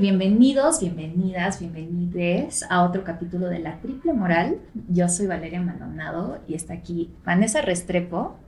Bienvenidos, 0.00 0.80
bienvenidas, 0.80 1.60
bienvenides 1.60 2.64
a 2.70 2.84
otro 2.84 3.04
capítulo 3.04 3.48
de 3.48 3.58
La 3.58 3.82
Triple 3.82 4.14
Moral. 4.14 4.56
Yo 4.88 5.10
soy 5.10 5.26
Valeria 5.26 5.60
Maldonado 5.60 6.40
y 6.48 6.54
está 6.54 6.72
aquí 6.72 7.10
Vanessa 7.22 7.60
Restrepo 7.60 8.38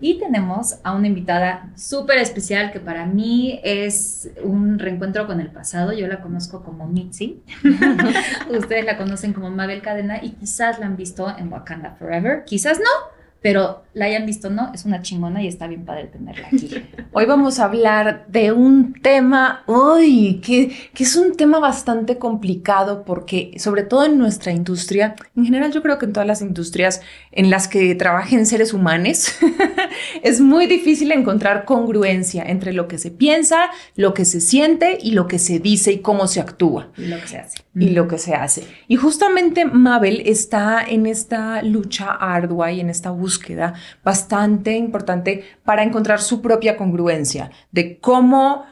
y 0.00 0.18
tenemos 0.18 0.80
a 0.82 0.96
una 0.96 1.06
invitada 1.06 1.70
súper 1.76 2.18
especial 2.18 2.72
que 2.72 2.80
para 2.80 3.06
mí 3.06 3.60
es 3.62 4.32
un 4.42 4.80
reencuentro 4.80 5.28
con 5.28 5.40
el 5.40 5.52
pasado. 5.52 5.92
Yo 5.92 6.08
la 6.08 6.20
conozco 6.20 6.64
como 6.64 6.88
Mitzi, 6.88 7.40
ustedes 8.50 8.84
la 8.84 8.96
conocen 8.96 9.32
como 9.32 9.48
Mabel 9.48 9.82
Cadena 9.82 10.18
y 10.24 10.30
quizás 10.30 10.80
la 10.80 10.86
han 10.86 10.96
visto 10.96 11.32
en 11.38 11.52
Wakanda 11.52 11.92
Forever, 11.92 12.44
quizás 12.44 12.80
no, 12.80 13.15
pero 13.46 13.84
la 13.94 14.06
hayan 14.06 14.26
visto 14.26 14.50
no, 14.50 14.72
es 14.74 14.84
una 14.86 15.02
chingona 15.02 15.40
y 15.40 15.46
está 15.46 15.68
bien 15.68 15.84
padre 15.84 16.08
tenerla 16.08 16.48
aquí. 16.48 16.68
Hoy 17.12 17.26
vamos 17.26 17.60
a 17.60 17.66
hablar 17.66 18.26
de 18.26 18.50
un 18.50 18.92
tema, 18.94 19.62
uy, 19.68 20.40
que, 20.44 20.76
que, 20.92 21.04
es 21.04 21.14
un 21.14 21.36
tema 21.36 21.60
bastante 21.60 22.18
complicado 22.18 23.04
porque 23.04 23.52
sobre 23.58 23.84
todo 23.84 24.04
en 24.04 24.18
nuestra 24.18 24.50
industria, 24.50 25.14
en 25.36 25.44
general 25.44 25.70
yo 25.70 25.80
creo 25.80 25.96
que 25.96 26.06
en 26.06 26.12
todas 26.12 26.26
las 26.26 26.42
industrias 26.42 27.02
en 27.30 27.48
las 27.48 27.68
que 27.68 27.94
trabajen 27.94 28.46
seres 28.46 28.72
humanos, 28.72 29.36
es 30.24 30.40
muy 30.40 30.66
difícil 30.66 31.12
encontrar 31.12 31.64
congruencia 31.64 32.42
entre 32.42 32.72
lo 32.72 32.88
que 32.88 32.98
se 32.98 33.12
piensa, 33.12 33.70
lo 33.94 34.12
que 34.12 34.24
se 34.24 34.40
siente 34.40 34.98
y 35.00 35.12
lo 35.12 35.28
que 35.28 35.38
se 35.38 35.60
dice 35.60 35.92
y 35.92 35.98
cómo 36.00 36.26
se 36.26 36.40
actúa. 36.40 36.90
Y 36.96 37.06
lo 37.06 37.20
que 37.20 37.28
se 37.28 37.38
hace. 37.38 37.65
Y 37.78 37.90
lo 37.90 38.08
que 38.08 38.16
se 38.16 38.34
hace. 38.34 38.66
Y 38.88 38.96
justamente 38.96 39.66
Mabel 39.66 40.22
está 40.24 40.82
en 40.82 41.04
esta 41.06 41.62
lucha 41.62 42.10
ardua 42.10 42.72
y 42.72 42.80
en 42.80 42.88
esta 42.88 43.10
búsqueda 43.10 43.74
bastante 44.02 44.76
importante 44.76 45.44
para 45.62 45.82
encontrar 45.82 46.22
su 46.22 46.40
propia 46.40 46.76
congruencia 46.76 47.50
de 47.72 47.98
cómo 47.98 48.64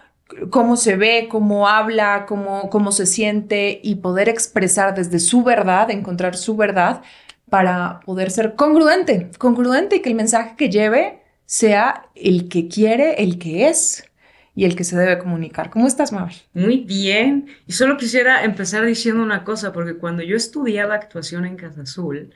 cómo 0.51 0.77
se 0.77 0.97
ve, 0.97 1.29
cómo 1.31 1.69
habla, 1.69 2.25
cómo, 2.27 2.71
cómo 2.71 2.93
se 2.93 3.07
siente 3.07 3.81
y 3.83 3.97
poder 3.97 4.29
expresar 4.29 4.95
desde 4.95 5.19
su 5.19 5.43
verdad, 5.43 5.91
encontrar 5.91 6.37
su 6.37 6.57
verdad 6.57 7.03
para 7.51 8.01
poder 8.01 8.31
ser 8.31 8.55
congruente, 8.55 9.31
congruente 9.39 9.97
y 9.97 10.03
que 10.03 10.09
el 10.09 10.15
mensaje 10.15 10.57
que 10.57 10.71
lleve 10.71 11.23
sea 11.47 12.09
el 12.15 12.49
que 12.49 12.69
quiere, 12.69 13.23
el 13.23 13.39
que 13.39 13.69
es 13.69 14.05
y 14.57 14.65
el 14.65 14.77
que 14.77 14.85
se 14.85 14.97
debe 14.97 15.19
comunicar. 15.19 15.71
¿Cómo 15.71 15.87
estás, 15.87 16.13
Mabel? 16.13 16.35
Muy 16.53 16.79
bien. 16.79 17.49
Y 17.67 17.73
solo 17.73 17.97
quisiera 17.97 18.45
empezar 18.45 18.85
diciendo 18.85 19.23
una 19.23 19.45
cosa, 19.45 19.73
porque 19.73 19.95
cuando 19.95 20.23
yo 20.23 20.37
estudiaba 20.37 20.95
actuación 20.95 21.45
en 21.45 21.57
Casa 21.57 21.83
Azul, 21.83 22.31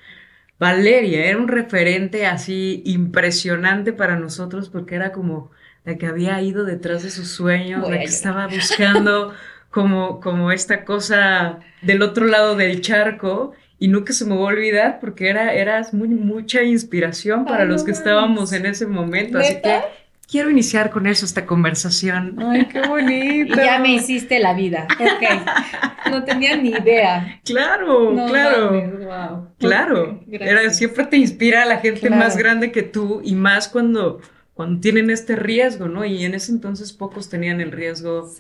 Valeria 0.59 1.27
era 1.27 1.39
un 1.39 1.49
referente 1.49 2.27
así 2.27 2.83
impresionante 2.85 3.93
para 3.93 4.17
nosotros 4.17 4.69
porque 4.69 4.97
era 4.97 5.13
como 5.13 5.53
la 5.85 5.97
que 5.97 6.07
había 6.07 6.43
ido 6.43 6.65
detrás 6.65 7.05
de 7.05 7.11
sus 7.11 7.29
sueños, 7.29 7.89
la 7.89 7.99
que 7.99 8.05
estaba 8.05 8.49
buscando 8.49 9.33
como, 9.71 10.21
como 10.21 10.51
esta 10.51 10.85
cosa 10.85 11.61
del 11.83 12.03
otro 12.03 12.27
lado 12.27 12.57
del 12.57 12.81
charco 12.81 13.53
y 13.79 13.87
nunca 13.87 14.13
se 14.13 14.25
me 14.25 14.35
va 14.35 14.41
a 14.41 14.45
olvidar 14.47 14.99
porque 15.01 15.29
era, 15.29 15.55
eras 15.55 15.95
muy, 15.95 16.09
mucha 16.09 16.63
inspiración 16.65 17.45
para 17.45 17.65
los 17.65 17.85
que 17.85 17.93
estábamos 17.93 18.53
en 18.53 18.67
ese 18.67 18.87
momento. 18.87 19.39
Así 19.39 19.61
que 19.63 19.81
quiero 20.29 20.51
iniciar 20.51 20.91
con 20.91 21.07
eso 21.07 21.25
esta 21.25 21.47
conversación. 21.47 22.37
Ay, 22.39 22.67
qué 22.67 22.87
bonito. 22.87 23.55
Y 23.55 23.57
ya 23.65 23.79
me 23.79 23.95
hiciste 23.95 24.39
la 24.39 24.55
vida. 24.55 24.87
Ok. 25.01 25.25
No 26.11 26.25
tenía 26.25 26.57
ni 26.57 26.71
idea. 26.71 27.39
Claro, 27.45 28.15
claro. 28.29 28.71
wow. 28.71 29.49
Claro. 29.59 30.25
Era, 30.31 30.71
siempre 30.71 31.05
te 31.05 31.19
inspira 31.19 31.65
a 31.65 31.67
la 31.67 31.81
gente 31.81 32.09
más 32.09 32.35
grande 32.39 32.73
que 32.73 32.83
tú 32.83 33.21
y 33.23 33.35
más 33.35 33.69
cuando, 33.69 34.19
cuando 34.55 34.81
tienen 34.81 35.11
este 35.11 35.37
riesgo, 35.37 35.87
¿no? 35.87 36.07
Y 36.07 36.25
en 36.25 36.33
ese 36.33 36.53
entonces 36.53 36.95
pocos 36.95 37.29
tenían 37.29 37.61
el 37.61 37.73
riesgo 37.73 38.33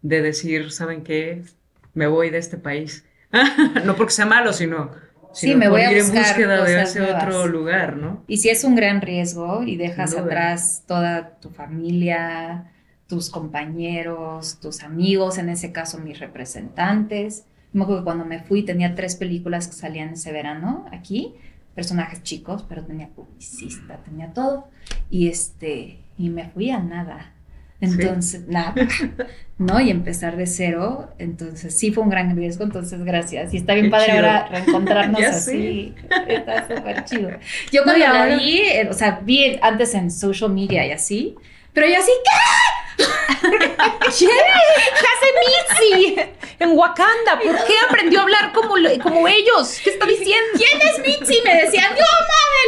de 0.00 0.22
decir, 0.22 0.70
¿saben 0.72 1.02
qué? 1.02 1.42
Me 1.92 2.06
voy 2.06 2.30
de 2.30 2.38
este 2.38 2.56
país. 2.56 3.04
no 3.84 3.94
porque 3.94 4.14
sea 4.14 4.24
malo, 4.24 4.54
sino 4.54 4.92
sí, 5.32 5.54
me 5.54 5.68
voy 5.68 5.82
a 5.82 5.90
buscar 5.90 6.16
en 6.16 6.22
búsqueda 6.22 6.64
de 6.64 6.82
ese 6.82 7.00
otro 7.02 7.46
lugar, 7.46 7.96
¿no? 7.96 8.22
Y 8.26 8.38
si 8.38 8.48
es 8.48 8.64
un 8.64 8.74
gran 8.74 9.00
riesgo 9.00 9.62
y 9.62 9.76
dejas 9.76 10.16
atrás 10.16 10.84
toda 10.86 11.38
tu 11.40 11.50
familia, 11.50 12.72
tus 13.06 13.30
compañeros, 13.30 14.58
tus 14.60 14.82
amigos, 14.82 15.38
en 15.38 15.48
ese 15.48 15.72
caso 15.72 15.98
mis 15.98 16.18
representantes. 16.18 17.44
Me 17.72 17.82
acuerdo 17.82 18.02
que 18.02 18.04
cuando 18.04 18.24
me 18.24 18.40
fui 18.40 18.62
tenía 18.64 18.94
tres 18.94 19.16
películas 19.16 19.68
que 19.68 19.74
salían 19.74 20.10
ese 20.10 20.32
verano 20.32 20.86
aquí, 20.92 21.34
personajes 21.74 22.22
chicos, 22.22 22.64
pero 22.68 22.84
tenía 22.84 23.08
publicista, 23.08 23.98
tenía 23.98 24.32
todo. 24.32 24.68
Y 25.10 25.28
este, 25.28 26.00
y 26.16 26.30
me 26.30 26.48
fui 26.48 26.70
a 26.70 26.78
nada. 26.78 27.34
Entonces, 27.82 28.46
nada, 28.46 28.74
¿no? 29.58 29.80
Y 29.80 29.90
empezar 29.90 30.36
de 30.36 30.46
cero, 30.46 31.08
entonces 31.18 31.76
sí 31.76 31.90
fue 31.90 32.04
un 32.04 32.10
gran 32.10 32.36
riesgo, 32.36 32.62
entonces 32.62 33.02
gracias. 33.02 33.52
Y 33.52 33.56
está 33.56 33.74
bien 33.74 33.90
padre 33.90 34.12
ahora 34.12 34.46
reencontrarnos 34.48 35.20
así, 35.26 35.92
está 36.28 36.68
súper 36.68 37.04
chido. 37.04 37.30
Yo 37.72 37.82
cuando 37.82 38.06
la 38.06 38.36
vi, 38.36 38.60
eh, 38.60 38.88
o 38.88 38.92
sea, 38.92 39.20
vi 39.24 39.58
antes 39.60 39.94
en 39.94 40.12
social 40.12 40.50
media 40.50 40.86
y 40.86 40.92
así, 40.92 41.34
pero 41.72 41.88
yo 41.88 41.94
así, 41.98 42.12
¿qué? 42.24 43.04
¿Qué? 44.18 44.28
hace 45.10 45.28
Mitzi 45.42 46.20
en 46.60 46.70
Wakanda? 46.78 47.40
¿Por 47.42 47.56
qué 47.64 47.74
aprendió 47.88 48.20
a 48.20 48.22
hablar 48.22 48.52
como, 48.52 48.74
como 49.02 49.26
ellos? 49.26 49.80
¿Qué 49.82 49.90
está 49.90 50.06
diciendo? 50.06 50.50
¿Quién 50.56 50.80
es 50.80 50.98
Mitzi? 51.00 51.42
Me 51.44 51.62
decían, 51.62 51.90
yo, 51.96 52.04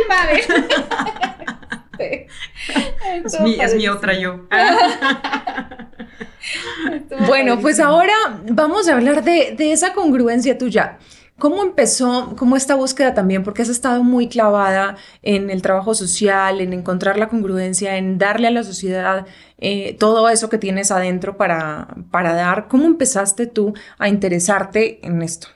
Mabel, 0.09 0.49
Mabel. 0.49 1.53
Es 1.99 3.75
mi, 3.75 3.88
otra 3.88 4.19
yo. 4.19 4.47
bueno, 7.27 7.59
pues 7.60 7.81
ahora 7.81 8.15
vamos 8.49 8.88
a 8.88 8.94
hablar 8.94 9.25
de, 9.25 9.56
esa 9.59 9.93
congruencia 9.93 10.59
tuya. 10.59 10.99
¿Cómo 11.38 11.62
empezó, 11.62 12.37
cómo 12.37 12.56
esta 12.56 12.77
búsqueda 12.77 13.12
también? 13.12 13.43
Porque 13.43 13.62
has 13.62 13.69
estado 13.69 14.04
muy 14.04 14.28
clavada 14.28 14.97
en 15.22 15.50
el 15.50 15.62
trabajo 15.62 15.94
social, 15.94 16.60
en 16.60 16.72
encontrar 16.72 17.19
la 17.19 17.28
congruencia, 17.28 17.97
en 17.97 18.19
darle 18.19 18.47
a 18.47 18.53
la 18.53 18.62
sociedad 18.62 19.27
eh, 19.59 19.97
todo 19.99 20.28
eso 20.28 20.49
que 20.49 20.59
tienes 20.59 20.93
adentro 20.93 21.37
para, 21.37 21.88
para 22.12 22.34
dar. 22.34 22.69
¿Cómo 22.69 22.84
empezaste 22.84 23.47
tú 23.47 23.75
a 23.99 24.09
interesarte 24.09 25.04
en 25.04 25.22
esto? 25.22 25.49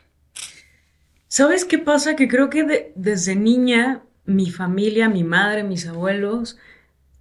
¿Sabes 1.28 1.64
qué 1.64 1.78
pasa? 1.78 2.16
Que 2.16 2.26
creo 2.26 2.50
que 2.50 2.92
desde 2.96 3.36
niña 3.36 4.02
mi 4.28 4.50
familia, 4.50 5.08
mi 5.08 5.24
madre, 5.24 5.64
mis 5.64 5.86
abuelos, 5.86 6.58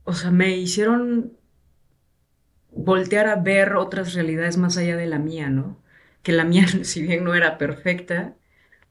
o 0.04 0.14
sea, 0.14 0.32
me 0.32 0.58
hicieron 0.58 1.38
voltear 2.72 3.28
a 3.28 3.38
ver 3.38 3.76
otras 3.76 4.14
realidades 4.14 4.58
más 4.58 4.78
allá 4.78 4.98
de 4.98 5.08
la 5.08 5.18
mía, 5.20 5.50
¿no? 5.50 5.82
Que 6.22 6.34
la 6.34 6.44
mía, 6.46 6.66
si 6.84 7.02
bien 7.04 7.24
no 7.24 7.34
era 7.34 7.58
perfecta, 7.58 8.36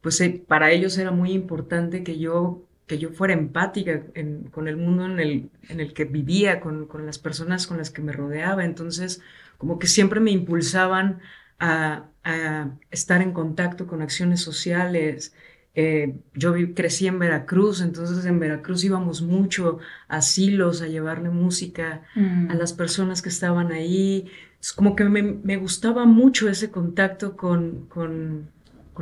pues 0.01 0.21
eh, 0.21 0.43
para 0.49 0.71
ellos 0.71 0.97
era 0.99 1.11
muy 1.11 1.33
importante 1.33 2.03
que 2.05 2.19
yo, 2.19 2.67
que 2.87 2.99
yo 2.99 3.11
fuera 3.11 3.35
empática 3.35 4.03
con 4.51 4.69
el 4.69 4.77
mundo 4.79 5.05
en 5.07 5.21
el, 5.21 5.51
en 5.69 5.81
el 5.81 5.93
que 5.93 6.05
vivía, 6.07 6.61
con, 6.61 6.87
con, 6.87 7.07
las 7.07 7.19
personas 7.19 7.67
con 7.67 7.79
las 7.79 7.91
que 7.91 8.03
me 8.03 8.13
rodeaba. 8.13 8.65
Entonces, 8.65 9.21
como 9.59 9.79
que 9.79 9.87
siempre 9.89 10.21
me 10.21 10.31
impulsaban 10.31 11.21
a, 11.59 12.09
a 12.25 12.71
estar 12.91 13.23
en 13.23 13.33
contacto 13.33 13.87
con 13.87 14.03
acciones 14.03 14.41
sociales, 14.41 15.35
eh, 15.79 16.15
yo 16.33 16.55
crecí 16.75 17.07
en 17.07 17.19
Veracruz, 17.19 17.83
entonces 17.83 18.25
en 18.25 18.41
Veracruz 18.41 18.83
íbamos 18.83 19.21
mucho 19.21 19.79
a 20.09 20.17
asilos 20.17 20.81
a 20.81 20.87
llevarle 20.87 21.29
música 21.29 22.01
a 22.15 22.19
mm. 22.19 22.57
las 22.57 22.73
personas 22.73 23.21
que 23.21 23.29
estaban 23.29 23.71
ahí. 23.73 24.27
Es 24.59 24.73
como 24.73 24.97
que 24.97 25.05
me, 25.05 25.57
gustaba 25.59 26.07
mucho 26.07 26.49
ese 26.49 26.71
contacto 26.71 27.37
con, 27.37 27.89
con, 27.89 28.49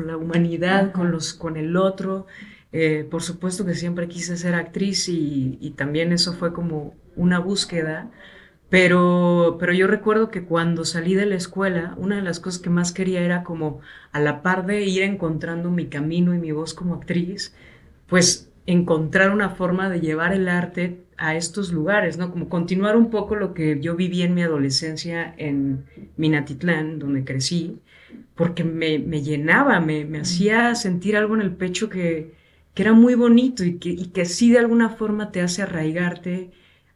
la 0.04 0.16
humanidad, 0.16 0.90
con, 0.90 1.12
los, 1.12 1.32
con 1.32 1.56
el 1.56 1.76
otro. 1.76 2.26
Eh, 2.72 3.06
por 3.08 3.22
supuesto 3.22 3.64
que 3.64 3.76
siempre 3.76 4.08
quise 4.08 4.36
ser 4.36 4.54
actriz 4.56 5.08
y, 5.08 5.56
y 5.60 5.70
también 5.70 6.10
eso 6.10 6.32
fue 6.32 6.52
como 6.52 6.96
una 7.14 7.38
búsqueda. 7.38 8.10
Pero, 8.74 9.56
pero 9.60 9.72
yo 9.72 9.86
recuerdo 9.86 10.32
que 10.32 10.42
cuando 10.42 10.84
salí 10.84 11.14
de 11.14 11.26
la 11.26 11.36
escuela, 11.36 11.94
una 11.96 12.16
de 12.16 12.22
las 12.22 12.40
cosas 12.40 12.60
que 12.60 12.70
más 12.70 12.90
quería 12.90 13.20
era 13.20 13.44
como 13.44 13.78
a 14.10 14.18
la 14.18 14.42
par 14.42 14.66
de 14.66 14.82
ir 14.82 15.02
encontrando 15.02 15.70
mi 15.70 15.86
camino 15.86 16.34
y 16.34 16.38
mi 16.38 16.50
voz 16.50 16.74
como 16.74 16.96
actriz, 16.96 17.54
pues 18.08 18.50
encontrar 18.66 19.30
una 19.30 19.50
forma 19.50 19.88
de 19.90 20.00
llevar 20.00 20.32
el 20.32 20.48
arte 20.48 21.04
a 21.16 21.36
estos 21.36 21.72
lugares, 21.72 22.18
¿no? 22.18 22.32
Como 22.32 22.48
continuar 22.48 22.96
un 22.96 23.10
poco 23.10 23.36
lo 23.36 23.54
que 23.54 23.78
yo 23.80 23.94
viví 23.94 24.22
en 24.22 24.34
mi 24.34 24.42
adolescencia 24.42 25.32
en 25.38 25.84
Minatitlán, 26.16 26.98
donde 26.98 27.24
crecí, 27.24 27.78
porque 28.34 28.64
me, 28.64 28.98
me 28.98 29.22
llenaba, 29.22 29.78
me, 29.78 30.04
me, 30.04 30.18
hacía 30.18 30.74
sentir 30.74 31.16
algo 31.16 31.36
en 31.36 31.42
el 31.42 31.52
pecho 31.52 31.88
que, 31.88 32.32
que 32.74 32.82
era 32.82 32.92
muy 32.92 33.14
bonito 33.14 33.62
y 33.62 33.78
que, 33.78 33.90
y 33.90 34.06
que 34.08 34.24
sí 34.24 34.50
de 34.50 34.58
alguna 34.58 34.88
forma 34.88 35.30
te 35.30 35.42
hace 35.42 35.62
arraigarte 35.62 36.50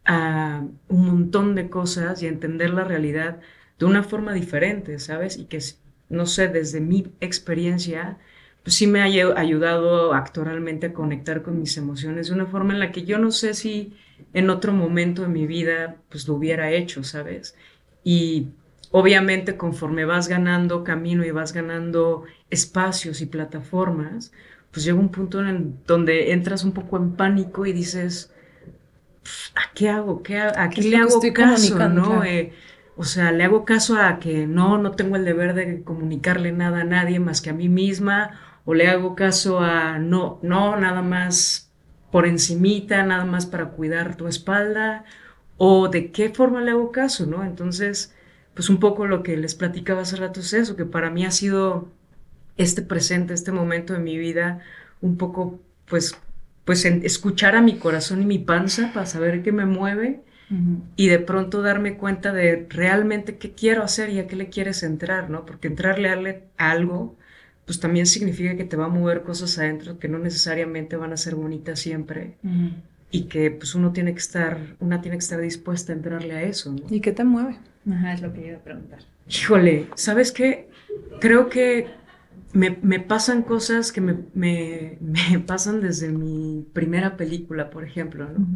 a 0.08 0.64
un 0.88 1.06
montón 1.06 1.54
de 1.54 1.70
cosas 1.70 2.20
y 2.22 2.26
a 2.26 2.30
entender 2.30 2.70
la 2.70 2.82
realidad 2.82 3.38
de 3.78 3.84
una 3.84 4.02
forma 4.02 4.32
diferente, 4.32 4.98
¿sabes? 4.98 5.38
Y 5.38 5.44
que, 5.44 5.60
no 6.08 6.26
sé, 6.26 6.48
desde 6.48 6.80
mi 6.80 7.12
experiencia, 7.20 8.18
pues 8.64 8.74
sí 8.74 8.88
me 8.88 9.00
ha 9.00 9.04
ayudado 9.04 10.14
actoralmente 10.14 10.86
a 10.88 10.92
conectar 10.92 11.42
con 11.42 11.60
mis 11.60 11.76
emociones 11.76 12.28
de 12.28 12.34
una 12.34 12.46
forma 12.46 12.72
en 12.72 12.80
la 12.80 12.90
que 12.90 13.04
yo 13.04 13.18
no 13.18 13.30
sé 13.30 13.54
si 13.54 13.94
en 14.32 14.50
otro 14.50 14.72
momento 14.72 15.22
de 15.22 15.28
mi 15.28 15.46
vida 15.46 15.96
pues 16.08 16.26
lo 16.26 16.34
hubiera 16.34 16.72
hecho, 16.72 17.04
¿sabes? 17.04 17.54
Y, 18.02 18.48
obviamente 18.90 19.56
conforme 19.56 20.04
vas 20.04 20.28
ganando 20.28 20.84
camino 20.84 21.24
y 21.24 21.30
vas 21.30 21.52
ganando 21.52 22.24
espacios 22.50 23.20
y 23.20 23.26
plataformas, 23.26 24.32
pues 24.70 24.84
llega 24.84 24.98
un 24.98 25.10
punto 25.10 25.46
en 25.46 25.78
donde 25.86 26.32
entras 26.32 26.64
un 26.64 26.72
poco 26.72 26.96
en 26.96 27.12
pánico 27.12 27.66
y 27.66 27.72
dices, 27.72 28.32
¿a 29.54 29.72
qué 29.74 29.88
hago? 29.88 30.22
¿Qué, 30.22 30.38
¿A 30.38 30.68
qué, 30.70 30.82
le 30.82 30.96
hago 30.96 31.20
caso? 31.32 31.88
¿no? 31.88 32.24
Eh, 32.24 32.52
o 32.96 33.04
sea, 33.04 33.30
le 33.32 33.44
hago 33.44 33.64
caso 33.64 33.96
a 33.96 34.18
que 34.18 34.46
no, 34.46 34.78
no 34.78 34.92
tengo 34.92 35.16
el 35.16 35.24
deber 35.24 35.54
de 35.54 35.82
comunicarle 35.84 36.52
nada 36.52 36.80
a 36.80 36.84
nadie 36.84 37.20
más 37.20 37.40
que 37.40 37.50
a 37.50 37.54
mí 37.54 37.68
misma, 37.68 38.40
o 38.64 38.74
le 38.74 38.88
hago 38.88 39.14
caso 39.14 39.60
a 39.60 39.98
no, 39.98 40.40
no, 40.42 40.76
nada 40.76 41.00
más 41.00 41.70
por 42.10 42.26
encimita, 42.26 43.04
nada 43.04 43.24
más 43.24 43.46
para 43.46 43.70
cuidar 43.70 44.16
tu 44.16 44.26
espalda, 44.26 45.04
o 45.58 45.88
de 45.88 46.10
qué 46.10 46.30
forma 46.30 46.60
le 46.60 46.72
hago 46.72 46.90
caso, 46.90 47.26
¿no? 47.26 47.44
Entonces, 47.44 48.14
pues 48.54 48.68
un 48.70 48.80
poco 48.80 49.06
lo 49.06 49.22
que 49.22 49.36
les 49.36 49.54
platicaba 49.54 50.02
hace 50.02 50.16
rato 50.16 50.40
es 50.40 50.52
eso, 50.52 50.76
que 50.76 50.84
para 50.84 51.10
mí 51.10 51.24
ha 51.24 51.30
sido 51.30 51.88
este 52.56 52.82
presente, 52.82 53.32
este 53.34 53.52
momento 53.52 53.92
de 53.92 54.00
mi 54.00 54.18
vida, 54.18 54.60
un 55.00 55.16
poco, 55.16 55.60
pues, 55.86 56.18
pues 56.68 56.84
escuchar 56.84 57.56
a 57.56 57.62
mi 57.62 57.78
corazón 57.78 58.20
y 58.20 58.26
mi 58.26 58.38
panza 58.38 58.92
para 58.92 59.06
saber 59.06 59.42
qué 59.42 59.52
me 59.52 59.64
mueve 59.64 60.20
y 60.96 61.08
de 61.08 61.18
pronto 61.18 61.62
darme 61.62 61.96
cuenta 61.96 62.34
de 62.34 62.66
realmente 62.68 63.38
qué 63.38 63.52
quiero 63.52 63.82
hacer 63.82 64.10
y 64.10 64.18
a 64.18 64.26
qué 64.26 64.36
le 64.36 64.50
quieres 64.50 64.82
entrar, 64.82 65.30
¿no? 65.30 65.46
Porque 65.46 65.68
entrarle 65.68 66.42
a 66.58 66.70
algo, 66.70 67.16
pues 67.64 67.80
también 67.80 68.04
significa 68.04 68.54
que 68.54 68.64
te 68.64 68.76
va 68.76 68.84
a 68.84 68.88
mover 68.88 69.22
cosas 69.22 69.58
adentro 69.58 69.98
que 69.98 70.08
no 70.08 70.18
necesariamente 70.18 70.96
van 70.96 71.14
a 71.14 71.16
ser 71.16 71.36
bonitas 71.36 71.80
siempre. 71.80 72.34
Y 73.10 73.22
que 73.28 73.50
pues 73.50 73.74
uno 73.74 73.92
tiene 73.92 74.12
que 74.12 74.20
estar, 74.20 74.58
una 74.78 75.00
tiene 75.00 75.16
que 75.16 75.22
estar 75.22 75.40
dispuesta 75.40 75.94
a 75.94 75.96
entrarle 75.96 76.34
a 76.34 76.42
eso, 76.42 76.70
¿no? 76.70 76.82
¿Y 76.90 77.00
qué 77.00 77.12
te 77.12 77.24
mueve? 77.24 77.56
Ajá, 77.90 78.12
es 78.12 78.20
lo 78.20 78.30
que 78.34 78.42
yo 78.42 78.46
iba 78.48 78.58
a 78.58 78.62
preguntar. 78.62 78.98
Híjole, 79.26 79.86
¿sabes 79.94 80.32
qué? 80.32 80.68
Creo 81.18 81.48
que 81.48 81.86
me, 82.52 83.00
pasan 83.00 83.42
cosas 83.42 83.92
que 83.92 84.00
me, 84.00 84.18
me, 84.34 84.98
pasan 85.46 85.80
desde 85.80 86.08
mi 86.08 86.66
primera 86.72 87.16
película, 87.16 87.70
por 87.70 87.84
ejemplo, 87.84 88.28
¿no? 88.28 88.46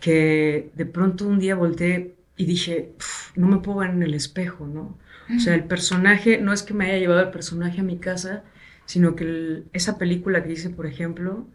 Que 0.00 0.70
de 0.74 0.86
pronto 0.86 1.26
un 1.26 1.38
día 1.38 1.54
volteé 1.54 2.16
y 2.36 2.44
dije, 2.44 2.92
no 3.36 3.46
me 3.46 3.58
puedo 3.58 3.78
ver 3.78 3.90
en 3.90 4.02
el 4.02 4.14
espejo, 4.14 4.66
¿no? 4.66 4.98
O 5.34 5.40
sea, 5.40 5.54
el 5.54 5.64
personaje, 5.64 6.38
no 6.38 6.52
es 6.52 6.62
que 6.62 6.74
me 6.74 6.84
haya 6.84 6.98
llevado 6.98 7.22
el 7.22 7.30
personaje 7.30 7.80
a 7.80 7.84
mi 7.84 7.96
casa, 7.96 8.44
sino 8.84 9.16
que 9.16 9.62
esa 9.72 9.96
película 9.96 10.44
que 10.44 10.52
hice, 10.52 10.68
por 10.68 10.86
ejemplo, 10.86 11.46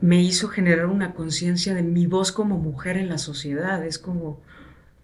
me 0.00 0.22
hizo 0.22 0.48
generar 0.48 0.86
una 0.86 1.14
conciencia 1.14 1.74
de 1.74 1.82
mi 1.82 2.06
voz 2.06 2.32
como 2.32 2.58
mujer 2.58 2.98
en 2.98 3.08
la 3.08 3.16
sociedad. 3.16 3.84
Es 3.86 3.98
como, 3.98 4.42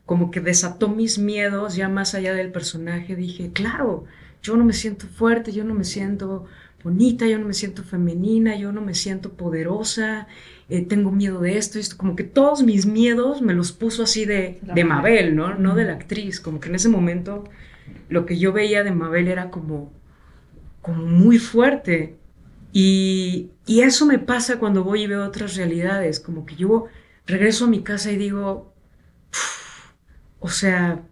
como 0.04 0.30
que 0.30 0.40
desató 0.40 0.88
mis 0.88 1.18
miedos 1.18 1.74
ya 1.76 1.88
más 1.88 2.14
allá 2.14 2.34
del 2.34 2.52
personaje. 2.52 3.16
Dije, 3.16 3.50
claro, 3.52 4.04
yo 4.46 4.56
no 4.56 4.64
me 4.64 4.72
siento 4.72 5.06
fuerte, 5.06 5.52
yo 5.52 5.64
no 5.64 5.74
me 5.74 5.84
siento 5.84 6.46
bonita, 6.84 7.26
yo 7.26 7.38
no 7.38 7.46
me 7.46 7.52
siento 7.52 7.82
femenina, 7.82 8.56
yo 8.56 8.70
no 8.70 8.80
me 8.80 8.94
siento 8.94 9.32
poderosa, 9.32 10.28
eh, 10.68 10.82
tengo 10.82 11.10
miedo 11.10 11.40
de 11.40 11.58
esto, 11.58 11.80
esto, 11.80 11.96
como 11.96 12.14
que 12.14 12.22
todos 12.22 12.62
mis 12.62 12.86
miedos 12.86 13.42
me 13.42 13.54
los 13.54 13.72
puso 13.72 14.04
así 14.04 14.24
de, 14.24 14.60
de 14.62 14.84
Mabel, 14.84 15.34
¿no? 15.34 15.56
No 15.56 15.74
de 15.74 15.84
la 15.84 15.94
actriz, 15.94 16.40
como 16.40 16.60
que 16.60 16.68
en 16.68 16.76
ese 16.76 16.88
momento 16.88 17.42
lo 18.08 18.24
que 18.24 18.38
yo 18.38 18.52
veía 18.52 18.84
de 18.84 18.92
Mabel 18.92 19.26
era 19.26 19.50
como, 19.50 19.92
como 20.80 21.04
muy 21.04 21.38
fuerte. 21.38 22.16
Y, 22.72 23.50
y 23.66 23.80
eso 23.80 24.06
me 24.06 24.20
pasa 24.20 24.58
cuando 24.60 24.84
voy 24.84 25.02
y 25.02 25.06
veo 25.08 25.24
otras 25.24 25.56
realidades, 25.56 26.20
como 26.20 26.46
que 26.46 26.54
yo 26.54 26.86
regreso 27.26 27.64
a 27.64 27.68
mi 27.68 27.82
casa 27.82 28.12
y 28.12 28.16
digo, 28.16 28.72
o 30.38 30.48
sea, 30.48 31.02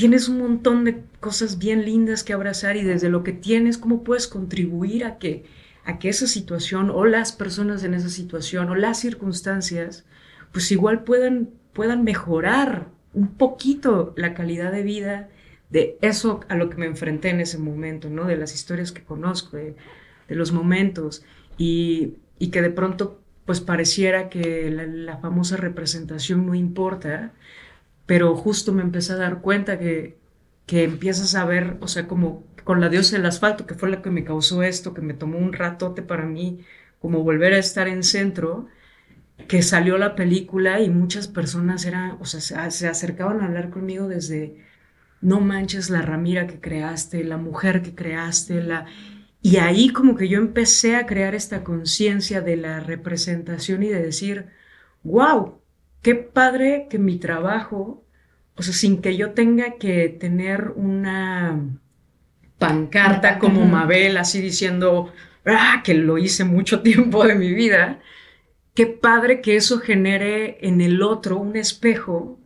tienes 0.00 0.30
un 0.30 0.38
montón 0.38 0.84
de 0.84 1.02
cosas 1.20 1.58
bien 1.58 1.84
lindas 1.84 2.24
que 2.24 2.32
abrazar 2.32 2.78
y 2.78 2.84
desde 2.84 3.10
lo 3.10 3.22
que 3.22 3.34
tienes, 3.34 3.76
¿cómo 3.76 4.02
puedes 4.02 4.28
contribuir 4.28 5.04
a 5.04 5.18
que, 5.18 5.44
a 5.84 5.98
que 5.98 6.08
esa 6.08 6.26
situación 6.26 6.88
o 6.88 7.04
las 7.04 7.32
personas 7.32 7.84
en 7.84 7.92
esa 7.92 8.08
situación 8.08 8.70
o 8.70 8.76
las 8.76 8.98
circunstancias, 8.98 10.06
pues 10.52 10.72
igual 10.72 11.04
puedan, 11.04 11.50
puedan 11.74 12.02
mejorar 12.02 12.88
un 13.12 13.28
poquito 13.34 14.14
la 14.16 14.32
calidad 14.32 14.72
de 14.72 14.82
vida 14.84 15.28
de 15.68 15.98
eso 16.00 16.40
a 16.48 16.54
lo 16.54 16.70
que 16.70 16.78
me 16.78 16.86
enfrenté 16.86 17.28
en 17.28 17.40
ese 17.40 17.58
momento, 17.58 18.08
¿no? 18.08 18.24
De 18.24 18.38
las 18.38 18.54
historias 18.54 18.92
que 18.92 19.04
conozco, 19.04 19.58
de, 19.58 19.76
los 20.28 20.50
momentos 20.50 21.24
y, 21.58 22.14
que 22.50 22.62
de 22.62 22.70
pronto 22.70 23.20
pues 23.44 23.60
pareciera 23.60 24.30
que 24.30 24.70
la 24.70 25.18
famosa 25.18 25.58
representación 25.58 26.46
no 26.46 26.54
importa, 26.54 27.34
pero 28.10 28.34
justo 28.34 28.72
me 28.72 28.82
empecé 28.82 29.12
a 29.12 29.18
dar 29.18 29.40
cuenta 29.40 29.78
que, 29.78 30.18
que 30.66 30.82
empiezas 30.82 31.36
a 31.36 31.44
ver, 31.44 31.76
o 31.78 31.86
sea, 31.86 32.08
como 32.08 32.44
con 32.64 32.80
la 32.80 32.88
diosa 32.88 33.14
del 33.14 33.24
asfalto, 33.24 33.68
que 33.68 33.76
fue 33.76 33.88
la 33.88 34.02
que 34.02 34.10
me 34.10 34.24
causó 34.24 34.64
esto, 34.64 34.94
que 34.94 35.00
me 35.00 35.14
tomó 35.14 35.38
un 35.38 35.52
ratote 35.52 36.02
para 36.02 36.24
mí, 36.26 36.64
como 36.98 37.22
volver 37.22 37.52
a 37.52 37.58
estar 37.58 37.86
en 37.86 38.02
centro, 38.02 38.66
que 39.46 39.62
salió 39.62 39.96
la 39.96 40.16
película 40.16 40.80
y 40.80 40.90
muchas 40.90 41.28
personas 41.28 41.84
eran, 41.84 42.16
o 42.18 42.24
sea, 42.24 42.40
se, 42.40 42.88
acercaban 42.88 43.42
a 43.42 43.44
hablar 43.46 43.70
conmigo 43.70 44.08
desde, 44.08 44.56
no 45.20 45.38
manches 45.38 45.88
la 45.88 46.02
Ramira 46.02 46.48
que 46.48 46.58
creaste, 46.58 47.22
la 47.22 47.36
mujer 47.36 47.80
que 47.80 47.94
creaste, 47.94 48.60
la... 48.60 48.86
Y 49.40 49.58
ahí 49.58 49.90
como 49.90 50.16
que 50.16 50.28
yo 50.28 50.38
empecé 50.38 50.96
a 50.96 51.06
crear 51.06 51.36
esta 51.36 51.62
conciencia 51.62 52.40
de 52.40 52.56
la 52.56 52.80
representación 52.80 53.84
y 53.84 53.88
de 53.88 54.02
decir, 54.02 54.46
wow, 55.04 55.60
qué 56.02 56.14
padre 56.14 56.86
que 56.90 56.98
mi 56.98 57.18
trabajo, 57.18 58.04
o 58.56 58.62
sea, 58.62 58.74
sin 58.74 59.00
que 59.00 59.16
yo 59.16 59.32
tenga 59.32 59.76
que 59.76 60.08
tener 60.08 60.72
una 60.76 61.60
pancarta 62.58 63.38
como 63.38 63.64
Mabel, 63.64 64.16
así 64.16 64.40
diciendo, 64.40 65.12
ah, 65.46 65.82
que 65.84 65.94
lo 65.94 66.18
hice 66.18 66.44
mucho 66.44 66.80
tiempo 66.82 67.24
de 67.24 67.34
mi 67.34 67.52
vida, 67.52 68.00
qué 68.74 68.86
padre 68.86 69.40
que 69.40 69.56
eso 69.56 69.78
genere 69.78 70.58
en 70.60 70.80
el 70.80 71.02
otro 71.02 71.38
un 71.38 71.56
espejo 71.56 72.38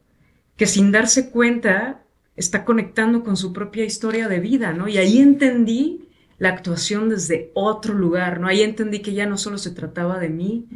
que 0.56 0.66
sin 0.66 0.92
darse 0.92 1.30
cuenta 1.30 2.02
está 2.36 2.64
conectando 2.64 3.22
con 3.22 3.36
su 3.36 3.52
propia 3.52 3.84
historia 3.84 4.28
de 4.28 4.40
vida, 4.40 4.72
¿no? 4.72 4.88
Y 4.88 4.98
ahí 4.98 5.18
entendí 5.18 6.08
la 6.38 6.48
actuación 6.50 7.08
desde 7.08 7.50
otro 7.54 7.94
lugar, 7.94 8.40
¿no? 8.40 8.48
Ahí 8.48 8.62
entendí 8.62 9.00
que 9.00 9.14
ya 9.14 9.26
no 9.26 9.38
solo 9.38 9.58
se 9.58 9.70
trataba 9.70 10.18
de 10.18 10.30
mí, 10.30 10.66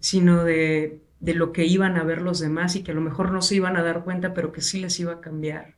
sino 0.00 0.44
de 0.44 1.00
de 1.24 1.34
lo 1.34 1.52
que 1.52 1.64
iban 1.64 1.96
a 1.96 2.04
ver 2.04 2.20
los 2.20 2.38
demás 2.38 2.76
y 2.76 2.82
que 2.82 2.92
a 2.92 2.94
lo 2.94 3.00
mejor 3.00 3.32
no 3.32 3.40
se 3.40 3.54
iban 3.54 3.76
a 3.76 3.82
dar 3.82 4.04
cuenta, 4.04 4.34
pero 4.34 4.52
que 4.52 4.60
sí 4.60 4.78
les 4.78 5.00
iba 5.00 5.14
a 5.14 5.20
cambiar 5.22 5.74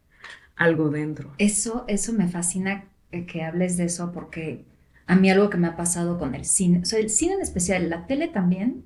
algo 0.56 0.90
dentro. 0.90 1.32
Eso, 1.38 1.84
eso 1.86 2.12
me 2.12 2.26
fascina 2.26 2.86
que 3.28 3.44
hables 3.44 3.76
de 3.76 3.84
eso 3.84 4.10
porque 4.12 4.64
a 5.06 5.14
mí 5.14 5.30
algo 5.30 5.48
que 5.48 5.56
me 5.56 5.68
ha 5.68 5.76
pasado 5.76 6.18
con 6.18 6.34
el 6.34 6.44
cine, 6.44 6.82
o 6.92 6.96
el 6.96 7.10
cine 7.10 7.34
en 7.34 7.42
especial, 7.42 7.88
la 7.88 8.06
tele 8.06 8.26
también, 8.26 8.82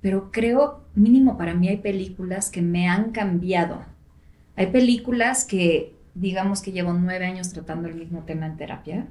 pero 0.00 0.32
creo, 0.32 0.84
mínimo 0.96 1.38
para 1.38 1.54
mí 1.54 1.68
hay 1.68 1.76
películas 1.76 2.50
que 2.50 2.60
me 2.60 2.88
han 2.88 3.12
cambiado. 3.12 3.84
Hay 4.56 4.66
películas 4.66 5.44
que, 5.44 5.94
digamos 6.14 6.60
que 6.60 6.72
llevo 6.72 6.92
nueve 6.92 7.24
años 7.24 7.52
tratando 7.52 7.88
el 7.88 7.94
mismo 7.94 8.24
tema 8.24 8.46
en 8.46 8.56
terapia 8.56 9.06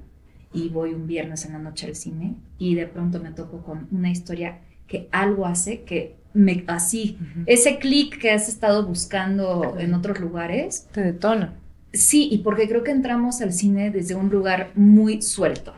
y 0.52 0.68
voy 0.68 0.94
un 0.94 1.08
viernes 1.08 1.46
en 1.46 1.54
la 1.54 1.60
noche 1.60 1.88
al 1.88 1.96
cine 1.96 2.36
y 2.58 2.76
de 2.76 2.88
pronto 2.88 3.22
me 3.22 3.32
toco 3.32 3.64
con 3.64 3.88
una 3.92 4.12
historia 4.12 4.60
que 4.86 5.08
algo 5.12 5.46
hace 5.46 5.84
que 5.84 6.18
me, 6.34 6.64
así, 6.68 7.18
ese 7.46 7.78
clic 7.78 8.20
que 8.20 8.32
has 8.32 8.50
estado 8.50 8.86
buscando 8.86 9.76
en 9.78 9.94
otros 9.94 10.20
lugares. 10.20 10.88
Te 10.92 11.02
detona. 11.02 11.56
Sí, 11.94 12.28
y 12.32 12.40
porque 12.40 12.68
creo 12.68 12.84
que 12.84 12.92
entramos 12.92 13.42
al 13.42 13.54
cine 13.54 13.92
desde 13.92 14.16
un 14.16 14.30
lugar 14.30 14.72
muy 14.76 15.22
suelto, 15.22 15.74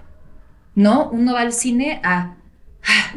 ¿no? 0.74 1.10
Uno 1.10 1.34
va 1.34 1.42
al 1.42 1.52
cine 1.52 2.00
a, 2.04 2.38
ah, 2.88 3.16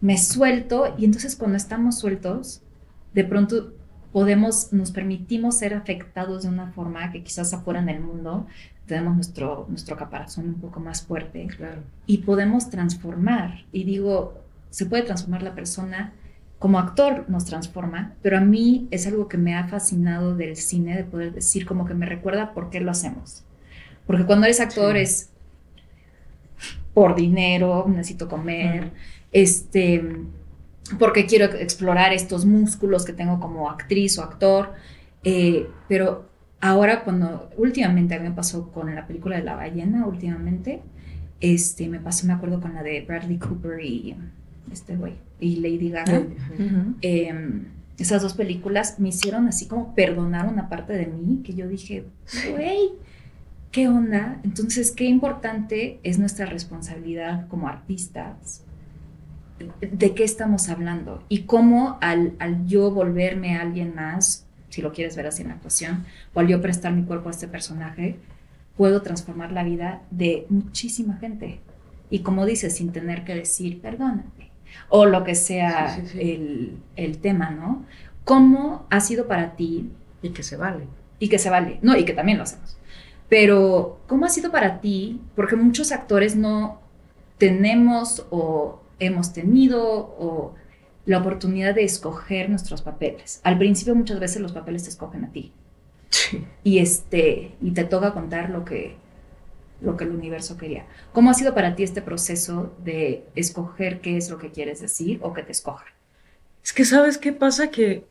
me 0.00 0.18
suelto, 0.18 0.94
y 0.98 1.04
entonces 1.04 1.36
cuando 1.36 1.56
estamos 1.56 1.98
sueltos, 1.98 2.62
de 3.14 3.22
pronto 3.22 3.74
podemos, 4.12 4.72
nos 4.72 4.90
permitimos 4.90 5.58
ser 5.58 5.74
afectados 5.74 6.42
de 6.42 6.48
una 6.48 6.72
forma 6.72 7.12
que 7.12 7.22
quizás 7.22 7.52
afuera 7.54 7.80
en 7.80 7.88
el 7.88 8.00
mundo 8.00 8.46
tenemos 8.86 9.14
nuestro, 9.14 9.66
nuestro 9.68 9.96
caparazón 9.96 10.46
un 10.46 10.54
poco 10.54 10.80
más 10.80 11.02
fuerte 11.02 11.46
claro. 11.56 11.82
y 12.06 12.18
podemos 12.18 12.70
transformar. 12.70 13.64
Y 13.70 13.84
digo, 13.84 14.42
se 14.70 14.86
puede 14.86 15.04
transformar 15.04 15.44
la 15.44 15.54
persona 15.54 16.12
como 16.60 16.78
actor 16.78 17.24
nos 17.28 17.46
transforma, 17.46 18.12
pero 18.20 18.36
a 18.36 18.42
mí 18.42 18.86
es 18.90 19.06
algo 19.06 19.28
que 19.28 19.38
me 19.38 19.56
ha 19.56 19.66
fascinado 19.66 20.36
del 20.36 20.56
cine, 20.56 20.94
de 20.94 21.04
poder 21.04 21.32
decir 21.32 21.64
como 21.64 21.86
que 21.86 21.94
me 21.94 22.04
recuerda 22.04 22.52
por 22.52 22.68
qué 22.68 22.80
lo 22.80 22.90
hacemos. 22.90 23.44
Porque 24.06 24.26
cuando 24.26 24.44
eres 24.44 24.60
actor 24.60 24.98
es 24.98 25.30
por 26.92 27.16
dinero, 27.16 27.86
necesito 27.88 28.28
comer, 28.28 28.92
este, 29.32 30.04
porque 30.98 31.24
quiero 31.24 31.46
explorar 31.46 32.12
estos 32.12 32.44
músculos 32.44 33.06
que 33.06 33.14
tengo 33.14 33.40
como 33.40 33.70
actriz 33.70 34.18
o 34.18 34.22
actor, 34.22 34.74
eh, 35.24 35.66
pero 35.88 36.28
ahora 36.60 37.04
cuando 37.04 37.48
últimamente 37.56 38.14
a 38.14 38.18
mí 38.18 38.28
me 38.28 38.34
pasó 38.34 38.70
con 38.70 38.94
la 38.94 39.06
película 39.06 39.36
de 39.36 39.44
la 39.44 39.56
ballena, 39.56 40.06
últimamente, 40.06 40.82
este, 41.40 41.88
me 41.88 42.00
pasó, 42.00 42.26
me 42.26 42.34
acuerdo 42.34 42.60
con 42.60 42.74
la 42.74 42.82
de 42.82 43.00
Bradley 43.00 43.38
Cooper 43.38 43.80
y 43.82 44.14
este 44.70 44.96
güey 44.96 45.14
y 45.40 45.56
Lady 45.56 45.90
Gaga. 45.90 46.22
Em, 47.00 47.64
esas 47.98 48.22
dos 48.22 48.34
películas 48.34 48.98
me 48.98 49.10
hicieron 49.10 49.46
así 49.48 49.66
como 49.66 49.94
perdonar 49.94 50.48
una 50.48 50.68
parte 50.68 50.94
de 50.94 51.06
mí 51.06 51.42
que 51.44 51.54
yo 51.54 51.68
dije, 51.68 52.04
güey, 52.50 52.92
¿qué 53.70 53.88
onda? 53.88 54.40
Entonces, 54.42 54.90
qué 54.92 55.04
importante 55.04 56.00
es 56.02 56.18
nuestra 56.18 56.46
responsabilidad 56.46 57.46
como 57.48 57.68
artistas 57.68 58.62
de 59.80 60.14
qué 60.14 60.24
estamos 60.24 60.70
hablando 60.70 61.22
y 61.28 61.42
cómo 61.42 61.98
al, 62.00 62.32
al, 62.38 62.66
yo 62.66 62.90
volverme 62.90 63.56
a 63.56 63.60
alguien 63.60 63.94
más, 63.94 64.46
si 64.70 64.80
lo 64.80 64.92
quieres 64.92 65.16
ver 65.16 65.26
así 65.26 65.42
en 65.42 65.48
la 65.48 65.54
actuación, 65.54 66.04
o 66.32 66.40
al 66.40 66.48
yo 66.48 66.62
prestar 66.62 66.94
mi 66.94 67.02
cuerpo 67.02 67.28
a 67.28 67.32
este 67.32 67.48
personaje, 67.48 68.16
puedo 68.78 69.02
transformar 69.02 69.52
la 69.52 69.62
vida 69.62 70.00
de 70.10 70.46
muchísima 70.48 71.18
gente. 71.18 71.60
Y 72.08 72.20
como 72.20 72.46
dices, 72.46 72.76
sin 72.76 72.92
tener 72.92 73.24
que 73.24 73.34
decir, 73.34 73.82
perdóname, 73.82 74.49
o 74.88 75.06
lo 75.06 75.24
que 75.24 75.34
sea 75.34 75.96
El, 76.14 76.78
el, 76.96 77.18
tema, 77.18 77.50
¿no? 77.50 77.84
¿Cómo 78.24 78.86
ha 78.90 79.00
sido 79.00 79.26
para 79.26 79.56
ti? 79.56 79.90
Y 80.22 80.30
que 80.30 80.42
se 80.42 80.56
vale. 80.56 80.86
Y 81.18 81.28
que 81.28 81.38
se 81.38 81.50
vale, 81.50 81.78
no, 81.82 81.96
y 81.96 82.04
que 82.04 82.12
también 82.12 82.38
lo 82.38 82.44
hacemos. 82.44 82.76
Pero, 83.28 84.00
¿cómo 84.06 84.26
ha 84.26 84.28
sido 84.28 84.50
para 84.50 84.80
ti? 84.80 85.20
Porque 85.36 85.56
muchos 85.56 85.92
actores 85.92 86.34
no 86.34 86.80
tenemos 87.38 88.26
o 88.30 88.80
hemos 88.98 89.32
tenido 89.32 89.82
o 89.82 90.54
la 91.06 91.18
oportunidad 91.18 91.74
de 91.74 91.84
escoger 91.84 92.50
nuestros 92.50 92.82
papeles. 92.82 93.40
Al 93.44 93.58
principio 93.58 93.94
muchas 93.94 94.20
veces 94.20 94.42
los 94.42 94.52
papeles 94.52 94.84
te 94.84 94.90
escogen 94.90 95.24
a 95.24 95.32
ti. 95.32 95.52
Y 96.62 96.78
este 96.78 97.54
y 97.60 97.70
te 97.70 97.84
toca 97.84 98.12
contar 98.12 98.50
lo 98.50 98.64
que 98.64 98.96
lo 99.82 99.96
que 99.96 100.04
el 100.04 100.10
universo 100.10 100.56
quería. 100.56 100.86
¿Cómo 101.12 101.30
ha 101.30 101.34
sido 101.34 101.54
para 101.54 101.74
ti 101.74 101.82
este 101.82 102.02
proceso 102.02 102.74
de 102.84 103.24
escoger 103.34 104.00
qué 104.00 104.16
es 104.16 104.30
lo 104.30 104.38
que 104.38 104.50
quieres 104.50 104.80
decir 104.80 105.18
o 105.22 105.32
que 105.32 105.42
te 105.42 105.52
escojan? 105.52 105.88
Es 106.62 106.72
que 106.72 106.84
sabes 106.84 107.16
qué 107.18 107.32
pasa 107.32 107.70
que 107.70 108.04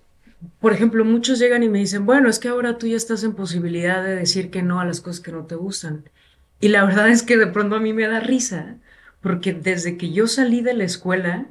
por 0.59 0.73
ejemplo, 0.73 1.03
muchos 1.05 1.39
llegan 1.39 1.63
y 1.63 1.69
me 1.69 1.79
dicen, 1.79 2.05
bueno, 2.05 2.29
es 2.29 2.39
que 2.39 2.47
ahora 2.47 2.77
tú 2.77 2.87
ya 2.87 2.95
estás 2.95 3.23
en 3.23 3.33
posibilidad 3.33 4.03
de 4.03 4.15
decir 4.15 4.49
que 4.49 4.61
no 4.61 4.79
a 4.79 4.85
las 4.85 5.01
cosas 5.01 5.19
que 5.19 5.31
no 5.31 5.45
te 5.45 5.55
gustan. 5.55 6.09
Y 6.59 6.69
la 6.69 6.83
verdad 6.85 7.09
es 7.09 7.23
que 7.23 7.37
de 7.37 7.47
pronto 7.47 7.75
a 7.75 7.79
mí 7.79 7.93
me 7.93 8.07
da 8.07 8.19
risa, 8.19 8.77
porque 9.21 9.53
desde 9.53 9.97
que 9.97 10.11
yo 10.11 10.27
salí 10.27 10.61
de 10.61 10.73
la 10.73 10.85
escuela, 10.85 11.47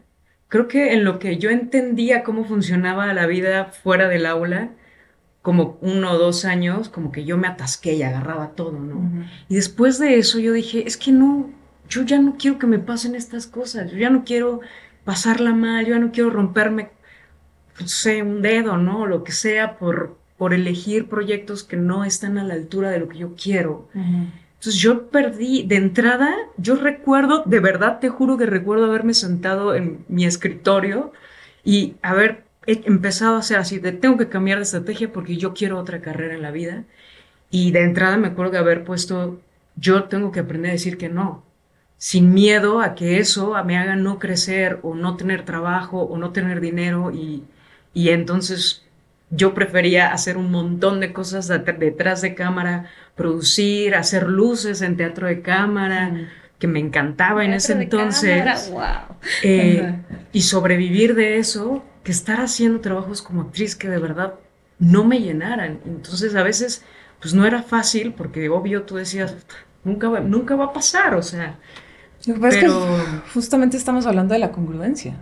creo 0.48 0.68
que 0.68 0.94
en 0.94 1.04
lo 1.04 1.18
que 1.18 1.36
yo 1.38 1.50
entendía 1.50 2.22
cómo 2.22 2.44
funcionaba 2.44 3.12
la 3.12 3.26
vida 3.26 3.66
fuera 3.66 4.08
del 4.08 4.26
aula, 4.26 4.70
como 5.48 5.78
uno 5.80 6.12
o 6.12 6.18
dos 6.18 6.44
años, 6.44 6.90
como 6.90 7.10
que 7.10 7.24
yo 7.24 7.38
me 7.38 7.48
atasqué 7.48 7.94
y 7.94 8.02
agarraba 8.02 8.48
todo, 8.48 8.80
¿no? 8.80 9.24
Y 9.48 9.54
después 9.54 9.98
de 9.98 10.18
eso 10.18 10.38
yo 10.38 10.52
dije, 10.52 10.86
es 10.86 10.98
que 10.98 11.10
no, 11.10 11.48
yo 11.88 12.02
ya 12.02 12.18
no 12.18 12.36
quiero 12.36 12.58
que 12.58 12.66
me 12.66 12.78
pasen 12.78 13.14
estas 13.14 13.46
cosas, 13.46 13.90
yo 13.90 13.96
ya 13.96 14.10
no 14.10 14.24
quiero 14.24 14.60
pasarla 15.06 15.54
mal, 15.54 15.86
yo 15.86 15.94
ya 15.94 16.00
no 16.00 16.12
quiero 16.12 16.28
romperme, 16.28 16.90
no 17.80 17.88
sé, 17.88 18.22
un 18.22 18.42
dedo, 18.42 18.76
¿no? 18.76 19.06
Lo 19.06 19.24
que 19.24 19.32
sea 19.32 19.78
por, 19.78 20.18
por 20.36 20.52
elegir 20.52 21.08
proyectos 21.08 21.64
que 21.64 21.78
no 21.78 22.04
están 22.04 22.36
a 22.36 22.44
la 22.44 22.52
altura 22.52 22.90
de 22.90 22.98
lo 22.98 23.08
que 23.08 23.16
yo 23.16 23.34
quiero. 23.34 23.88
Entonces 23.94 24.74
yo 24.74 25.08
perdí, 25.08 25.62
de 25.62 25.76
entrada, 25.76 26.36
yo 26.58 26.74
recuerdo, 26.74 27.42
de 27.46 27.60
verdad 27.60 28.00
te 28.00 28.10
juro 28.10 28.36
que 28.36 28.44
recuerdo 28.44 28.84
haberme 28.84 29.14
sentado 29.14 29.74
en 29.74 30.04
mi 30.08 30.26
escritorio 30.26 31.10
y 31.64 31.94
haber 32.02 32.47
empezado 32.68 33.36
a 33.36 33.40
hacer 33.40 33.58
así, 33.58 33.78
de 33.78 33.92
tengo 33.92 34.18
que 34.18 34.28
cambiar 34.28 34.58
de 34.58 34.64
estrategia 34.64 35.12
porque 35.12 35.36
yo 35.36 35.54
quiero 35.54 35.78
otra 35.78 36.00
carrera 36.00 36.34
en 36.34 36.42
la 36.42 36.50
vida. 36.50 36.84
Y 37.50 37.72
de 37.72 37.82
entrada 37.82 38.16
me 38.18 38.28
acuerdo 38.28 38.52
de 38.52 38.58
haber 38.58 38.84
puesto, 38.84 39.40
yo 39.76 40.04
tengo 40.04 40.32
que 40.32 40.40
aprender 40.40 40.70
a 40.70 40.74
decir 40.74 40.98
que 40.98 41.08
no, 41.08 41.44
sin 41.98 42.34
miedo 42.34 42.80
a 42.80 42.94
que 42.94 43.18
eso 43.18 43.54
me 43.64 43.78
haga 43.78 43.96
no 43.96 44.18
crecer 44.18 44.80
o 44.82 44.94
no 44.94 45.16
tener 45.16 45.44
trabajo 45.44 46.02
o 46.02 46.18
no 46.18 46.32
tener 46.32 46.60
dinero 46.60 47.10
y, 47.12 47.44
y 47.94 48.10
entonces 48.10 48.84
yo 49.30 49.54
prefería 49.54 50.12
hacer 50.12 50.36
un 50.36 50.50
montón 50.50 51.00
de 51.00 51.12
cosas 51.12 51.48
detrás 51.48 52.22
de 52.22 52.34
cámara, 52.34 52.90
producir, 53.14 53.94
hacer 53.94 54.28
luces 54.28 54.80
en 54.82 54.96
teatro 54.96 55.26
de 55.26 55.42
cámara. 55.42 56.28
Que 56.58 56.66
me 56.66 56.80
encantaba 56.80 57.44
en 57.44 57.52
ese 57.52 57.74
entonces. 57.74 58.72
Eh, 59.42 59.94
y 60.32 60.42
sobrevivir 60.42 61.14
de 61.14 61.38
eso, 61.38 61.84
que 62.02 62.12
estar 62.12 62.40
haciendo 62.40 62.80
trabajos 62.80 63.22
como 63.22 63.42
actriz 63.42 63.76
que 63.76 63.88
de 63.88 63.98
verdad 63.98 64.34
no 64.78 65.04
me 65.04 65.20
llenaran. 65.20 65.80
Entonces 65.84 66.34
a 66.34 66.42
veces, 66.42 66.84
pues 67.20 67.34
no 67.34 67.46
era 67.46 67.62
fácil, 67.62 68.12
porque 68.12 68.48
obvio 68.48 68.82
tú 68.82 68.96
decías, 68.96 69.36
nunca 69.84 70.08
va, 70.08 70.20
nunca 70.20 70.56
va 70.56 70.66
a 70.66 70.72
pasar, 70.72 71.14
o 71.14 71.22
sea. 71.22 71.58
pero... 72.40 72.86
justamente 73.32 73.76
estamos 73.76 74.06
hablando 74.06 74.34
de 74.34 74.40
la 74.40 74.50
congruencia. 74.50 75.16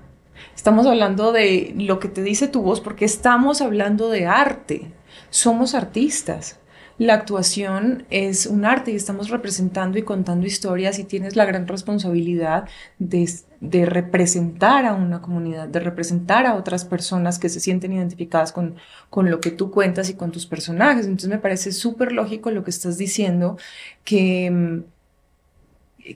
Estamos 0.54 0.86
hablando 0.86 1.32
de 1.32 1.74
lo 1.76 1.98
que 2.00 2.08
te 2.08 2.22
dice 2.22 2.48
tu 2.48 2.62
voz 2.62 2.80
porque 2.80 3.04
estamos 3.04 3.60
hablando 3.60 4.08
de 4.08 4.26
arte. 4.26 4.92
Somos 5.30 5.74
artistas. 5.74 6.58
La 6.98 7.12
actuación 7.12 8.06
es 8.08 8.46
un 8.46 8.64
arte 8.64 8.90
y 8.90 8.96
estamos 8.96 9.28
representando 9.28 9.98
y 9.98 10.02
contando 10.02 10.46
historias 10.46 10.98
y 10.98 11.04
tienes 11.04 11.36
la 11.36 11.44
gran 11.44 11.68
responsabilidad 11.68 12.68
de, 12.98 13.28
de, 13.60 13.84
representar 13.84 14.86
a 14.86 14.94
una 14.94 15.20
comunidad, 15.20 15.68
de 15.68 15.80
representar 15.80 16.46
a 16.46 16.54
otras 16.54 16.86
personas 16.86 17.38
que 17.38 17.50
se 17.50 17.60
sienten 17.60 17.92
identificadas 17.92 18.50
con, 18.50 18.76
con 19.10 19.30
lo 19.30 19.40
que 19.40 19.50
tú 19.50 19.70
cuentas 19.70 20.08
y 20.08 20.14
con 20.14 20.32
tus 20.32 20.46
personajes. 20.46 21.04
Entonces 21.04 21.28
me 21.28 21.38
parece 21.38 21.70
súper 21.72 22.12
lógico 22.12 22.50
lo 22.50 22.64
que 22.64 22.70
estás 22.70 22.96
diciendo, 22.96 23.58
que, 24.02 24.82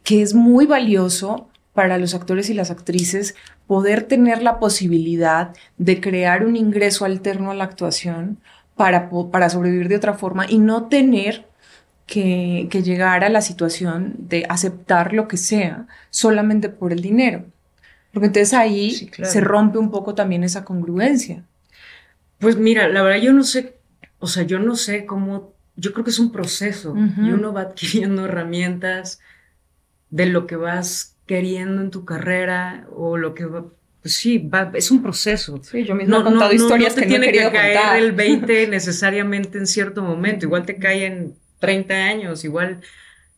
que 0.03 0.23
es 0.23 0.33
muy 0.33 0.65
valioso 0.65 1.51
para 1.75 1.99
los 1.99 2.15
actores 2.15 2.49
y 2.49 2.55
las 2.55 2.71
actrices 2.71 3.35
poder 3.67 4.05
tener 4.05 4.43
la 4.43 4.59
posibilidad 4.59 5.55
de 5.77 6.01
crear 6.01 6.47
un 6.47 6.57
ingreso 6.57 7.05
alterno 7.05 7.51
a 7.51 7.55
la 7.55 7.65
actuación 7.65 8.39
para, 8.81 9.11
para 9.31 9.51
sobrevivir 9.51 9.89
de 9.91 9.97
otra 9.97 10.15
forma 10.15 10.47
y 10.49 10.57
no 10.57 10.87
tener 10.87 11.45
que, 12.07 12.67
llegar 12.83 13.25
a 13.25 13.29
la 13.29 13.43
situación 13.43 14.15
de 14.17 14.47
aceptar 14.49 15.13
lo 15.13 15.29
que 15.29 15.37
sea 15.37 15.87
solamente 16.09 16.71
por 16.71 16.91
el 16.95 17.03
dinero. 17.03 17.45
Porque 18.11 18.29
entonces 18.29 18.55
ahí 18.55 19.11
se 19.23 19.41
rompe 19.43 19.77
un 19.77 19.91
poco 19.91 20.15
también 20.15 20.45
esa 20.45 20.65
congruencia. 20.65 21.45
Pues 22.39 22.57
mira, 22.57 22.89
la 22.89 23.03
verdad 23.03 23.21
yo 23.21 23.35
no 23.35 23.45
sé, 23.45 23.77
o 24.19 24.27
sea, 24.27 24.45
yo 24.45 24.59
no 24.59 24.77
sé 24.77 25.05
cómo, 25.05 25.53
yo 25.77 25.93
creo 25.93 26.03
que 26.03 26.11
es 26.11 26.19
un 26.19 26.33
proceso 26.33 26.97
y 26.97 27.33
uno 27.33 27.53
va 27.53 27.61
adquiriendo 27.61 28.25
herramientas 28.25 29.21
de 30.09 30.25
lo 30.25 30.47
que 30.47 30.57
vas 30.57 31.17
queriendo 31.27 31.83
en 31.83 31.91
tu 31.91 32.07
carrera 32.07 32.87
o 32.97 33.19
lo 33.19 33.35
que 33.35 33.45
va, 33.45 33.67
pues 34.03 34.15
sí, 34.15 34.49
es 34.75 34.91
un 34.91 35.03
proceso. 35.03 35.61
Sí, 35.63 35.85
yo 35.85 35.95
mismo 35.95 36.21
he 36.21 36.25
contado 36.25 36.53
historias 36.53 36.95
te 36.95 37.03
que 37.03 37.07
tiene 37.07 37.31
que 37.31 37.51
caer 37.51 38.03
el 38.03 38.13
20 38.13 38.67
necesariamente 38.69 39.59
en 39.59 39.67
cierto 39.67 40.03
momento, 40.03 40.47
igual 40.47 40.65
te 40.65 40.77
cae 40.77 41.07
en 41.07 41.35
30 41.59 41.95
años, 41.95 42.45
igual, 42.45 42.81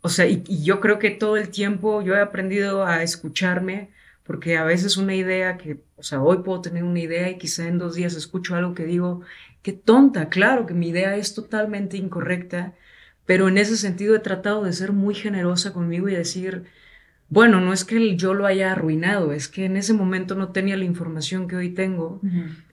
o 0.02 0.08
sea, 0.08 0.26
y, 0.26 0.42
yo 0.62 0.80
creo 0.80 0.98
que 0.98 1.10
todo 1.10 1.36
el 1.36 1.48
tiempo 1.48 2.02
yo 2.02 2.14
he 2.14 2.20
aprendido 2.20 2.86
a 2.86 3.02
escucharme, 3.02 3.90
porque 4.24 4.56
a 4.56 4.64
veces 4.64 4.96
una 4.96 5.16
idea 5.16 5.56
que, 5.56 5.80
o 5.96 6.04
sea, 6.04 6.22
hoy 6.22 6.38
puedo 6.44 6.60
tener 6.60 6.84
una 6.84 7.00
idea 7.00 7.28
y 7.28 7.38
quizá 7.38 7.66
en 7.66 7.78
dos 7.78 7.96
días 7.96 8.14
escucho 8.14 8.54
algo 8.54 8.74
que 8.74 8.84
digo, 8.84 9.22
qué 9.62 9.72
tonta, 9.72 10.28
claro 10.28 10.66
que 10.66 10.74
mi 10.74 10.88
idea 10.90 11.16
es 11.16 11.34
totalmente 11.34 11.96
incorrecta, 11.96 12.74
pero 13.26 13.48
en 13.48 13.58
ese 13.58 13.76
sentido 13.76 14.14
he 14.14 14.20
tratado 14.20 14.62
de 14.62 14.72
ser 14.72 14.92
muy 14.92 15.14
generosa 15.14 15.72
conmigo 15.72 16.08
y 16.08 16.14
decir, 16.14 16.66
bueno, 17.32 17.62
no 17.62 17.72
es 17.72 17.86
que 17.86 18.14
yo 18.14 18.34
lo 18.34 18.44
haya 18.44 18.72
arruinado, 18.72 19.32
es 19.32 19.48
que 19.48 19.64
en 19.64 19.78
ese 19.78 19.94
momento 19.94 20.34
no 20.34 20.52
tenía 20.52 20.76
la 20.76 20.84
información 20.84 21.48
que 21.48 21.56
hoy 21.56 21.70
tengo, 21.70 22.20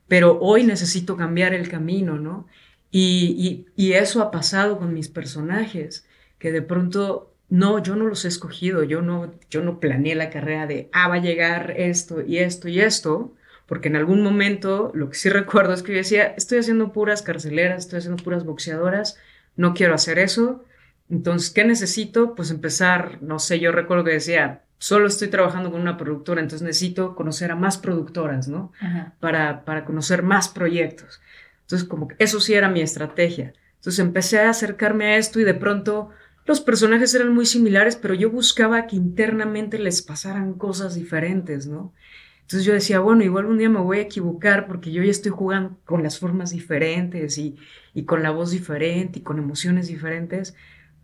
pero 0.10 0.38
hoy 0.42 0.66
necesito 0.66 1.16
cambiar 1.16 1.54
el 1.54 1.70
camino, 1.70 2.20
¿no? 2.20 2.46
Y, 2.92 3.68
y, 3.78 3.94
eso 3.94 4.22
ha 4.22 4.32
pasado 4.32 4.78
con 4.78 4.94
mis 4.94 5.08
personajes, 5.08 6.06
que 6.40 6.52
de 6.52 6.62
pronto, 6.62 7.34
no, 7.48 7.82
yo 7.82 7.96
no 7.96 8.06
los 8.06 8.26
he 8.26 8.28
escogido, 8.28 8.84
yo 8.84 9.02
no, 9.02 9.32
yo 9.50 9.64
no 9.64 9.80
planeé 9.80 10.16
la 10.16 10.30
carrera 10.30 10.68
de, 10.68 10.90
ah, 10.92 11.08
va 11.08 11.16
a 11.16 11.22
llegar 11.22 11.76
esto 11.78 12.22
y 12.22 12.40
esto 12.40 12.68
y 12.68 12.82
esto, 12.82 13.34
porque 13.66 13.88
en 13.88 13.96
algún 13.96 14.22
momento 14.22 14.92
lo 14.94 15.10
que 15.10 15.16
sí 15.16 15.30
recuerdo 15.42 15.74
es 15.74 15.84
que 15.84 15.94
yo 15.94 16.00
decía, 16.00 16.34
estoy 16.36 16.58
haciendo 16.58 16.92
puras 16.92 17.22
carceleras, 17.22 17.86
estoy 17.86 18.00
haciendo 18.00 18.22
puras 18.22 18.44
boxeadoras, 18.44 19.18
no 19.56 19.74
quiero 19.74 19.94
hacer 19.94 20.20
eso, 20.20 20.66
entonces, 21.10 21.50
¿qué 21.50 21.66
necesito? 21.66 22.36
Pues 22.36 22.52
empezar, 22.52 23.18
no 23.22 23.40
sé, 23.40 23.60
yo 23.60 23.72
recuerdo 23.72 24.04
que 24.04 24.12
decía, 24.12 24.64
solo 24.78 25.08
estoy 25.08 25.28
trabajando 25.28 25.72
con 25.72 25.82
una 25.82 25.98
productora, 25.98 26.42
entonces 26.42 26.66
necesito 26.66 27.16
conocer 27.16 27.52
a 27.52 27.56
más 27.56 27.78
productoras, 27.78 28.48
¿no? 28.48 28.72
Para, 29.20 29.66
para 29.66 29.86
conocer 29.86 30.22
más 30.22 30.50
proyectos. 30.50 31.20
Entonces, 31.62 31.88
como 31.88 32.08
que 32.08 32.16
eso 32.20 32.40
sí 32.40 32.54
era 32.54 32.70
mi 32.70 32.82
estrategia. 32.82 33.54
Entonces 33.76 34.00
empecé 34.00 34.40
a 34.40 34.50
acercarme 34.50 35.06
a 35.06 35.18
esto 35.18 35.40
y 35.40 35.44
de 35.44 35.54
pronto 35.54 36.10
los 36.46 36.62
personajes 36.62 37.14
eran 37.16 37.34
muy 37.34 37.46
similares, 37.46 37.96
pero 37.96 38.14
yo 38.14 38.30
buscaba 38.30 38.88
que 38.88 38.96
internamente 38.96 39.80
les 39.80 40.02
pasaran 40.02 40.54
cosas 40.56 40.96
diferentes, 40.96 41.68
¿no? 41.68 41.94
Entonces 42.42 42.66
yo 42.66 42.74
decía, 42.74 43.00
bueno, 43.00 43.24
igual 43.24 43.46
un 43.46 43.60
día 43.60 43.70
me 43.70 43.80
voy 43.80 44.00
a 44.00 44.02
equivocar 44.02 44.68
porque 44.68 44.92
yo 44.92 45.04
ya 45.04 45.12
estoy 45.12 45.32
jugando 45.32 45.78
con 45.86 46.02
las 46.02 46.18
formas 46.18 46.50
diferentes 46.50 47.38
y, 47.38 47.58
y 47.94 48.06
con 48.06 48.24
la 48.24 48.32
voz 48.32 48.52
diferente 48.52 49.20
y 49.20 49.22
con 49.22 49.38
emociones 49.38 49.88
diferentes 49.88 50.56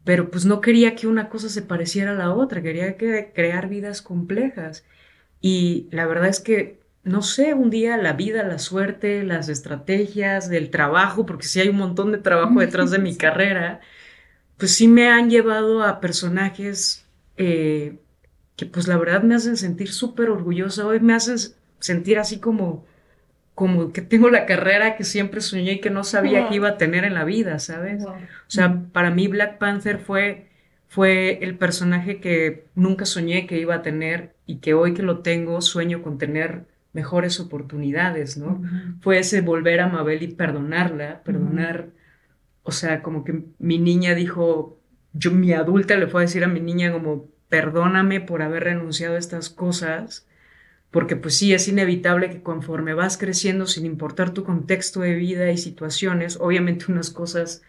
pero 0.06 0.32
pues 0.32 0.46
no 0.46 0.62
quería 0.62 0.96
que 0.96 1.08
una 1.08 1.30
cosa 1.30 1.50
se 1.50 1.62
pareciera 1.62 2.12
a 2.12 2.16
la 2.16 2.34
otra, 2.34 2.62
quería 2.62 2.96
que 2.98 3.32
crear 3.36 3.68
vidas 3.70 4.02
complejas. 4.02 4.86
Y 5.42 5.90
la 5.92 6.06
verdad 6.08 6.30
es 6.30 6.40
que 6.40 6.80
no 7.06 7.22
sé, 7.22 7.54
un 7.54 7.70
día 7.70 7.98
la 7.98 8.14
vida, 8.14 8.44
la 8.44 8.58
suerte, 8.58 9.24
las 9.24 9.48
estrategias 9.48 10.50
del 10.50 10.72
trabajo, 10.72 11.26
porque 11.26 11.46
sí 11.46 11.62
hay 11.62 11.70
un 11.70 11.78
montón 11.78 12.12
de 12.12 12.18
trabajo 12.18 12.60
detrás 12.60 12.92
de 12.92 13.00
mi 13.00 13.16
carrera, 13.18 13.80
pues 14.58 14.76
sí 14.76 14.88
me 14.88 15.10
han 15.10 15.30
llevado 15.30 15.84
a 15.84 16.02
personajes 16.02 17.06
eh, 17.38 18.00
que 18.56 18.66
pues 18.66 18.88
la 18.88 18.98
verdad 18.98 19.24
me 19.24 19.36
hacen 19.36 19.56
sentir 19.56 19.92
súper 19.92 20.30
orgullosa, 20.32 20.88
hoy 20.88 21.00
me 21.00 21.14
hacen 21.14 21.38
sentir 21.80 22.18
así 22.18 22.40
como, 22.40 22.86
como 23.56 23.94
que 23.94 24.02
tengo 24.02 24.30
la 24.30 24.46
carrera 24.46 24.98
que 24.98 25.06
siempre 25.06 25.40
soñé 25.40 25.74
y 25.74 25.82
que 25.82 25.90
no 25.90 26.04
sabía 26.04 26.48
que 26.48 26.56
iba 26.56 26.70
a 26.70 26.78
tener 26.78 27.06
en 27.06 27.14
la 27.14 27.24
vida, 27.24 27.58
¿sabes? 27.60 28.04
O 28.04 28.16
sea, 28.48 28.84
para 28.92 29.12
mí 29.12 29.30
Black 29.30 29.58
Panther 29.58 29.98
fue, 29.98 30.50
fue 30.88 31.40
el 31.42 31.58
personaje 31.58 32.20
que 32.20 32.66
nunca 32.76 33.06
soñé 33.06 33.48
que 33.48 33.58
iba 33.58 33.76
a 33.76 33.82
tener 33.82 34.36
y 34.46 34.58
que 34.58 34.74
hoy 34.74 34.94
que 34.94 35.04
lo 35.04 35.20
tengo 35.20 35.62
sueño 35.62 36.04
con 36.04 36.18
tener 36.18 36.66
mejores 36.92 37.40
oportunidades, 37.40 38.38
¿no? 38.38 38.62
Fue 39.02 39.20
ese 39.20 39.40
volver 39.40 39.80
a 39.80 39.88
Mabel 39.88 40.24
y 40.24 40.28
perdonarla, 40.28 41.24
perdonar, 41.24 41.90
o 42.64 42.72
sea, 42.72 43.02
como 43.02 43.24
que 43.24 43.44
mi 43.58 43.80
niña 43.80 44.16
dijo, 44.16 44.80
yo, 45.14 45.32
mi 45.32 45.54
adulta 45.54 45.96
le 45.96 46.08
fue 46.08 46.22
a 46.22 46.26
decir 46.26 46.44
a 46.44 46.50
mi 46.50 46.60
niña 46.60 46.92
como, 46.92 47.30
perdóname 47.48 48.20
por 48.20 48.42
haber 48.42 48.66
renunciado 48.66 49.16
a 49.16 49.20
estas 49.20 49.50
cosas, 49.50 50.28
porque 50.96 51.18
pues 51.18 51.36
sí, 51.38 51.54
es 51.54 51.68
inevitable 51.68 52.30
que 52.30 52.42
conforme 52.42 52.94
vas 52.94 53.18
creciendo, 53.18 53.68
sin 53.68 53.86
importar 53.86 54.34
tu 54.34 54.46
contexto 54.46 55.02
de 55.02 55.14
vida 55.14 55.52
y 55.52 55.58
situaciones, 55.58 56.38
obviamente 56.40 56.86
unas 56.90 57.10
cosas 57.10 57.64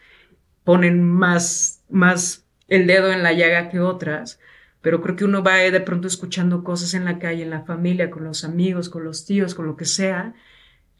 ponen 0.63 1.03
más, 1.03 1.83
más 1.89 2.45
el 2.69 2.87
dedo 2.87 3.11
en 3.11 3.23
la 3.23 3.33
llaga 3.33 3.67
que 3.67 3.81
otras, 3.81 4.39
pero 4.81 5.01
creo 5.01 5.17
que 5.17 5.25
uno 5.25 5.43
va 5.43 5.57
de 5.57 5.81
pronto 5.81 6.07
escuchando 6.07 6.63
cosas 6.63 6.93
en 6.93 7.03
la 7.03 7.19
calle, 7.19 7.43
en 7.43 7.49
la 7.49 7.65
familia, 7.65 8.09
con 8.09 8.23
los 8.23 8.45
amigos, 8.45 8.87
con 8.87 9.03
los 9.03 9.25
tíos, 9.25 9.55
con 9.55 9.65
lo 9.67 9.75
que 9.75 9.83
sea, 9.83 10.33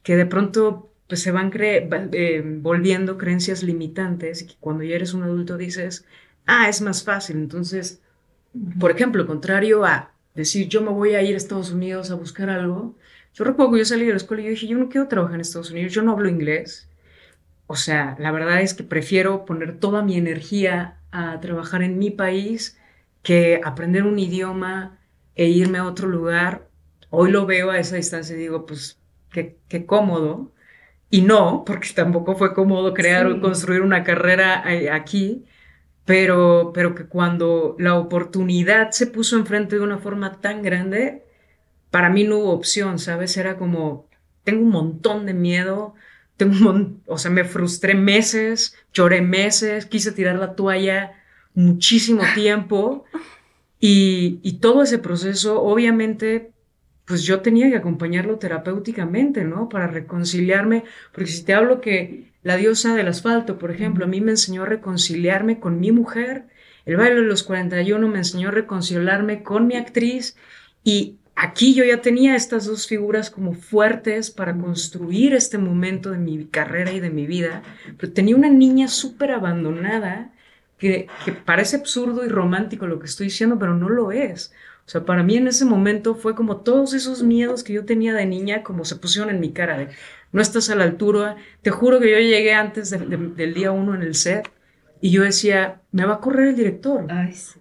que 0.04 0.18
de 0.18 0.26
pronto 0.26 0.92
pues 1.08 1.22
se 1.22 1.32
van 1.32 1.50
eh, 1.56 2.44
volviendo 2.60 3.18
creencias 3.18 3.64
limitantes 3.64 4.42
y 4.42 4.48
que 4.48 4.56
cuando 4.60 4.84
ya 4.84 4.98
eres 4.98 5.14
un 5.14 5.24
adulto 5.24 5.56
dices, 5.56 6.04
ah, 6.46 6.68
es 6.68 6.82
más 6.82 7.06
fácil. 7.06 7.38
Entonces, 7.38 8.02
por 8.82 8.92
ejemplo, 8.92 9.26
contrario 9.26 9.86
a 9.86 10.12
decir 10.38 10.70
yo 10.70 10.82
me 10.82 10.92
voy 10.92 11.16
a 11.16 11.22
ir 11.22 11.34
a 11.34 11.38
Estados 11.38 11.72
Unidos 11.72 12.12
a 12.12 12.16
buscar 12.16 12.50
algo, 12.50 12.96
yo 13.34 13.44
recuerdo 13.44 13.74
que 13.74 13.80
yo 13.80 13.86
salí 13.86 14.06
de 14.06 14.12
la 14.12 14.18
escuela 14.18 14.42
y 14.42 14.46
yo 14.46 14.52
dije, 14.52 14.68
yo 14.68 14.78
no 14.78 14.90
quiero 14.90 15.08
trabajar 15.08 15.36
en 15.36 15.42
Estados 15.42 15.72
Unidos, 15.72 15.94
yo 15.94 16.02
no 16.02 16.12
hablo 16.12 16.30
inglés. 16.30 16.90
O 17.68 17.76
sea, 17.76 18.16
la 18.20 18.32
verdad 18.32 18.62
es 18.62 18.74
que 18.74 18.84
prefiero 18.84 19.46
poner 19.46 19.80
toda 19.80 20.02
mi 20.02 20.16
energía 20.16 21.00
a 21.12 21.40
trabajar 21.40 21.84
en 21.84 22.00
mi 22.00 22.12
país 22.12 22.80
que 23.22 23.60
aprender 23.64 24.04
un 24.04 24.18
idioma 24.18 25.00
e 25.36 25.50
irme 25.50 25.80
a 25.80 25.86
otro 25.86 26.08
lugar. 26.08 26.68
Hoy 27.10 27.32
lo 27.32 27.46
veo 27.46 27.72
a 27.72 27.80
esa 27.80 27.98
distancia 27.98 28.36
y 28.36 28.40
digo, 28.40 28.66
pues, 28.66 29.00
qué, 29.32 29.58
qué 29.68 29.86
cómodo. 29.86 30.54
Y 31.10 31.22
no, 31.22 31.64
porque 31.66 31.90
tampoco 31.94 32.36
fue 32.36 32.54
cómodo 32.54 32.94
crear 32.94 33.28
o 33.28 33.42
construir 33.42 33.82
una 33.82 34.04
carrera 34.04 34.64
aquí, 34.94 35.46
pero, 36.08 36.72
pero 36.74 36.96
que 36.96 37.04
cuando 37.06 37.76
la 37.80 37.96
oportunidad 37.96 38.92
se 38.92 39.08
puso 39.08 39.36
enfrente 39.36 39.76
de 39.76 39.82
una 39.82 39.98
forma 39.98 40.40
tan 40.40 40.62
grande, 40.64 41.26
para 41.92 42.10
mí 42.10 42.24
no 42.24 42.38
hubo 42.38 42.52
opción, 42.54 42.98
¿sabes? 42.98 43.36
Era 43.36 43.58
como, 43.58 44.08
tengo 44.46 44.64
un 44.64 44.70
montón 44.70 45.26
de 45.26 45.34
miedo, 45.34 45.96
tengo 46.38 46.70
un 46.70 47.04
o 47.08 47.18
sea, 47.18 47.30
me 47.30 47.44
frustré 47.44 47.94
meses, 47.94 48.78
lloré 48.94 49.22
meses, 49.22 49.86
quise 49.86 50.14
tirar 50.14 50.38
la 50.38 50.56
toalla 50.56 51.12
muchísimo 51.54 52.22
tiempo 52.36 53.04
y, 53.82 54.40
y 54.44 54.60
todo 54.60 54.84
ese 54.84 55.00
proceso, 55.00 55.62
obviamente, 55.62 56.54
pues 57.04 57.24
yo 57.24 57.42
tenía 57.42 57.70
que 57.70 57.76
acompañarlo 57.76 58.40
terapéuticamente, 58.40 59.44
¿no? 59.44 59.68
Para 59.68 59.88
reconciliarme, 59.88 60.86
porque 61.12 61.32
si 61.32 61.44
te 61.44 61.54
hablo 61.54 61.82
que 61.82 62.32
la 62.48 62.56
diosa 62.56 62.96
del 62.96 63.10
asfalto, 63.10 63.60
por 63.60 63.72
ejemplo, 63.72 64.06
a 64.06 64.08
mí 64.08 64.22
me 64.22 64.32
enseñó 64.32 64.64
a 64.64 64.68
reconciliarme 64.68 65.60
con 65.60 65.82
mi 65.82 65.92
mujer. 65.92 66.46
El 66.86 66.96
baile 66.96 67.16
de 67.16 67.28
los 67.28 67.44
41 67.44 68.08
me 68.08 68.20
enseñó 68.20 68.48
a 68.48 68.52
reconciliarme 68.52 69.44
con 69.44 69.68
mi 69.68 69.76
actriz. 69.76 70.38
Y 70.82 71.18
aquí 71.36 71.74
yo 71.74 71.84
ya 71.84 72.00
tenía 72.00 72.38
estas 72.38 72.66
dos 72.66 72.88
figuras 72.88 73.30
como 73.30 73.52
fuertes 73.52 74.32
para 74.32 74.58
construir 74.58 75.34
este 75.34 75.58
momento 75.58 76.12
de 76.12 76.20
mi 76.20 76.46
carrera 76.46 76.94
y 76.94 77.02
de 77.02 77.10
mi 77.10 77.28
vida. 77.28 77.64
Pero 77.98 78.14
tenía 78.14 78.38
una 78.38 78.50
niña 78.50 78.88
súper 78.88 79.32
abandonada 79.32 80.32
que, 80.78 81.10
que 81.26 81.34
parece 81.34 81.76
absurdo 81.76 82.24
y 82.24 82.30
romántico 82.30 82.88
lo 82.88 82.98
que 82.98 83.08
estoy 83.08 83.26
diciendo, 83.26 83.60
pero 83.60 83.76
no 83.76 83.90
lo 83.90 84.14
es. 84.14 84.54
O 84.88 84.90
sea, 84.90 85.04
para 85.04 85.22
mí 85.22 85.36
en 85.36 85.50
ese 85.50 85.66
momento 85.66 86.16
fue 86.16 86.34
como 86.34 86.62
todos 86.62 86.94
esos 86.94 87.22
miedos 87.22 87.62
que 87.62 87.74
yo 87.74 87.84
tenía 87.84 88.14
de 88.14 88.26
niña, 88.26 88.64
como 88.64 88.86
se 88.86 88.96
pusieron 88.96 89.30
en 89.30 89.42
mi 89.42 89.52
cara 89.52 89.78
de, 89.78 89.90
no 90.32 90.42
estás 90.42 90.70
a 90.70 90.76
la 90.76 90.86
altura. 90.86 91.36
Te 91.62 91.72
juro 91.72 92.00
que 92.00 92.10
yo 92.10 92.18
llegué 92.20 92.54
antes 92.54 92.92
del 92.92 93.54
día 93.54 93.74
uno 93.74 93.96
en 93.96 94.02
el 94.02 94.16
set 94.16 94.50
y 95.02 95.12
yo 95.12 95.24
decía, 95.24 95.82
me 95.92 96.06
va 96.06 96.16
a 96.16 96.20
correr 96.22 96.48
el 96.48 96.56
director. 96.56 97.06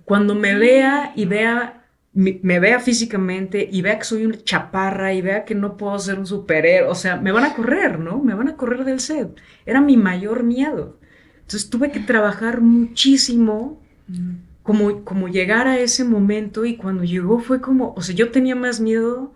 Cuando 0.05 0.37
me 0.37 0.55
vea 0.55 1.15
y 1.17 1.25
vea, 1.25 1.89
me, 2.13 2.61
vea 2.61 2.79
físicamente 2.79 3.69
y 3.73 3.83
vea 3.83 3.99
que 3.99 4.05
soy 4.05 4.25
una 4.25 4.41
chaparra 4.45 5.13
y 5.13 5.21
vea 5.21 5.45
que 5.45 5.57
no 5.57 5.77
puedo 5.77 5.99
ser 5.99 6.21
un 6.21 6.27
superhéroe, 6.27 6.89
o 6.89 6.95
sea, 6.95 7.17
me 7.17 7.33
van 7.33 7.43
a 7.43 7.55
correr, 7.55 7.99
¿no? 7.99 8.23
Me 8.23 8.35
van 8.35 8.51
a 8.51 8.57
correr 8.57 8.85
del 8.85 9.01
set. 9.01 9.35
Era 9.65 9.81
mi 9.81 9.97
mayor 9.97 10.45
miedo. 10.45 11.01
Entonces 11.39 11.69
tuve 11.71 11.91
que 11.91 11.99
trabajar 11.99 12.61
muchísimo. 12.61 13.83
Mm 14.07 14.46
como, 14.67 15.05
como 15.05 15.29
llegar 15.29 15.69
a 15.69 15.79
ese 15.79 16.03
momento 16.03 16.65
y 16.65 16.77
cuando 16.77 17.05
llegó 17.05 17.39
fue 17.39 17.61
como, 17.61 17.95
o 17.97 18.03
sea, 18.03 18.17
yo 18.17 18.33
tenía 18.33 18.57
más 18.57 18.81
miedo 18.81 19.33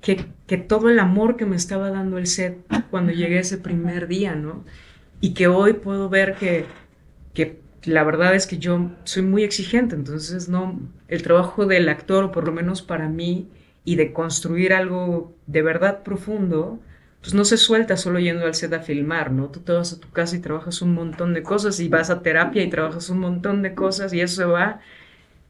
que, 0.00 0.26
que 0.48 0.58
todo 0.58 0.90
el 0.90 0.98
amor 0.98 1.36
que 1.36 1.46
me 1.46 1.54
estaba 1.54 1.88
dando 1.90 2.18
el 2.18 2.26
set 2.26 2.58
cuando 2.90 3.12
llegué 3.12 3.38
ese 3.38 3.58
primer 3.58 4.08
día, 4.08 4.34
¿no? 4.34 4.64
Y 5.20 5.34
que 5.34 5.46
hoy 5.46 5.74
puedo 5.74 6.08
ver 6.08 6.34
que, 6.34 6.66
que 7.32 7.60
la 7.84 8.02
verdad 8.02 8.34
es 8.34 8.48
que 8.48 8.58
yo 8.58 8.90
soy 9.04 9.22
muy 9.22 9.44
exigente, 9.44 9.94
entonces 9.94 10.48
no, 10.48 10.80
el 11.06 11.22
trabajo 11.22 11.66
del 11.66 11.88
actor, 11.88 12.24
o 12.24 12.32
por 12.32 12.44
lo 12.44 12.50
menos 12.52 12.82
para 12.82 13.08
mí, 13.08 13.48
y 13.84 13.94
de 13.94 14.12
construir 14.12 14.72
algo 14.72 15.32
de 15.46 15.62
verdad 15.62 16.02
profundo, 16.02 16.80
pues 17.26 17.34
no 17.34 17.44
se 17.44 17.56
suelta 17.56 17.96
solo 17.96 18.20
yendo 18.20 18.46
al 18.46 18.54
set 18.54 18.72
a 18.72 18.78
filmar, 18.78 19.32
¿no? 19.32 19.50
Tú 19.50 19.58
te 19.58 19.72
vas 19.72 19.92
a 19.92 19.98
tu 19.98 20.08
casa 20.12 20.36
y 20.36 20.38
trabajas 20.38 20.80
un 20.80 20.94
montón 20.94 21.34
de 21.34 21.42
cosas 21.42 21.80
y 21.80 21.88
vas 21.88 22.08
a 22.08 22.22
terapia 22.22 22.62
y 22.62 22.70
trabajas 22.70 23.10
un 23.10 23.18
montón 23.18 23.62
de 23.62 23.74
cosas 23.74 24.12
y 24.12 24.20
eso 24.20 24.36
se 24.36 24.44
va, 24.44 24.78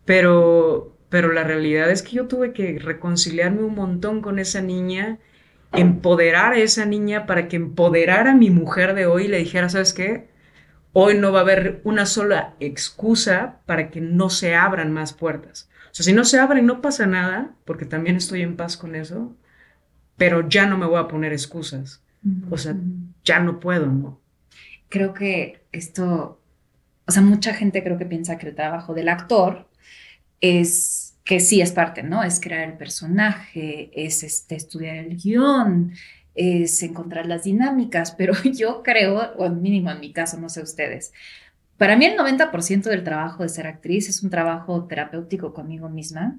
pero, 0.07 0.97
pero 1.11 1.33
la 1.33 1.45
realidad 1.45 1.91
es 1.91 2.03
que 2.03 2.17
yo 2.17 2.29
tuve 2.29 2.55
que 2.55 2.79
reconciliarme 2.79 3.62
un 3.62 3.75
montón 3.75 4.23
con 4.23 4.39
esa 4.39 4.62
niña, 4.62 5.19
empoderar 5.73 6.55
a 6.55 6.61
esa 6.61 6.87
niña 6.87 7.27
para 7.27 7.47
que 7.47 7.57
empoderara 7.57 8.31
a 8.31 8.37
mi 8.37 8.49
mujer 8.49 8.95
de 8.95 9.05
hoy 9.05 9.25
y 9.25 9.29
le 9.29 9.37
dijera, 9.37 9.69
¿sabes 9.69 9.93
qué? 9.93 10.31
Hoy 10.95 11.19
no 11.19 11.31
va 11.31 11.41
a 11.41 11.43
haber 11.43 11.83
una 11.85 12.07
sola 12.07 12.55
excusa 12.59 13.61
para 13.67 13.91
que 13.91 14.01
no 14.01 14.31
se 14.31 14.55
abran 14.55 14.95
más 14.95 15.12
puertas. 15.12 15.69
O 15.91 15.95
sea, 15.95 16.05
si 16.05 16.15
no 16.15 16.25
se 16.25 16.39
abren, 16.41 16.65
no 16.65 16.81
pasa 16.81 17.05
nada, 17.05 17.55
porque 17.67 17.85
también 17.85 18.17
estoy 18.17 18.41
en 18.41 18.57
paz 18.57 18.79
con 18.79 18.95
eso 18.95 19.37
pero 20.16 20.48
ya 20.48 20.66
no 20.66 20.79
me 20.79 20.87
voy 20.87 20.98
a 20.98 21.09
poner 21.09 21.33
excusas. 21.33 22.02
O 22.50 22.59
sea, 22.59 22.74
ya 23.24 23.38
no 23.38 23.61
puedo, 23.61 23.87
¿no? 23.87 24.20
Creo 24.88 25.14
que 25.14 25.64
esto, 25.70 26.40
o 27.07 27.12
sea, 27.12 27.22
mucha 27.22 27.55
gente 27.55 27.85
creo 27.85 27.98
que 27.98 28.07
piensa 28.07 28.37
que 28.37 28.48
el 28.48 28.55
trabajo 28.55 28.94
del 28.94 29.09
actor 29.09 29.68
es 30.40 31.18
que 31.24 31.40
sí 31.40 31.61
es 31.61 31.72
parte, 31.72 32.02
¿no? 32.02 32.22
Es 32.22 32.40
crear 32.40 32.68
el 32.68 32.76
personaje, 32.76 33.90
es 33.94 34.22
este, 34.22 34.55
estudiar 34.55 34.96
el 34.96 35.16
guion, 35.16 35.92
es 36.35 36.83
encontrar 36.83 37.26
las 37.26 37.44
dinámicas, 37.44 38.12
pero 38.12 38.33
yo 38.44 38.83
creo, 38.83 39.35
o 39.37 39.44
al 39.44 39.57
mínimo 39.57 39.90
en 39.90 40.00
mi 40.00 40.12
caso, 40.12 40.38
no 40.38 40.48
sé 40.48 40.62
ustedes, 40.62 41.12
para 41.76 41.96
mí 41.96 42.07
el 42.07 42.16
90% 42.16 42.85
del 42.85 43.05
trabajo 43.05 43.42
de 43.42 43.48
ser 43.48 43.66
actriz 43.66 44.09
es 44.09 44.22
un 44.22 44.31
trabajo 44.31 44.87
terapéutico 44.87 45.52
conmigo 45.52 45.88
misma, 45.88 46.38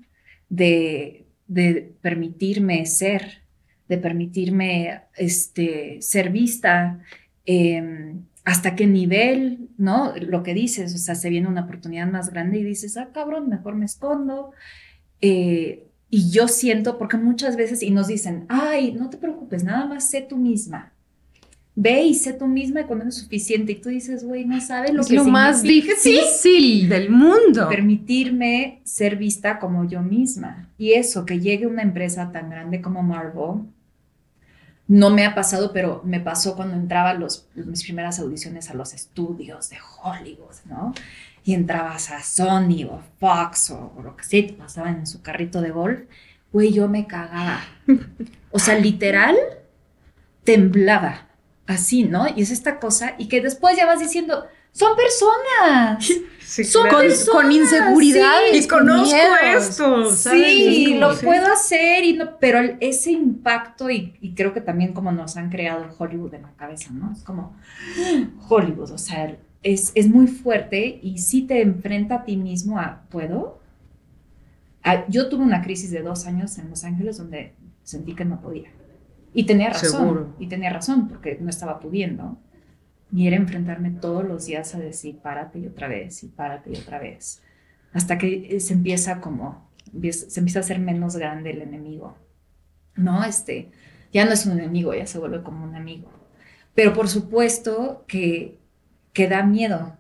de, 0.50 1.28
de 1.48 1.94
permitirme 2.02 2.86
ser, 2.86 3.44
de 3.88 3.98
permitirme 3.98 5.02
este, 5.16 5.98
ser 6.02 6.30
vista, 6.30 7.00
em, 7.46 8.22
hasta 8.48 8.76
qué 8.76 8.88
nivel, 8.88 9.70
¿no? 9.78 10.14
Lo 10.16 10.42
que 10.42 10.54
dices, 10.54 10.96
o 10.96 10.98
sea, 10.98 11.16
se 11.16 11.30
viene 11.30 11.50
una 11.50 11.64
oportunidad 11.64 12.08
más 12.08 12.32
grande 12.32 12.60
y 12.60 12.64
dices, 12.64 12.96
ah, 12.96 13.10
cabrón, 13.14 13.50
mejor 13.50 13.76
me 13.76 13.86
escondo. 13.86 14.52
Eh, 15.20 15.84
y 16.10 16.30
yo 16.32 16.48
siento, 16.48 16.98
porque 16.98 17.18
muchas 17.18 17.58
veces, 17.58 17.84
y 17.84 17.92
nos 17.92 18.08
dicen, 18.08 18.46
ay, 18.48 18.94
no 18.94 19.10
te 19.10 19.18
preocupes, 19.18 19.66
nada 19.66 19.86
más 19.86 20.10
sé 20.10 20.22
tú 20.22 20.38
misma. 20.38 20.94
Ve 21.76 22.04
y 22.04 22.14
sé 22.14 22.34
tú 22.34 22.48
misma 22.48 22.82
y 22.82 22.84
cuando 22.86 23.06
es 23.06 23.16
suficiente. 23.16 23.74
Y 23.74 23.82
tú 23.82 23.90
dices, 23.90 24.24
güey, 24.24 24.46
no 24.46 24.60
sabes 24.62 24.94
lo 24.94 25.02
es 25.02 25.08
que 25.10 25.16
lo 25.16 25.26
más 25.26 25.62
difícil 25.62 26.90
del 26.90 27.10
mundo. 27.10 27.68
Permitirme 27.70 28.80
ser 28.84 29.18
vista 29.18 29.60
como 29.60 29.88
yo 29.88 30.02
misma. 30.02 30.70
Y 30.78 30.94
eso, 30.94 31.26
que 31.26 31.40
llegue 31.40 31.68
una 31.68 31.84
empresa 31.84 32.32
tan 32.32 32.50
grande 32.50 32.82
como 32.82 33.04
Marvel 33.04 33.66
no 34.88 35.10
me 35.10 35.26
ha 35.26 35.36
pasado, 35.36 35.74
pero 35.74 36.02
me 36.06 36.20
pasó 36.20 36.56
cuando 36.56 36.76
entraba 36.76 37.14
los, 37.14 37.48
mis 37.56 37.84
primeras 37.84 38.20
audiciones 38.20 38.70
a 38.70 38.74
los 38.74 38.94
estudios 38.94 39.70
de 39.70 39.78
Hollywood, 40.02 40.56
¿no? 40.66 40.94
Y 41.44 41.54
entrabas 41.54 42.12
a 42.12 42.24
Sony 42.24 42.86
o 42.90 43.02
Fox 43.20 43.72
o, 43.72 44.02
lo 44.02 44.16
que 44.16 44.24
sea, 44.24 44.48
te 44.48 44.54
pasaban 44.54 45.00
en 45.00 45.08
su 45.08 45.22
carrito 45.22 45.62
de 45.62 45.72
golf. 45.72 46.02
güey, 46.52 46.72
yo 46.74 46.88
me 46.88 47.08
cagaba. 47.08 47.62
O 48.52 48.60
sea, 48.60 48.80
literal, 48.80 49.36
temblaba. 50.44 51.28
Así, 51.68 52.06
¿no? 52.06 52.28
Y 52.34 52.42
es 52.42 52.50
esta 52.50 52.80
cosa, 52.80 53.16
y 53.18 53.28
que 53.28 53.42
después 53.42 53.76
ya 53.76 53.86
vas 53.86 54.00
diciendo, 54.00 54.48
son 54.72 54.96
personas. 54.96 56.08
son 56.46 56.90
con, 56.90 57.06
con, 57.32 57.52
inseguridad. 57.52 58.40
y 58.54 58.68
conozco 58.68 59.16
esto. 59.44 60.12
Sí, 60.12 60.96
lo 61.00 61.16
puedo 61.18 61.52
hacer, 61.52 62.04
y 62.04 62.14
no, 62.14 62.38
pero 62.40 62.60
ese 62.80 63.12
impacto, 63.12 63.90
y, 63.90 64.34
creo 64.36 64.54
que 64.54 64.62
también 64.62 64.94
como 64.94 65.12
nos 65.12 65.38
han 65.38 65.50
creado 65.50 65.86
Hollywood 65.98 66.34
en 66.34 66.44
la 66.44 66.54
cabeza, 66.54 66.92
¿no? 66.92 67.12
Es 67.12 67.24
como 67.24 67.56
Hollywood, 68.48 68.92
o 68.92 68.98
sea, 68.98 69.38
es, 69.64 69.92
es 69.96 70.08
muy 70.08 70.28
fuerte 70.28 71.00
y 71.02 71.18
sí 71.18 71.42
te 71.42 71.62
enfrenta 71.62 72.16
a 72.16 72.24
ti 72.24 72.38
mismo 72.38 72.80
a, 72.80 73.04
¿puedo? 73.10 73.60
yo 75.10 75.30
tuve 75.30 75.44
una 75.44 75.62
crisis 75.62 75.92
de 75.92 76.02
dos 76.02 76.26
años 76.26 76.58
en 76.58 76.70
Los 76.70 76.84
Ángeles 76.84 77.18
donde 77.18 77.54
sentí 77.84 78.16
que 78.16 78.26
no 78.26 78.40
podía. 78.40 78.70
Y 79.34 79.46
tenía 79.46 79.70
razón. 79.70 80.34
Y 80.40 80.48
tenía 80.48 80.70
razón 80.72 81.08
porque 81.08 81.38
no 81.40 81.50
estaba 81.50 81.80
pudiendo. 81.80 82.38
Y 83.12 83.28
era 83.28 83.38
enfrentarme 83.38 83.92
todos 83.92 84.26
los 84.26 84.46
días 84.46 84.76
a 84.76 84.80
decir, 84.80 85.18
párate 85.20 85.60
y 85.60 85.68
otra 85.68 85.88
vez, 85.88 86.24
y 86.24 86.28
párate 86.28 86.72
y 86.72 86.78
otra 86.78 87.00
vez. 87.00 87.42
Hasta 87.94 88.18
que 88.18 88.60
se 88.60 88.74
empieza 88.74 89.22
como, 89.22 89.70
se 90.12 90.40
empieza 90.40 90.60
a 90.60 90.62
hacer 90.62 90.80
menos 90.80 91.16
grande 91.16 91.52
el 91.52 91.62
enemigo. 91.62 92.18
No, 92.96 93.24
este, 93.24 93.72
ya 94.12 94.26
no 94.26 94.32
es 94.32 94.46
un 94.46 94.54
enemigo, 94.60 94.94
ya 94.94 95.08
se 95.08 95.20
vuelve 95.20 95.42
como 95.42 95.64
un 95.64 95.76
amigo. 95.76 96.10
Pero 96.76 96.94
por 96.94 97.08
supuesto 97.08 98.04
que, 98.08 98.60
que 99.14 99.28
da 99.28 99.44
miedo. 99.44 99.98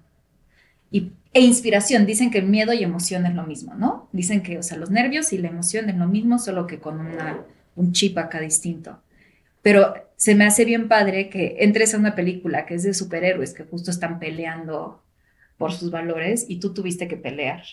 Y 0.91 1.11
e 1.33 1.41
inspiración. 1.41 2.05
Dicen 2.05 2.31
que 2.31 2.41
miedo 2.41 2.73
y 2.73 2.83
emoción 2.83 3.25
es 3.25 3.35
lo 3.35 3.45
mismo, 3.45 3.75
¿no? 3.75 4.09
Dicen 4.11 4.41
que, 4.41 4.57
o 4.57 4.63
sea, 4.63 4.77
los 4.77 4.89
nervios 4.89 5.33
y 5.33 5.37
la 5.37 5.49
emoción 5.49 5.89
es 5.89 5.95
lo 5.95 6.07
mismo, 6.07 6.39
solo 6.39 6.65
que 6.65 6.79
con 6.79 6.99
una, 6.99 7.45
un 7.75 7.91
chip 7.91 8.17
acá 8.17 8.39
distinto. 8.39 8.99
Pero 9.67 9.93
se 10.15 10.33
me 10.33 10.45
hace 10.45 10.63
bien 10.63 10.87
padre 10.87 11.29
que 11.29 11.57
entres 11.59 11.93
a 11.93 11.97
una 11.97 12.15
película 12.15 12.65
que 12.65 12.75
es 12.75 12.83
de 12.83 12.93
superhéroes 12.93 13.53
que 13.53 13.65
justo 13.65 13.91
están 13.91 14.17
peleando 14.17 15.03
por 15.57 15.73
sus 15.73 15.91
valores 15.91 16.45
y 16.47 16.61
tú 16.61 16.73
tuviste 16.73 17.09
que 17.09 17.17
pelear. 17.17 17.63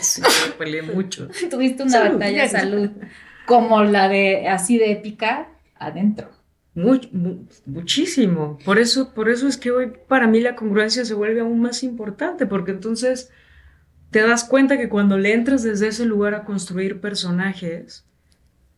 Sí, 0.00 0.22
peleé 0.56 0.82
mucho. 0.82 1.26
Tuviste 1.50 1.82
una 1.82 2.10
batalla 2.10 2.42
de 2.42 2.48
salud 2.48 2.90
como 3.44 3.82
la 3.82 4.08
de 4.08 4.46
así 4.46 4.78
de 4.78 4.92
épica 4.92 5.48
adentro 5.74 6.30
muchísimo. 7.66 8.58
Por 8.64 8.78
eso, 8.78 9.12
por 9.14 9.28
eso 9.28 9.48
es 9.48 9.56
que 9.56 9.72
hoy 9.72 9.92
para 10.08 10.26
mí 10.26 10.40
la 10.40 10.56
congruencia 10.56 11.04
se 11.04 11.14
vuelve 11.14 11.40
aún 11.40 11.60
más 11.60 11.82
importante, 11.82 12.46
porque 12.46 12.72
entonces 12.72 13.30
te 14.10 14.22
das 14.22 14.44
cuenta 14.44 14.78
que 14.78 14.88
cuando 14.88 15.18
le 15.18 15.32
entras 15.32 15.62
desde 15.64 15.88
ese 15.88 16.04
lugar 16.04 16.34
a 16.34 16.44
construir 16.44 17.00
personajes, 17.00 18.04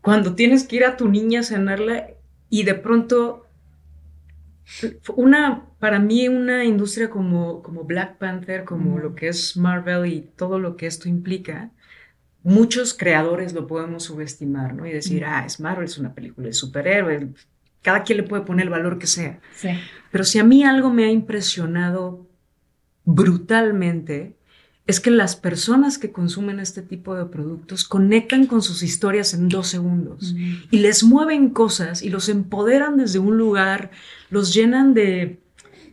cuando 0.07 0.37
tienes 0.37 0.63
que 0.63 0.77
ir 0.77 0.85
a 0.85 0.97
tu 0.97 1.09
niña 1.09 1.41
a 1.41 1.43
cenarla 1.43 2.07
y 2.49 2.63
de 2.63 2.75
pronto 2.75 3.45
una 5.17 5.65
para 5.81 5.99
mí 5.99 6.29
una 6.29 6.65
industria 6.65 7.11
como, 7.11 7.61
como 7.61 7.83
Black 7.83 8.17
Panther, 8.17 8.63
como 8.63 9.01
lo 9.01 9.17
que 9.17 9.27
es 9.27 9.57
Marvel 9.57 10.07
y 10.07 10.21
todo 10.21 10.61
lo 10.61 10.77
que 10.77 10.87
esto 10.87 11.09
implica, 11.09 11.73
muchos 12.45 12.95
creadores 12.95 13.53
lo 13.53 13.67
podemos 13.67 14.05
subestimar, 14.05 14.75
¿no? 14.75 14.87
Y 14.87 14.93
decir, 14.93 15.25
ah, 15.25 15.43
es 15.45 15.59
Marvel, 15.59 15.87
es 15.87 15.99
una 15.99 16.15
película 16.15 16.47
de 16.47 16.53
superhéroes, 16.53 17.27
cada 17.83 18.05
quien 18.05 18.19
le 18.19 18.23
puede 18.23 18.45
poner 18.45 18.67
el 18.67 18.71
valor 18.71 19.01
que 19.01 19.09
sea. 19.09 19.41
Pero 20.13 20.23
si 20.23 20.39
a 20.39 20.45
mí 20.45 20.63
algo 20.63 20.89
me 20.89 21.07
ha 21.07 21.11
impresionado 21.11 22.29
brutalmente, 23.05 24.36
es 24.87 25.01
que 25.01 25.11
las 25.11 25.35
personas 25.35 25.99
que 25.99 26.13
consumen 26.13 26.61
este 26.61 26.81
tipo 26.81 27.17
de 27.17 27.25
productos 27.27 27.85
conectan 27.85 28.47
con 28.47 28.63
sus 28.63 28.83
historias 28.85 29.35
en 29.35 29.49
dos 29.49 29.67
segundos 29.67 30.37
y 30.71 30.79
les 30.79 31.03
mueven 31.03 31.51
cosas 31.51 32.03
y 32.03 32.09
los 32.09 32.29
empoderan 32.29 32.97
desde 32.97 33.19
un 33.19 33.37
lugar, 33.37 33.91
los 34.31 34.55
llenan 34.55 34.95
de, 34.95 35.41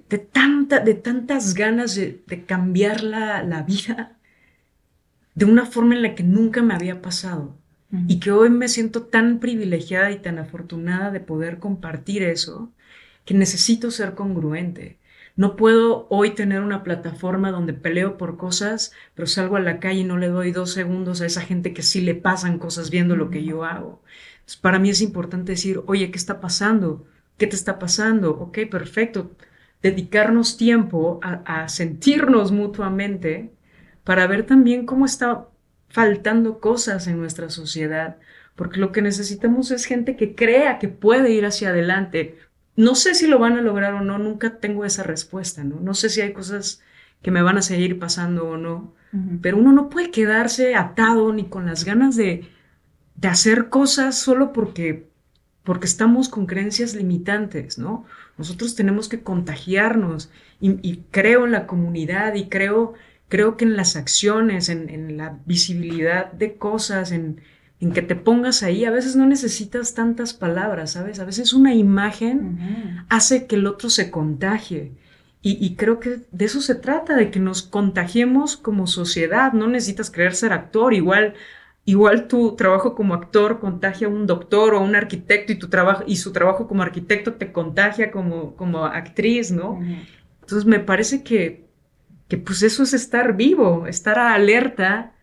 de, 0.10 0.18
tanta, 0.20 0.80
de 0.80 0.94
tantas 0.94 1.56
ganas 1.56 1.96
de, 1.96 2.22
cambiar 2.46 3.04
la, 3.04 3.42
la 3.42 3.64
vida 3.64 4.18
de 5.34 5.46
una 5.46 5.66
forma 5.66 5.96
en 5.96 6.04
la 6.04 6.14
que 6.14 6.24
nunca 6.24 6.62
me 6.62 6.76
había 6.76 7.02
pasado. 7.02 7.58
Y 8.08 8.20
que 8.20 8.32
hoy 8.32 8.50
me 8.50 8.70
siento 8.70 9.04
tan 9.04 9.40
privilegiada 9.40 10.10
y 10.10 10.18
tan 10.18 10.40
afortunada 10.40 11.12
de 11.12 11.20
poder 11.20 11.60
compartir 11.60 12.24
eso, 12.24 12.72
que 13.24 13.36
necesito 13.36 13.92
ser 13.92 14.16
congruente. 14.16 14.98
No 15.36 15.56
puedo 15.56 16.08
hoy 16.10 16.32
tener 16.32 16.62
una 16.62 16.84
plataforma 16.84 17.52
donde 17.52 17.74
peleo 17.74 18.18
por 18.18 18.38
cosas, 18.38 18.94
pero 19.16 19.28
salgo 19.28 19.56
a 19.56 19.60
la 19.60 19.80
calle 19.80 20.02
y 20.02 20.04
no 20.04 20.18
le 20.18 20.28
doy 20.28 20.52
dos 20.52 20.72
segundos 20.74 21.22
a 21.22 21.26
esa 21.26 21.42
gente 21.42 21.74
que 21.74 21.82
sí 21.82 22.02
le 22.02 22.14
pasan 22.16 22.60
cosas 22.60 22.90
viendo 22.92 23.16
lo 23.16 23.30
que 23.32 23.44
yo 23.44 23.64
hago. 23.66 24.02
para 24.62 24.80
mí 24.80 24.90
es 24.90 25.02
importante 25.02 25.54
decir, 25.54 25.82
oye, 25.88 26.12
¿qué 26.12 26.18
está 26.18 26.40
pasando? 26.42 27.06
¿Qué 27.38 27.48
te 27.48 27.56
está 27.56 27.80
pasando? 27.80 28.32
Ok, 28.32 28.60
perfecto. 28.70 29.32
Dedicarnos 29.82 30.58
tiempo 30.58 31.20
a, 31.24 31.64
a 31.64 31.68
sentirnos 31.70 32.52
mutuamente 32.52 33.52
para 34.04 34.28
ver 34.28 34.46
también 34.46 34.86
cómo 34.86 35.06
está 35.06 35.48
faltando 35.90 36.60
cosas 36.60 37.08
en 37.08 37.20
nuestra 37.20 37.50
sociedad, 37.50 38.18
porque 38.56 38.80
lo 38.80 38.92
que 38.92 39.02
necesitamos 39.02 39.72
es 39.72 39.86
gente 39.86 40.16
que 40.16 40.36
crea 40.36 40.80
que 40.80 40.88
puede 40.90 41.32
ir 41.32 41.46
hacia 41.46 41.70
adelante. 41.70 42.38
No 42.76 42.96
sé 42.96 43.16
si 43.16 43.28
lo 43.28 43.40
van 43.40 43.58
a 43.58 43.62
lograr 43.62 43.94
o 43.94 44.02
no, 44.02 44.18
nunca 44.18 44.58
tengo 44.58 44.86
esa 44.86 45.04
respuesta, 45.04 45.64
¿no? 45.64 45.80
No 45.80 45.94
sé 45.94 46.10
si 46.10 46.22
hay 46.22 46.34
cosas 46.34 46.82
que 47.22 47.32
me 47.32 47.42
van 47.42 47.58
a 47.58 47.62
seguir 47.62 48.00
pasando 48.00 48.48
o 48.48 48.58
no, 48.58 48.94
pero 49.42 49.58
uno 49.58 49.72
no 49.72 49.90
puede 49.90 50.10
quedarse 50.10 50.76
atado 50.76 51.32
ni 51.34 51.46
con 51.46 51.68
las 51.68 51.86
ganas 51.86 52.16
de, 52.16 52.50
de 53.16 53.28
hacer 53.28 53.70
cosas 53.70 54.18
solo 54.18 54.52
porque, 54.52 55.08
porque 55.64 55.86
estamos 55.86 56.30
con 56.30 56.48
creencias 56.48 56.96
limitantes, 56.96 57.78
¿no? 57.78 58.06
Nosotros 58.38 58.76
tenemos 58.76 59.08
que 59.08 59.22
contagiarnos 59.22 60.32
y, 60.60 60.80
y 60.82 61.04
creo 61.12 61.46
en 61.46 61.52
la 61.52 61.68
comunidad 61.68 62.34
y 62.34 62.50
creo 62.50 62.96
creo 63.34 63.58
que 63.58 63.66
en 63.66 63.76
las 63.76 63.96
acciones, 63.96 64.70
en, 64.70 65.18
la 65.18 65.40
visibilidad 65.48 66.32
de 66.32 66.56
cosas, 66.56 67.12
en, 67.12 67.42
que 67.92 68.02
te 68.02 68.16
pongas 68.16 68.64
ahí, 68.64 68.86
a 68.86 68.92
veces 68.92 69.16
no 69.16 69.26
necesitas 69.26 69.94
tantas 69.94 70.34
palabras, 70.34 70.92
¿sabes? 70.92 71.20
A 71.20 71.26
veces 71.26 71.54
una 71.54 71.74
imagen 71.74 73.06
hace 73.10 73.48
que 73.48 73.56
el 73.56 73.68
otro 73.68 73.90
se 73.90 74.12
contagie. 74.12 74.94
Y, 75.42 75.76
creo 75.76 76.00
que 76.00 76.22
de 76.32 76.46
eso 76.46 76.62
se 76.62 76.76
trata, 76.76 77.18
de 77.18 77.30
que 77.30 77.40
nos 77.40 77.64
contagiemos 77.64 78.56
como 78.56 78.88
sociedad. 78.88 79.52
No 79.52 79.68
necesitas 79.68 80.10
creer 80.10 80.36
ser 80.36 80.54
actor, 80.54 80.94
igual, 80.94 81.34
igual 81.84 82.30
tu 82.30 82.56
trabajo 82.56 82.96
como 82.96 83.14
actor 83.14 83.60
contagia 83.60 84.08
a 84.08 84.10
un 84.10 84.26
doctor 84.26 84.74
o 84.74 84.78
a 84.78 84.82
un 84.82 84.96
arquitecto 84.96 85.52
y, 85.52 85.60
tu 85.60 85.68
trabajo, 85.68 86.04
y 86.08 86.16
su 86.16 86.32
trabajo 86.32 86.66
como 86.68 86.82
arquitecto 86.82 87.34
te 87.34 87.52
contagia 87.52 88.10
como, 88.10 88.56
como 88.56 88.86
actriz, 88.86 89.52
¿no? 89.52 89.82
Entonces 90.42 90.66
me 90.66 90.80
parece 90.80 91.24
que 91.24 91.64
que 92.28 92.38
pues 92.38 92.64
eso 92.64 92.82
es 92.82 92.94
estar 92.94 93.36
vivo, 93.36 93.86
estar 93.88 94.18
alerta 94.18 95.14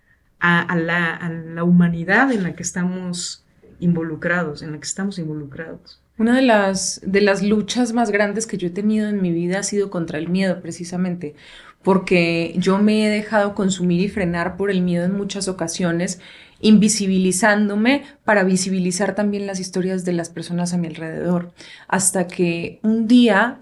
a, 0.41 0.75
la, 0.77 1.65
humanidad 1.65 2.33
en 2.33 2.43
la 2.43 2.55
que 2.55 2.63
estamos 2.63 3.45
involucrados, 3.79 4.63
en 4.63 4.73
la 4.73 4.79
que 4.79 4.87
estamos 4.87 5.19
involucrados. 5.19 6.01
Una 6.19 6.37
de 6.37 6.43
las, 6.43 7.01
de 7.05 7.21
las 7.21 7.43
luchas 7.43 7.93
más 7.93 8.11
grandes 8.11 8.47
que 8.47 8.59
yo 8.59 8.69
he 8.69 8.71
tenido 8.71 9.09
en 9.09 9.23
mi 9.23 9.33
vida 9.33 9.61
ha 9.61 9.63
sido 9.63 9.91
contra 9.91 10.19
el 10.19 10.29
miedo, 10.29 10.61
precisamente, 10.61 11.35
porque 11.83 12.55
yo 12.59 12.79
me 12.79 13.07
he 13.07 13.11
dejado 13.11 13.55
consumir 13.55 14.01
y 14.01 14.09
frenar 14.09 14.57
por 14.57 14.71
el 14.71 14.83
miedo 14.83 15.05
en 15.05 15.17
muchas 15.17 15.49
ocasiones, 15.49 16.21
invisibilizándome 16.61 18.05
para 18.25 18.45
visibilizar 18.45 19.15
también 19.15 19.47
las 19.47 19.61
historias 19.61 20.05
de 20.05 20.13
las 20.13 20.29
personas 20.29 20.75
a 20.75 20.79
mi 20.79 20.89
alrededor, 20.89 21.53
hasta 21.89 22.27
que 22.27 22.81
un 22.83 23.09
día 23.09 23.61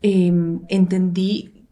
em, 0.00 0.60
entendí 0.68 1.66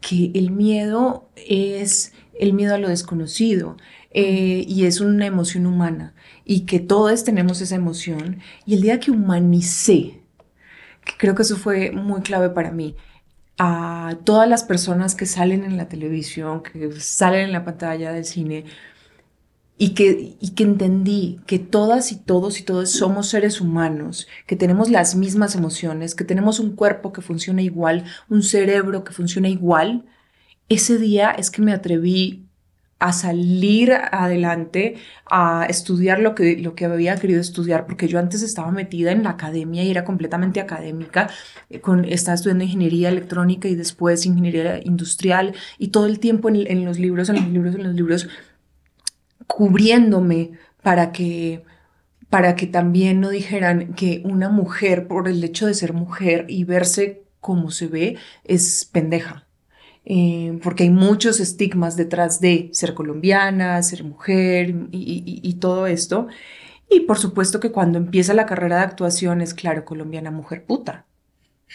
que 0.00 0.32
el 0.34 0.50
miedo 0.50 1.30
es 1.36 2.12
el 2.38 2.52
miedo 2.52 2.74
a 2.74 2.78
lo 2.78 2.88
desconocido 2.88 3.76
eh, 4.10 4.64
y 4.66 4.86
es 4.86 5.00
una 5.00 5.26
emoción 5.26 5.66
humana 5.66 6.14
y 6.44 6.60
que 6.66 6.80
todos 6.80 7.24
tenemos 7.24 7.60
esa 7.60 7.74
emoción. 7.74 8.40
Y 8.66 8.74
el 8.74 8.82
día 8.82 9.00
que 9.00 9.10
humanicé, 9.10 10.22
que 11.04 11.12
creo 11.18 11.34
que 11.34 11.42
eso 11.42 11.56
fue 11.56 11.90
muy 11.90 12.22
clave 12.22 12.50
para 12.50 12.70
mí, 12.70 12.96
a 13.58 14.16
todas 14.24 14.48
las 14.48 14.64
personas 14.64 15.14
que 15.14 15.26
salen 15.26 15.64
en 15.64 15.76
la 15.76 15.88
televisión, 15.88 16.62
que 16.62 16.92
salen 17.00 17.42
en 17.46 17.52
la 17.52 17.64
pantalla 17.64 18.12
del 18.12 18.24
cine, 18.24 18.64
y 19.76 19.94
que, 19.94 20.36
y 20.40 20.50
que 20.50 20.62
entendí 20.62 21.40
que 21.46 21.58
todas 21.58 22.12
y 22.12 22.16
todos 22.16 22.60
y 22.60 22.62
todos 22.62 22.90
somos 22.90 23.28
seres 23.28 23.60
humanos, 23.60 24.28
que 24.46 24.56
tenemos 24.56 24.88
las 24.88 25.16
mismas 25.16 25.56
emociones, 25.56 26.14
que 26.14 26.24
tenemos 26.24 26.60
un 26.60 26.76
cuerpo 26.76 27.12
que 27.12 27.22
funciona 27.22 27.60
igual, 27.62 28.04
un 28.28 28.42
cerebro 28.42 29.02
que 29.02 29.12
funciona 29.12 29.48
igual, 29.48 30.04
ese 30.68 30.98
día 30.98 31.30
es 31.30 31.50
que 31.50 31.62
me 31.62 31.72
atreví 31.72 32.44
a 32.98 33.12
salir 33.12 33.92
adelante, 33.92 34.96
a 35.26 35.66
estudiar 35.68 36.20
lo 36.20 36.34
que, 36.34 36.56
lo 36.56 36.74
que 36.74 36.86
había 36.86 37.16
querido 37.16 37.40
estudiar, 37.40 37.86
porque 37.86 38.08
yo 38.08 38.18
antes 38.18 38.42
estaba 38.42 38.70
metida 38.70 39.12
en 39.12 39.24
la 39.24 39.30
academia 39.30 39.82
y 39.82 39.90
era 39.90 40.04
completamente 40.04 40.60
académica, 40.60 41.28
eh, 41.68 41.80
con, 41.80 42.04
estaba 42.06 42.36
estudiando 42.36 42.64
ingeniería 42.64 43.10
electrónica 43.10 43.68
y 43.68 43.74
después 43.74 44.24
ingeniería 44.24 44.80
industrial 44.82 45.54
y 45.78 45.88
todo 45.88 46.06
el 46.06 46.18
tiempo 46.18 46.48
en, 46.48 46.66
en 46.66 46.84
los 46.84 46.98
libros, 46.98 47.28
en 47.28 47.36
los 47.36 47.48
libros, 47.48 47.74
en 47.74 47.82
los 47.82 47.94
libros 47.94 48.28
cubriéndome 49.46 50.52
para 50.82 51.12
que 51.12 51.64
para 52.30 52.56
que 52.56 52.66
también 52.66 53.20
no 53.20 53.28
dijeran 53.28 53.94
que 53.94 54.20
una 54.24 54.48
mujer, 54.48 55.06
por 55.06 55.28
el 55.28 55.44
hecho 55.44 55.66
de 55.66 55.74
ser 55.74 55.92
mujer 55.92 56.46
y 56.48 56.64
verse 56.64 57.22
como 57.38 57.70
se 57.70 57.86
ve, 57.86 58.16
es 58.42 58.88
pendeja. 58.90 59.43
Eh, 60.06 60.58
porque 60.62 60.84
hay 60.84 60.90
muchos 60.90 61.40
estigmas 61.40 61.96
detrás 61.96 62.40
de 62.40 62.68
ser 62.72 62.94
colombiana, 62.94 63.82
ser 63.82 64.04
mujer 64.04 64.74
y, 64.90 65.54
todo 65.60 65.86
esto. 65.86 66.28
Y 66.90 67.00
por 67.00 67.18
supuesto 67.18 67.60
que 67.60 67.72
cuando 67.72 67.98
empieza 67.98 68.34
la 68.34 68.46
carrera 68.46 68.76
de 68.76 68.82
actuación 68.82 69.40
es, 69.40 69.54
claro, 69.54 69.84
colombiana, 69.84 70.30
mujer 70.30 70.64
puta. 70.64 71.06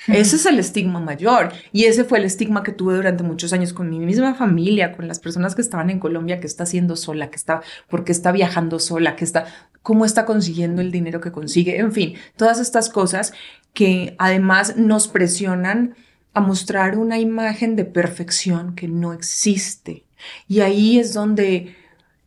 Ese 0.08 0.38
es 0.38 0.46
el 0.46 0.60
estigma 0.60 1.02
mayor 1.02 1.52
y 1.74 1.86
ese 1.86 2.06
fue 2.06 2.20
el 2.20 2.26
estigma 2.26 2.64
que 2.64 2.72
tuve 2.72 2.96
durante 2.96 3.24
muchos 3.24 3.52
años 3.52 3.74
con 3.74 3.90
mi 3.90 4.00
misma 4.00 4.34
familia, 4.34 4.96
con 4.96 5.08
las 5.10 5.20
personas 5.20 5.56
que 5.56 5.62
estaban 5.62 5.90
en 5.90 6.00
Colombia, 6.00 6.40
que 6.40 6.48
está 6.48 6.64
haciendo 6.64 6.96
sola, 6.96 7.30
que 7.30 7.36
está, 7.36 7.62
porque 7.90 8.14
está 8.14 8.32
viajando 8.32 8.80
sola, 8.80 9.18
que 9.18 9.26
está, 9.26 9.48
cómo 9.82 10.06
está 10.06 10.26
consiguiendo 10.26 10.82
el 10.82 10.92
dinero 10.92 11.20
que 11.20 11.34
consigue, 11.34 11.80
en 11.80 11.92
fin, 11.92 12.14
todas 12.38 12.60
estas 12.60 12.90
cosas 12.90 13.34
que 13.74 14.16
además 14.20 14.78
nos 14.78 15.10
presionan 15.10 15.96
a 16.34 16.42
mostrar 16.42 16.98
una 16.98 17.20
imagen 17.20 17.76
de 17.76 17.86
perfección 17.86 18.76
que 18.76 18.88
no 18.88 19.14
existe. 19.14 20.04
Y 20.48 20.62
ahí 20.62 21.00
es 21.00 21.14
donde 21.14 21.76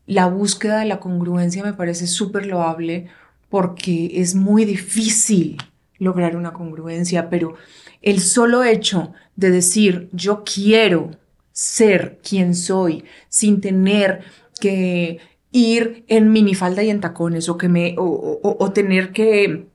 la 0.06 0.26
búsqueda 0.26 0.80
de 0.80 0.86
la 0.86 1.00
congruencia 1.00 1.62
me 1.62 1.72
parece 1.72 2.06
súper 2.06 2.46
loable 2.46 3.08
porque 3.48 4.10
es 4.14 4.34
muy 4.34 4.64
difícil 4.64 5.58
lograr 5.98 6.36
una 6.36 6.52
congruencia, 6.52 7.30
pero 7.30 7.54
el 8.00 8.20
solo 8.20 8.64
hecho 8.64 9.12
de 9.36 9.50
decir 9.50 10.08
yo 10.12 10.42
quiero 10.44 11.12
ser 11.52 12.18
quien 12.26 12.54
soy 12.54 13.04
sin 13.28 13.60
tener 13.60 14.24
que 14.60 15.20
ir 15.52 16.04
en 16.08 16.32
minifalda 16.32 16.82
y 16.82 16.90
en 16.90 17.00
tacones 17.00 17.48
o 17.48 17.58
que 17.58 17.68
me 17.68 17.94
o, 17.98 18.72
tener 18.72 19.12
que 19.12 19.66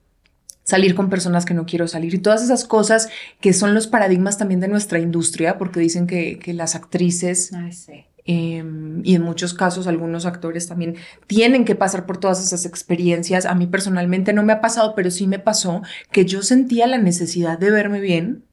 salir 0.68 0.94
con 0.94 1.08
personas 1.08 1.46
que 1.46 1.54
no 1.54 1.64
quiero 1.64 1.88
salir 1.88 2.12
y 2.12 2.18
todas 2.18 2.44
esas 2.44 2.66
cosas 2.66 3.08
que 3.40 3.54
son 3.54 3.72
los 3.72 3.86
paradigmas 3.86 4.36
también 4.36 4.60
de 4.60 4.68
nuestra 4.68 4.98
industria 4.98 5.56
porque 5.56 5.80
dicen 5.80 6.06
que, 6.06 6.38
las 6.52 6.74
actrices 6.74 7.52
em, 8.26 9.00
y 9.02 9.14
en 9.14 9.22
muchos 9.22 9.54
casos 9.54 9.86
algunos 9.86 10.26
actores 10.26 10.68
también 10.68 10.96
tienen 11.26 11.64
que 11.64 11.74
pasar 11.74 12.04
por 12.04 12.18
todas 12.18 12.44
esas 12.44 12.66
experiencias. 12.66 13.46
A 13.46 13.54
mí 13.54 13.66
personalmente 13.66 14.34
no 14.34 14.42
me 14.42 14.52
ha 14.52 14.60
pasado, 14.60 14.94
pero 14.94 15.10
sí 15.10 15.26
me 15.26 15.38
pasó 15.38 15.80
que 16.12 16.26
yo 16.26 16.42
sentía 16.42 16.86
la 16.86 16.98
necesidad 16.98 17.58
de 17.58 17.70
verme 17.70 18.00
bien 18.00 18.44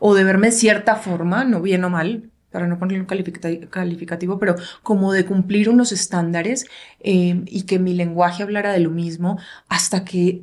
o 0.00 0.16
de 0.16 0.24
verme 0.24 0.48
de 0.48 0.52
cierta 0.52 0.96
forma, 0.96 1.44
no 1.44 1.62
bien 1.62 1.84
o 1.84 1.90
mal, 1.90 2.32
para 2.50 2.66
no 2.66 2.80
ponerle 2.80 3.02
un 3.02 3.68
calificativo, 3.70 4.40
pero 4.40 4.56
como 4.82 5.12
de 5.12 5.24
cumplir 5.24 5.68
unos 5.68 5.92
estándares 5.92 6.66
eh, 6.98 7.42
y 7.46 7.62
que 7.62 7.78
mi 7.78 7.94
lenguaje 7.94 8.42
hablara 8.42 8.72
de 8.72 8.80
lo 8.80 8.90
mismo 8.90 9.38
hasta 9.68 10.04
que 10.04 10.42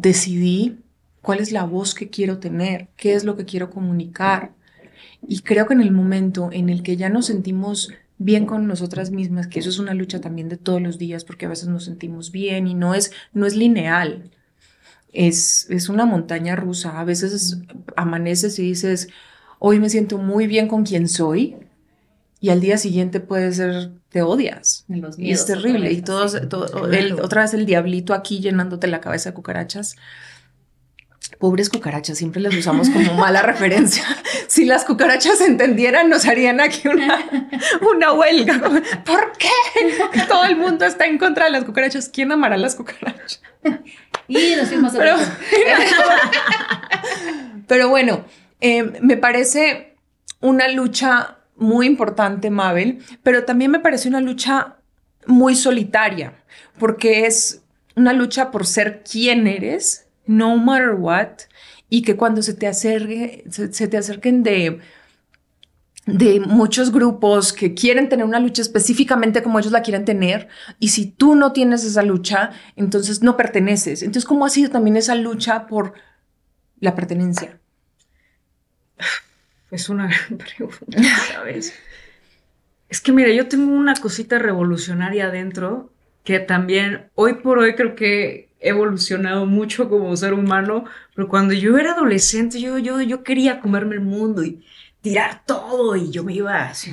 decidí 0.00 0.78
cuál 1.22 1.40
es 1.40 1.52
la 1.52 1.64
voz 1.64 1.94
que 1.94 2.08
quiero 2.08 2.38
tener, 2.38 2.88
qué 2.96 3.14
es 3.14 3.24
lo 3.24 3.36
que 3.36 3.44
quiero 3.44 3.70
comunicar. 3.70 4.52
Y 5.26 5.40
creo 5.40 5.66
que 5.66 5.74
en 5.74 5.80
el 5.80 5.92
momento 5.92 6.50
en 6.52 6.68
el 6.68 6.82
que 6.82 6.96
ya 6.96 7.08
nos 7.08 7.26
sentimos 7.26 7.92
bien 8.18 8.46
con 8.46 8.66
nosotras 8.66 9.10
mismas, 9.10 9.46
que 9.46 9.60
eso 9.60 9.70
es 9.70 9.78
una 9.78 9.94
lucha 9.94 10.20
también 10.20 10.48
de 10.48 10.56
todos 10.56 10.80
los 10.80 10.98
días, 10.98 11.24
porque 11.24 11.46
a 11.46 11.50
veces 11.50 11.68
nos 11.68 11.84
sentimos 11.84 12.32
bien 12.32 12.66
y 12.66 12.74
no 12.74 12.94
es, 12.94 13.12
no 13.32 13.46
es 13.46 13.56
lineal. 13.56 14.30
Es, 15.12 15.68
es 15.70 15.88
una 15.88 16.06
montaña 16.06 16.56
rusa. 16.56 17.00
A 17.00 17.04
veces 17.04 17.58
amaneces 17.96 18.58
y 18.58 18.62
dices, 18.62 19.08
hoy 19.58 19.80
me 19.80 19.90
siento 19.90 20.18
muy 20.18 20.46
bien 20.46 20.68
con 20.68 20.84
quien 20.84 21.08
soy 21.08 21.56
y 22.40 22.50
al 22.50 22.60
día 22.60 22.78
siguiente 22.78 23.20
puede 23.20 23.52
ser 23.52 23.90
te 24.08 24.22
odias. 24.22 24.84
y 25.18 25.30
es 25.30 25.46
terrible. 25.46 25.92
Y 25.92 26.02
todos, 26.02 26.34
otra 27.22 27.42
vez 27.42 27.54
el 27.54 27.66
diablito 27.66 28.14
aquí 28.14 28.40
llenándote 28.40 28.86
la 28.86 29.00
cabeza 29.00 29.30
de 29.30 29.34
cucarachas. 29.34 29.96
Pobres 31.38 31.70
cucarachas, 31.70 32.18
siempre 32.18 32.42
las 32.42 32.54
usamos 32.54 32.90
como 32.90 33.14
mala 33.18 33.40
referencia. 33.42 34.04
Si 34.46 34.64
las 34.64 34.84
cucarachas 34.84 35.40
entendieran, 35.40 36.10
nos 36.10 36.26
harían 36.26 36.60
aquí 36.60 36.88
una, 36.88 37.18
una 37.94 38.12
huelga. 38.12 38.60
¿Por 39.04 39.32
qué? 39.38 39.48
Todo 40.28 40.44
el 40.44 40.56
mundo 40.56 40.84
está 40.84 41.06
en 41.06 41.18
contra 41.18 41.44
de 41.44 41.52
las 41.52 41.64
cucarachas. 41.64 42.08
¿Quién 42.08 42.32
amará 42.32 42.56
las 42.56 42.74
cucarachas? 42.74 43.40
Y 44.28 44.54
nos 44.56 44.68
fuimos 44.68 44.92
pero, 44.92 45.16
pero 47.66 47.88
bueno, 47.88 48.24
Em, 48.60 48.92
me 49.00 49.16
parece 49.16 49.96
una 50.40 50.68
lucha 50.68 51.38
muy 51.60 51.86
importante, 51.86 52.50
Mabel, 52.50 52.98
pero 53.22 53.44
también 53.44 53.70
me 53.70 53.78
parece 53.78 54.08
una 54.08 54.20
lucha 54.20 54.78
muy 55.26 55.54
solitaria, 55.54 56.34
porque 56.78 57.26
es 57.26 57.62
una 57.94 58.12
lucha 58.12 58.50
por 58.50 58.66
ser 58.66 59.04
quien 59.04 59.46
eres, 59.46 60.06
no 60.26 60.56
matter 60.56 60.94
what, 60.94 61.28
y 61.88 62.02
que 62.02 62.16
cuando 62.16 62.42
se 62.42 62.54
te, 62.54 62.66
acerque, 62.66 63.44
se, 63.50 63.88
te 63.88 63.96
acerquen 63.96 64.42
de, 64.42 64.80
de 66.06 66.40
muchos 66.40 66.90
grupos 66.90 67.52
que 67.52 67.74
quieren 67.74 68.08
tener 68.08 68.24
una 68.24 68.40
lucha 68.40 68.62
específicamente 68.62 69.42
como 69.42 69.58
ellos 69.58 69.72
la 69.72 69.82
quieren 69.82 70.06
tener, 70.06 70.48
y 70.78 70.88
si 70.88 71.06
tú 71.06 71.34
no 71.34 71.52
tienes 71.52 71.84
esa 71.84 72.02
lucha, 72.02 72.52
entonces 72.74 73.22
no 73.22 73.36
perteneces. 73.36 74.02
Entonces, 74.02 74.24
¿cómo 74.24 74.46
ha 74.46 74.50
sido 74.50 74.70
también 74.70 74.96
esa 74.96 75.14
lucha 75.14 75.66
por 75.66 75.92
la 76.80 76.94
pertenencia? 76.94 77.60
Es 79.70 79.88
una 79.88 80.08
gran 80.08 80.38
pregunta, 80.58 81.02
¿sabes? 81.32 81.74
es 82.90 83.00
que 83.00 83.12
mira, 83.12 83.30
yo 83.30 83.46
tengo 83.46 83.72
una 83.72 83.94
cosita 83.94 84.38
revolucionaria 84.38 85.26
adentro 85.26 85.90
que 86.24 86.40
también 86.40 87.08
hoy 87.14 87.34
por 87.34 87.58
hoy 87.58 87.74
creo 87.76 87.94
que 87.94 88.50
he 88.58 88.68
evolucionado 88.70 89.46
mucho 89.46 89.88
como 89.88 90.14
ser 90.16 90.34
humano, 90.34 90.84
pero 91.14 91.28
cuando 91.28 91.54
yo 91.54 91.78
era 91.78 91.92
adolescente 91.92 92.60
yo, 92.60 92.78
yo, 92.78 93.00
yo 93.00 93.22
quería 93.22 93.60
comerme 93.60 93.94
el 93.94 94.02
mundo 94.02 94.42
y 94.42 94.62
tirar 95.00 95.44
todo 95.46 95.96
y 95.96 96.10
yo 96.10 96.24
me 96.24 96.34
iba 96.34 96.64
así, 96.64 96.92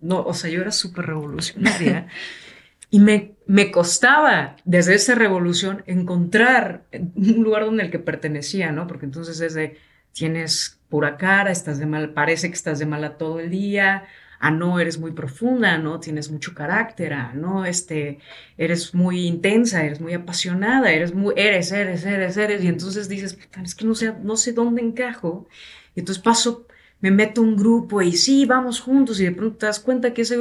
no, 0.00 0.22
o 0.22 0.34
sea, 0.34 0.50
yo 0.50 0.62
era 0.62 0.72
súper 0.72 1.06
revolucionaria 1.06 2.08
y 2.90 2.98
me, 2.98 3.34
me 3.46 3.70
costaba 3.70 4.56
desde 4.64 4.94
esa 4.94 5.14
revolución 5.14 5.84
encontrar 5.86 6.84
un 7.14 7.44
lugar 7.44 7.66
donde 7.66 7.84
el 7.84 7.90
que 7.90 7.98
pertenecía, 7.98 8.72
¿no? 8.72 8.86
Porque 8.86 9.04
entonces 9.04 9.40
es 9.40 9.54
de 9.54 9.78
tienes 10.16 10.80
pura 10.88 11.18
cara, 11.18 11.50
estás 11.50 11.78
de 11.78 11.84
mal, 11.84 12.14
parece 12.14 12.48
que 12.48 12.54
estás 12.54 12.78
de 12.78 12.86
mala 12.86 13.18
todo 13.18 13.38
el 13.38 13.50
día, 13.50 14.06
ah, 14.40 14.50
no, 14.50 14.80
eres 14.80 14.98
muy 14.98 15.12
profunda, 15.12 15.76
¿no? 15.76 16.00
Tienes 16.00 16.30
mucho 16.30 16.54
carácter, 16.54 17.12
ah, 17.12 17.32
no, 17.34 17.66
este, 17.66 18.18
eres 18.56 18.94
muy 18.94 19.26
intensa, 19.26 19.84
eres 19.84 20.00
muy 20.00 20.14
apasionada, 20.14 20.90
eres 20.90 21.14
muy, 21.14 21.34
eres, 21.36 21.70
eres, 21.70 22.06
eres, 22.06 22.36
eres, 22.38 22.64
y 22.64 22.68
entonces 22.68 23.10
dices, 23.10 23.38
es 23.62 23.74
que 23.74 23.84
no 23.84 23.94
sé, 23.94 24.14
no 24.22 24.36
sé 24.36 24.54
dónde 24.54 24.80
encajo, 24.80 25.48
y 25.94 26.00
entonces 26.00 26.22
paso, 26.22 26.66
me 27.00 27.10
meto 27.10 27.42
un 27.42 27.56
grupo 27.56 28.00
y 28.00 28.12
sí, 28.12 28.46
vamos 28.46 28.80
juntos, 28.80 29.20
y 29.20 29.24
de 29.24 29.32
pronto 29.32 29.58
te 29.58 29.66
das 29.66 29.80
cuenta 29.80 30.14
que 30.14 30.22
ese, 30.22 30.38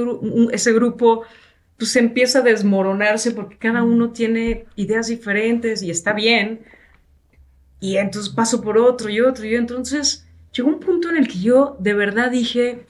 ese 0.54 0.72
grupo 0.72 1.24
pues 1.78 1.94
empieza 1.98 2.40
a 2.40 2.44
desmoronarse 2.44 3.32
porque 3.32 3.58
cada 3.58 3.84
uno 3.84 4.12
tiene 4.12 4.68
ideas 4.78 5.08
diferentes 5.08 5.84
y 5.84 5.92
está 5.92 6.14
bien, 6.14 6.62
y 7.80 7.98
entonces 7.98 8.34
paso 8.34 8.62
por 8.62 8.78
otro 8.78 9.10
y 9.10 9.22
otro. 9.22 9.46
Y 9.46 9.56
entonces 9.56 10.28
llegó 10.54 10.70
un 10.70 10.80
punto 10.80 11.10
en 11.10 11.18
el 11.18 11.28
que 11.28 11.40
yo 11.40 11.78
de 11.80 11.94
verdad 11.94 12.32
dije, 12.32 12.86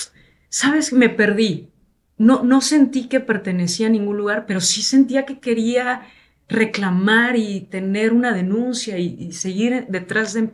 sabes, 0.49 0.93
me 0.93 1.09
perdí. 1.09 1.69
No, 2.17 2.43
no 2.43 2.61
sentí 2.61 3.09
que 3.09 3.19
pertenecía 3.19 3.87
a 3.87 3.89
ningún 3.89 4.17
lugar, 4.17 4.45
pero 4.47 4.61
sí 4.61 4.81
sentía 4.81 5.25
que 5.25 5.39
quería 5.39 6.07
reclamar 6.47 7.35
y 7.35 7.61
tener 7.61 8.13
una 8.13 8.33
denuncia 8.33 8.97
y, 8.99 9.31
seguir 9.33 9.87
detrás 9.89 10.33
de 10.33 10.49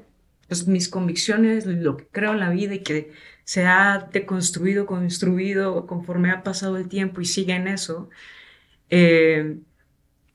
pues, 0.48 0.67
mis 0.67 0.89
convicciones, 0.89 1.65
lo 1.65 1.98
que 1.98 2.08
creo 2.12 2.32
en 2.32 2.39
la 2.39 2.50
vida 2.50 2.76
y 2.76 2.80
que 2.80 3.12
se 3.44 3.65
ha 3.65 4.10
deconstruido, 4.12 4.86
construido 4.86 5.86
conforme 5.86 6.32
ha 6.32 6.44
pasado 6.44 6.78
el 6.78 6.88
tiempo 6.88 7.22
y 7.22 7.26
sigue 7.26 7.54
en 7.54 7.67
eso. 7.67 8.10
Eh, 8.89 9.58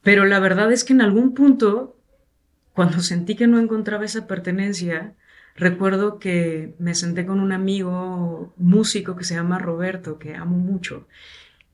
pero 0.03 0.25
la 0.27 0.39
verdad 0.39 0.71
es 0.73 0.85
que 0.85 0.93
en 0.93 1.01
algún 1.01 1.35
punto 1.35 1.96
cuando 2.77 3.01
sentí 3.01 3.37
que 3.37 3.47
no 3.47 3.59
encontraba 3.59 4.05
esa 4.05 4.27
pertenencia, 4.27 5.15
recuerdo 5.55 6.19
que 6.19 6.75
me 6.79 6.95
senté 6.95 7.25
con 7.25 7.41
un 7.41 7.53
amigo 7.53 8.53
músico 8.59 9.17
que 9.17 9.25
se 9.25 9.35
llama 9.35 9.59
Roberto, 9.59 10.19
que 10.19 10.35
amo 10.35 10.59
mucho, 10.59 11.09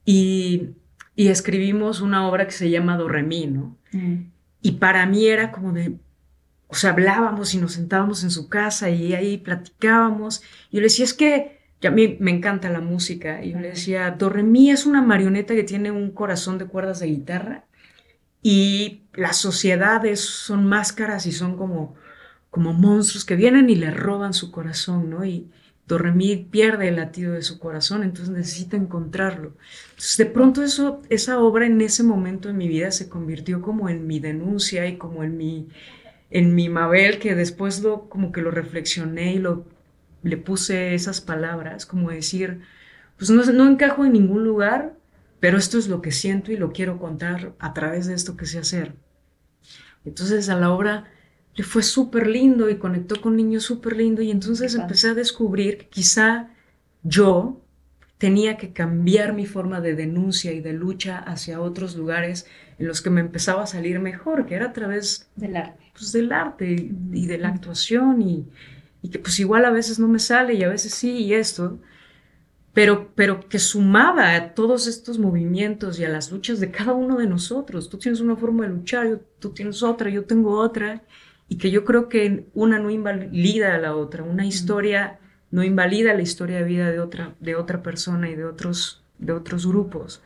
y, 0.05 0.69
escribimos 1.17 1.99
una 1.99 2.27
obra 2.27 2.45
que 2.45 2.53
se 2.53 2.69
llama 2.69 2.97
Do 2.97 3.09
¿no? 3.09 3.77
Mm. 3.91 4.31
Y 4.61 4.71
para 4.73 5.05
mí 5.05 5.27
era 5.27 5.51
como 5.51 5.73
de, 5.73 5.97
o 6.69 6.73
sea, 6.73 6.91
hablábamos 6.91 7.53
y 7.53 7.57
nos 7.57 7.73
sentábamos 7.73 8.23
en 8.23 8.31
su 8.31 8.47
casa 8.47 8.89
y 8.89 9.13
ahí 9.13 9.37
platicábamos, 9.37 10.41
y 10.71 10.77
yo 10.77 10.79
le 10.79 10.85
decía, 10.85 11.03
es 11.03 11.13
que 11.13 11.59
a 11.85 11.91
mí 11.91 12.15
me 12.21 12.31
encanta 12.31 12.69
la 12.69 12.79
música, 12.79 13.43
y 13.43 13.51
yo 13.51 13.59
le 13.59 13.71
decía, 13.71 14.11
Do 14.11 14.33
es 14.33 14.85
una 14.85 15.01
marioneta 15.01 15.53
que 15.53 15.63
tiene 15.63 15.91
un 15.91 16.11
corazón 16.11 16.57
de 16.57 16.65
cuerdas 16.65 17.01
de 17.01 17.07
guitarra, 17.07 17.65
y 18.43 19.03
las 19.13 19.37
sociedades 19.37 20.19
son 20.19 20.67
máscaras 20.67 21.25
y 21.25 21.31
son 21.31 21.57
como, 21.57 21.95
como 22.51 22.73
monstruos 22.73 23.25
que 23.25 23.35
vienen 23.35 23.69
y 23.69 23.75
le 23.75 23.89
roban 23.89 24.33
su 24.33 24.51
corazón, 24.51 25.09
¿no? 25.09 25.25
Y, 25.25 25.49
Doremí 25.85 26.47
pierde 26.49 26.87
el 26.87 26.95
latido 26.95 27.33
de 27.33 27.41
su 27.41 27.59
corazón, 27.59 28.03
entonces 28.03 28.33
necesita 28.33 28.77
encontrarlo. 28.77 29.53
Entonces, 29.89 30.17
de 30.17 30.25
pronto 30.25 30.63
eso, 30.63 31.01
esa 31.09 31.39
obra 31.39 31.65
en 31.65 31.81
ese 31.81 32.03
momento 32.03 32.49
en 32.49 32.57
mi 32.57 32.69
vida 32.69 32.91
se 32.91 33.09
convirtió 33.09 33.61
como 33.61 33.89
en 33.89 34.07
mi 34.07 34.19
denuncia 34.19 34.87
y 34.87 34.97
como 34.97 35.23
en 35.23 35.35
mi, 35.35 35.67
en 36.31 36.55
mi 36.55 36.69
Mabel, 36.69 37.19
que 37.19 37.35
después 37.35 37.81
lo, 37.83 38.07
como 38.07 38.31
que 38.31 38.41
lo 38.41 38.49
reflexioné 38.49 39.33
y 39.33 39.39
lo, 39.39 39.65
le 40.23 40.37
puse 40.37 40.95
esas 40.95 41.19
palabras, 41.19 41.85
como 41.85 42.11
decir, 42.11 42.61
pues 43.17 43.29
no, 43.29 43.43
no 43.43 43.69
encajo 43.69 44.05
en 44.05 44.13
ningún 44.13 44.45
lugar, 44.45 44.95
pero 45.43 45.57
esto 45.57 45.77
es 45.77 45.89
lo 45.89 46.01
que 46.01 46.13
siento 46.13 46.53
y 46.53 46.55
lo 46.55 46.71
quiero 46.71 46.97
contar 46.99 47.53
a 47.59 47.73
través 47.73 48.05
de 48.05 48.13
esto 48.13 48.37
que 48.37 48.45
sé 48.45 48.59
hacer. 48.59 48.95
Entonces 50.05 50.47
a 50.47 50.55
la 50.55 50.71
obra 50.71 51.11
le 51.53 51.65
fue 51.65 51.83
súper 51.83 52.27
lindo 52.27 52.69
y 52.69 52.77
conectó 52.77 53.19
con 53.19 53.35
niños 53.35 53.63
súper 53.63 53.97
lindo 53.97 54.21
y 54.21 54.31
entonces 54.31 54.73
empecé 54.73 55.09
a 55.09 55.13
descubrir 55.13 55.79
que 55.79 55.87
quizá 55.89 56.49
yo 57.01 57.61
tenía 58.17 58.55
que 58.55 58.71
cambiar 58.71 59.33
mi 59.33 59.45
forma 59.45 59.81
de 59.81 59.95
denuncia 59.95 60.53
y 60.53 60.61
de 60.61 60.71
lucha 60.71 61.17
hacia 61.17 61.59
otros 61.59 61.97
lugares 61.97 62.45
en 62.79 62.87
los 62.87 63.01
que 63.01 63.09
me 63.09 63.19
empezaba 63.19 63.63
a 63.63 63.67
salir 63.67 63.99
mejor, 63.99 64.45
que 64.45 64.55
era 64.55 64.67
a 64.67 64.71
través 64.71 65.29
del 65.35 65.57
arte, 65.57 65.91
pues, 65.91 66.13
del 66.13 66.31
arte 66.31 66.71
y, 67.11 67.27
de 67.27 67.37
la 67.37 67.49
actuación 67.49 68.21
y, 68.21 68.47
y, 69.01 69.09
que 69.09 69.19
pues 69.19 69.37
igual 69.41 69.65
a 69.65 69.71
veces 69.71 69.99
no 69.99 70.07
me 70.07 70.19
sale 70.19 70.53
y 70.53 70.63
a 70.63 70.69
veces 70.69 70.93
sí 70.93 71.17
y 71.17 71.33
esto, 71.33 71.81
pero, 72.73 73.11
pero 73.15 73.47
que 73.47 73.59
sumaba 73.59 74.35
a 74.35 74.53
todos 74.53 74.87
estos 74.87 75.19
movimientos 75.19 75.99
y 75.99 76.05
a 76.05 76.09
las 76.09 76.31
luchas 76.31 76.59
de 76.59 76.71
cada 76.71 76.93
uno 76.93 77.17
de 77.17 77.27
nosotros. 77.27 77.89
Tú 77.89 77.97
tienes 77.97 78.19
una 78.19 78.35
forma 78.35 78.63
de 78.63 78.73
luchar, 78.73 79.21
tú 79.39 79.51
tienes 79.51 79.83
otra, 79.83 80.09
yo 80.09 80.25
tengo 80.25 80.57
otra, 80.57 81.03
y 81.47 81.57
que 81.57 81.69
yo 81.69 81.85
creo 81.85 82.09
que 82.09 82.47
una 82.53 82.79
no 82.79 82.89
invalida 82.89 83.75
a 83.75 83.77
la 83.77 83.95
otra, 83.95 84.23
una 84.23 84.45
historia 84.45 85.19
no 85.51 85.63
invalida 85.63 86.15
la 86.15 86.23
historia 86.23 86.57
de 86.57 86.63
vida 86.63 86.89
de 86.89 86.99
otra, 86.99 87.35
de 87.39 87.55
otra 87.55 87.83
persona 87.83 88.27
y 88.27 88.35
de 88.35 88.45
otros, 88.45 89.03
de 89.19 89.33
otros 89.33 89.67
grupos. 89.67 90.23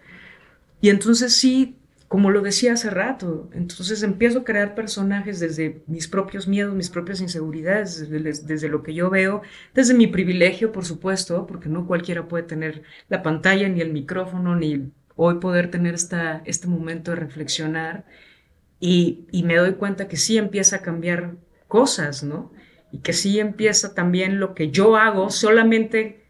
Y 0.79 0.87
entonces 0.89 1.33
sí, 1.35 1.75
como 2.07 2.31
lo 2.31 2.41
decía 2.41 2.73
hace 2.73 2.89
rato, 2.89 3.49
entonces 3.53 4.01
empiezo 4.01 4.39
a 4.39 4.43
crear 4.45 4.75
personajes 4.75 5.39
desde 5.39 5.83
mis 5.87 6.07
propios 6.07 6.47
miedos, 6.47 6.73
mis 6.73 6.89
propias 6.89 7.19
inseguridades, 7.19 8.09
desde, 8.09 8.69
lo 8.69 8.81
que 8.81 8.93
yo 8.93 9.09
veo, 9.09 9.41
desde 9.73 9.93
mi 9.93 10.07
privilegio, 10.07 10.71
por 10.71 10.85
supuesto, 10.85 11.45
porque 11.45 11.67
no 11.67 11.85
cualquiera 11.85 12.27
puede 12.27 12.43
tener 12.43 12.83
la 13.09 13.23
pantalla, 13.23 13.67
ni 13.67 13.81
el 13.81 13.91
micrófono, 13.91 14.55
ni 14.55 14.91
hoy 15.15 15.35
poder 15.39 15.69
tener 15.69 15.95
esta, 15.95 16.41
este 16.45 16.67
momento 16.67 17.11
de 17.11 17.17
reflexionar 17.17 18.05
y, 18.79 19.25
me 19.43 19.55
doy 19.55 19.73
cuenta 19.73 20.07
que 20.07 20.17
sí 20.17 20.37
empieza 20.37 20.77
a 20.77 20.81
cambiar 20.81 21.35
cosas, 21.67 22.23
¿no? 22.23 22.51
Y 22.91 22.99
que 22.99 23.13
sí 23.13 23.39
empieza 23.39 23.93
también 23.93 24.39
lo 24.39 24.53
que 24.53 24.69
yo 24.71 24.95
hago 24.95 25.29
solamente, 25.29 26.26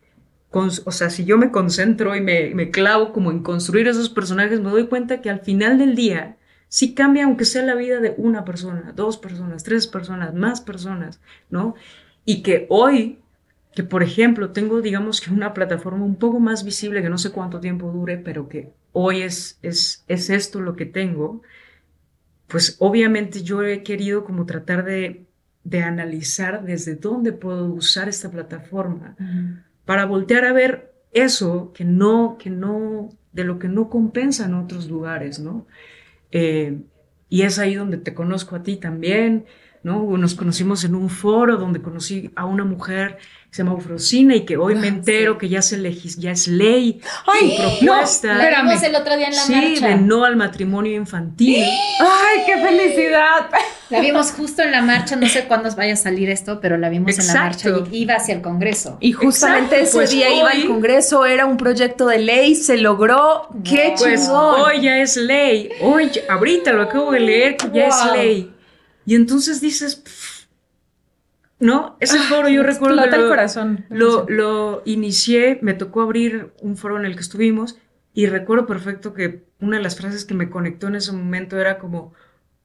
o 0.51 0.91
sea, 0.91 1.09
si 1.09 1.25
yo 1.25 1.37
me 1.37 1.51
concentro 1.51 2.15
y 2.15 2.21
me, 2.21 2.53
me 2.55 2.71
clavo 2.71 3.11
como 3.13 3.31
en 3.31 3.43
construir 3.43 3.87
esos 3.87 4.09
personajes, 4.09 4.59
me 4.59 4.69
doy 4.69 4.87
cuenta 4.87 5.21
que 5.21 5.29
al 5.29 5.41
final 5.41 5.77
del 5.77 5.95
día 5.95 6.37
sí 6.69 6.93
cambia 6.93 7.25
aunque 7.25 7.45
sea 7.45 7.63
la 7.63 7.75
vida 7.75 7.99
de 7.99 8.15
una 8.17 8.45
persona, 8.45 8.93
dos 8.95 9.17
personas, 9.17 9.63
tres 9.63 9.87
personas, 9.87 10.33
más 10.33 10.61
personas, 10.61 11.19
¿no? 11.49 11.75
Y 12.25 12.43
que 12.43 12.65
hoy, 12.69 13.19
que 13.73 13.83
por 13.83 14.03
ejemplo 14.03 14.51
tengo, 14.51 14.81
digamos 14.81 15.21
que 15.21 15.31
una 15.31 15.53
plataforma 15.53 16.05
un 16.05 16.15
poco 16.15 16.39
más 16.39 16.63
visible, 16.63 17.01
que 17.01 17.09
no 17.09 17.17
sé 17.17 17.31
cuánto 17.31 17.59
tiempo 17.59 17.91
dure, 17.91 18.17
pero 18.17 18.49
que 18.49 18.73
hoy 18.93 19.21
es, 19.21 19.59
es, 19.61 20.03
es 20.07 20.29
esto 20.29 20.61
lo 20.61 20.75
que 20.75 20.85
tengo, 20.85 21.41
pues 22.47 22.77
obviamente 22.79 23.43
yo 23.43 23.63
he 23.63 23.83
querido 23.83 24.23
como 24.23 24.45
tratar 24.45 24.85
de, 24.85 25.25
analizar 25.83 26.63
desde 26.63 26.95
dónde 26.95 27.33
puedo 27.33 27.65
usar 27.65 28.07
esta 28.07 28.31
plataforma 28.31 29.17
para 29.87 30.05
voltear 30.05 30.43
a 30.43 30.51
ver 30.51 30.91
eso 31.13 31.71
que 31.73 31.85
no, 31.85 32.37
que 32.37 32.49
no, 32.49 33.07
de 33.31 33.45
lo 33.45 33.57
que 33.57 33.69
no 33.69 33.89
compensa 33.89 34.45
en 34.45 34.53
otros 34.53 34.89
lugares, 34.89 35.39
¿no? 35.39 35.65
Eh, 36.31 36.81
y 37.29 37.43
es 37.43 37.57
ahí 37.57 37.73
donde 37.73 37.95
te 37.95 38.13
conozco 38.13 38.57
a 38.57 38.63
ti 38.63 38.75
también, 38.75 39.45
¿no? 39.87 40.17
Nos 40.17 40.35
conocimos 40.35 40.83
en 40.83 40.95
un 40.95 41.09
foro 41.09 41.55
donde 41.55 41.81
conocí 41.81 42.29
a 42.35 42.45
una 42.45 42.65
mujer 42.65 43.17
se 43.49 43.63
llama 43.63 43.75
Ufrosina 43.75 44.35
y 44.35 44.45
que 44.45 44.57
hoy 44.57 44.75
me 44.75 44.87
ah, 44.87 44.89
entero 44.89 45.37
que 45.37 45.47
ya, 45.47 45.61
se 45.61 45.81
ya 46.17 46.31
es 46.31 46.47
ley 46.47 46.99
Ay, 47.25 47.57
propuesta. 47.57 48.33
No, 48.33 48.51
la 48.51 48.61
vimos 48.61 48.83
el 48.83 48.95
otro 48.95 49.15
día 49.15 49.27
en 49.27 49.35
la 49.35 49.41
sí, 49.41 49.79
de 49.79 49.95
no 49.95 50.25
al 50.25 50.35
matrimonio 50.35 50.93
infantil. 50.93 51.63
¡Ay, 51.99 52.43
qué 52.45 52.57
felicidad! 52.61 53.49
La 53.89 54.01
vimos 54.01 54.31
justo 54.31 54.61
en 54.61 54.71
la 54.73 54.81
marcha, 54.81 55.15
no 55.15 55.27
sé 55.29 55.45
cuándo 55.45 55.73
vaya 55.75 55.93
a 55.93 55.95
salir 55.95 56.29
esto, 56.29 56.59
pero 56.59 56.77
la 56.77 56.89
vimos 56.89 57.17
en 57.17 57.25
la 57.25 57.33
marcha 57.33 57.69
y 57.89 58.01
iba 58.01 58.15
hacia 58.15 58.35
el 58.35 58.41
Congreso. 58.41 58.97
Y 58.99 59.13
justamente 59.13 59.81
ese 59.81 59.93
pues 59.93 60.11
día 60.11 60.31
iba 60.31 60.49
al 60.49 60.65
Congreso, 60.67 61.25
era 61.25 61.45
un 61.45 61.55
proyecto 61.55 62.05
de 62.07 62.19
ley, 62.19 62.53
se 62.53 62.77
logró. 62.77 63.47
¡Qué 63.63 63.95
pues 63.97 64.27
Hoy 64.29 64.81
ya 64.81 64.97
es 64.97 65.15
ley. 65.15 65.69
Hoy, 65.81 66.11
ahorita 66.27 66.73
lo 66.73 66.81
acabo 66.81 67.11
de 67.13 67.21
leer 67.21 67.55
que 67.55 67.71
ya 67.71 67.87
es 67.87 68.11
ley. 68.13 68.56
Y 69.07 69.15
entonces 69.15 69.61
dices, 69.61 70.03
¿no? 71.59 71.95
Ese 72.01 72.19
foro 72.19 72.49
yo 72.49 72.61
recuerdo 72.61 72.97
lo, 72.97 73.29
corazón. 73.29 73.85
Lo, 73.89 74.25
lo, 74.27 74.81
inicié, 74.83 75.59
me 75.61 75.73
tocó 75.73 76.01
abrir 76.01 76.51
un 76.61 76.75
foro 76.75 76.99
en 76.99 77.05
el 77.05 77.15
que 77.15 77.21
estuvimos 77.21 77.77
y 78.13 78.25
recuerdo 78.25 78.67
perfecto 78.67 79.13
que 79.13 79.45
una 79.61 79.77
de 79.77 79.83
las 79.83 79.95
frases 79.95 80.25
que 80.25 80.33
me 80.33 80.49
conectó 80.49 80.87
en 80.87 80.95
ese 80.95 81.13
momento 81.13 81.57
era 81.57 81.79
como 81.79 82.13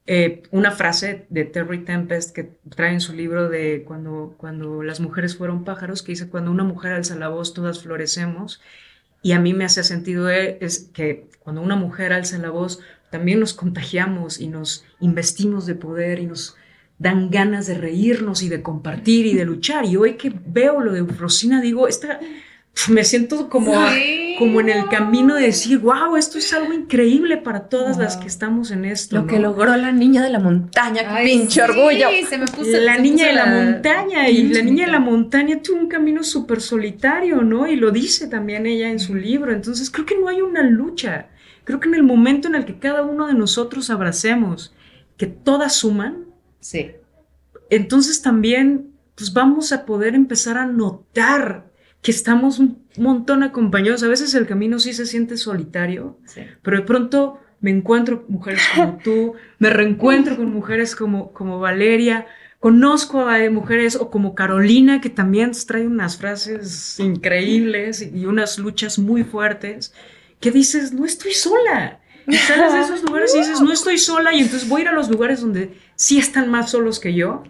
eh, 0.07 0.43
una 0.51 0.73
frase 0.73 1.27
de 1.31 1.45
Terry 1.45 1.85
Tempest 1.85 2.35
que 2.35 2.59
trae 2.75 2.93
en 2.93 3.01
su 3.01 3.13
libro 3.13 3.49
de 3.49 3.85
cuando, 3.87 4.35
cuando 4.37 4.83
las 4.83 4.99
mujeres 4.99 5.37
fueron 5.37 5.63
pájaros, 5.63 6.03
que 6.03 6.11
dice, 6.11 6.29
cuando 6.29 6.51
una 6.51 6.65
mujer 6.65 6.91
alza 6.91 7.15
la 7.15 7.29
voz, 7.29 7.55
todas 7.55 7.81
florecemos. 7.85 8.61
Y 9.23 9.31
a 9.31 9.39
mí 9.39 9.55
me 9.55 9.65
hace 9.65 9.85
sentido 9.85 10.29
eh, 10.29 10.59
es 10.61 10.91
que 10.93 11.29
cuando 11.39 11.63
una 11.63 11.77
mujer 11.77 12.13
alza 12.13 12.37
la 12.39 12.51
voz, 12.51 12.81
también 13.13 13.41
nos 13.41 13.53
contagiamos 13.53 14.41
y 14.41 14.49
nos 14.49 14.87
investimos 14.99 15.67
de 15.67 15.75
poder 15.75 16.19
y 16.19 16.27
nos 16.27 16.57
dan 16.99 17.31
ganas 17.31 17.67
de 17.67 17.75
reírnos 17.75 18.43
y 18.43 18.49
de 18.49 18.63
compartir 18.63 19.27
y 19.27 19.35
de 19.35 19.45
luchar. 19.45 19.85
Y 19.85 19.97
hoy 19.97 20.15
que 20.15 20.33
veo 20.47 20.81
lo 20.81 20.93
de 20.95 21.01
Eufrosina, 21.01 21.61
digo, 21.61 21.89
esta, 21.89 22.21
me 22.89 23.05
siento 23.05 23.51
como, 23.51 23.75
como 24.39 24.61
en 24.61 24.71
el 24.71 24.89
camino 24.89 25.35
de 25.35 25.43
decir, 25.43 25.79
wow, 25.81 26.17
esto 26.17 26.39
es 26.39 26.55
algo 26.55 26.73
increíble 26.73 27.37
para 27.37 27.69
todas 27.69 27.99
las 27.99 28.17
que 28.17 28.29
estamos 28.29 28.71
en 28.71 28.87
esto. 28.87 29.17
Lo 29.17 29.27
que 29.27 29.39
logró 29.39 29.77
la 29.77 29.93
niña 29.93 30.23
de 30.23 30.31
la 30.31 30.39
montaña, 30.39 31.17
qué 31.19 31.25
pinche 31.25 31.61
orgullo. 31.61 32.09
Se 32.27 32.39
me 32.39 32.47
puso, 32.47 32.79
la 32.79 32.97
niña 32.97 33.27
de 33.27 33.35
la, 33.35 33.45
montaña, 33.45 34.31
y 34.31 34.45
la 34.45 34.63
niña 34.63 34.87
de 34.87 34.93
la 34.93 35.01
montaña 35.01 35.61
tuvo 35.61 35.81
un 35.81 35.89
camino 35.89 36.23
súper 36.23 36.63
solitario, 36.63 37.43
¿no? 37.43 37.67
Y 37.67 37.77
lo 37.77 37.91
dice 37.91 38.27
también 38.27 38.65
ella 38.65 38.89
en 38.89 39.01
su 39.01 39.15
libro. 39.15 39.53
Entonces 39.53 39.91
creo 39.91 40.07
que 40.07 40.19
no 40.19 40.29
hay 40.29 40.41
una 40.41 40.63
lucha. 40.63 41.27
Creo 41.65 41.81
que 41.81 41.89
en 41.89 41.95
el 41.95 42.03
momento 42.03 42.49
en 42.49 42.55
el 42.55 42.65
que 42.65 42.79
cada 42.79 43.03
uno 43.03 43.27
de 43.27 43.35
nosotros 43.35 43.91
abracemos 43.91 44.75
que 45.17 45.27
todas 45.27 45.75
suman, 45.75 46.33
Sí. 46.63 46.93
Entonces 47.69 48.23
también, 48.23 48.93
pues 49.15 49.33
vamos 49.33 49.73
a 49.73 49.85
poder 49.85 50.15
empezar 50.15 50.57
a 50.57 50.65
notar 50.67 51.67
que 52.01 52.11
estamos 52.11 52.59
un 52.59 52.87
montón 52.97 53.43
acompañados. 53.43 54.03
A 54.03 54.09
veces 54.09 54.35
el 54.35 54.47
camino 54.47 54.79
sí 54.79 54.93
se 54.93 55.07
siente 55.07 55.37
solitario, 55.37 56.19
pero 56.63 56.79
de 56.79 56.83
pronto 56.85 57.41
me 57.61 57.71
encuentro 57.71 58.25
con 58.25 58.35
mujeres 58.35 58.63
como 58.75 58.99
tú, 59.05 59.35
me 59.59 59.71
reencuentro 59.71 60.37
con 60.37 60.53
mujeres 60.53 60.97
como, 60.97 61.33
como 61.33 61.61
Valeria, 61.61 62.27
conozco 62.61 63.29
a 63.29 63.39
mujeres 63.51 63.97
o 63.97 64.11
como 64.11 64.35
Carolina, 64.35 65.01
que 65.01 65.11
también 65.11 65.53
trae 65.67 65.87
unas 65.87 66.17
frases 66.17 66.99
increíbles 67.01 68.03
y 68.03 68.27
unas 68.27 68.59
luchas 68.59 68.99
muy 68.99 69.25
fuertes, 69.25 69.93
que 70.43 70.51
dices, 70.51 70.93
no 70.93 71.07
estoy 71.07 71.33
sola. 71.33 72.01
Y 72.27 72.35
sales 72.37 72.73
de 72.75 72.81
esos 72.81 73.03
lugares 73.07 73.35
y 73.35 73.39
dices, 73.39 73.63
no 73.63 73.73
estoy 73.73 73.97
sola, 73.97 74.35
y 74.35 74.41
entonces 74.41 74.69
voy 74.69 74.81
a 74.81 74.85
ir 74.85 74.89
a 74.89 74.93
los 74.93 75.09
lugares 75.09 75.41
donde 75.41 75.75
sí 75.95 76.19
están 76.19 76.51
más 76.51 76.71
solos 76.71 77.01
que 77.01 77.15
yo, 77.15 77.43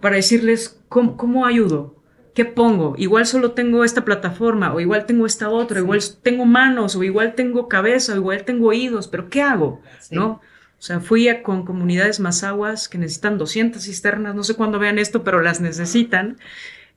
para 0.00 0.16
decirles 0.16 0.80
¿cómo, 0.88 1.46
ayudo, 1.46 1.96
qué 2.34 2.44
pongo. 2.44 2.94
Igual 2.98 3.26
solo 3.26 3.52
tengo 3.52 3.84
esta 3.84 4.04
plataforma, 4.04 4.72
o 4.72 4.80
igual 4.80 5.06
tengo 5.06 5.26
esta 5.26 5.48
otra, 5.50 5.80
igual 5.80 6.00
tengo 6.22 6.44
manos, 6.44 6.96
o 6.96 7.02
igual 7.02 7.34
tengo 7.34 7.68
cabeza, 7.68 8.14
o 8.14 8.16
igual 8.16 8.44
tengo 8.44 8.68
oídos, 8.68 9.08
pero 9.08 9.28
¿qué 9.28 9.42
hago? 9.42 9.80
¿No? 10.10 10.40
O 10.78 10.82
sea, 10.86 11.00
fui 11.00 11.28
a, 11.28 11.42
con 11.42 11.64
comunidades 11.64 12.20
aguas 12.44 12.88
que 12.88 12.98
necesitan 12.98 13.38
200 13.38 13.82
cisternas, 13.82 14.34
no 14.34 14.44
sé 14.44 14.54
cuándo 14.54 14.78
vean 14.78 14.98
esto, 14.98 15.24
pero 15.24 15.40
las 15.40 15.60
necesitan, 15.60 16.36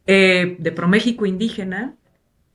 eh, 0.06 0.58
de 0.60 0.72
ProMéxico 0.72 1.26
indígena, 1.26 1.96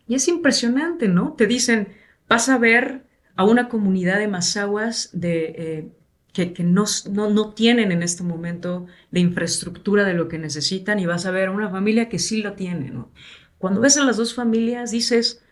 y 0.07 0.15
es 0.15 0.29
impresionante, 0.29 1.09
¿no? 1.09 1.33
Te 1.33 1.47
dicen, 1.47 1.89
vas 2.33 2.49
a 2.49 2.57
ver 2.57 3.05
a 3.37 3.45
una 3.45 3.69
comunidad 3.69 4.19
de 4.19 4.27
mazaguas 4.27 5.11
de, 5.13 5.55
eh, 5.59 5.89
que, 6.33 6.65
no, 6.65 6.87
no, 7.11 7.53
tienen 7.53 7.93
en 7.93 8.03
este 8.03 8.23
momento 8.23 8.87
la 9.11 9.19
infraestructura 9.19 10.05
de 10.05 10.15
lo 10.15 10.29
que 10.29 10.39
necesitan 10.39 10.99
y 10.99 11.05
vas 11.05 11.27
a 11.27 11.31
ver 11.31 11.49
a 11.49 11.53
una 11.53 11.69
familia 11.69 12.09
que 12.09 12.19
sí 12.19 12.43
lo 12.43 12.55
tiene. 12.55 12.91
¿no? 12.91 13.11
Cuando 13.59 13.83
ves 13.83 13.99
a 13.99 14.05
las 14.05 14.17
dos 14.17 14.35
familias 14.35 14.91
dices, 14.91 15.43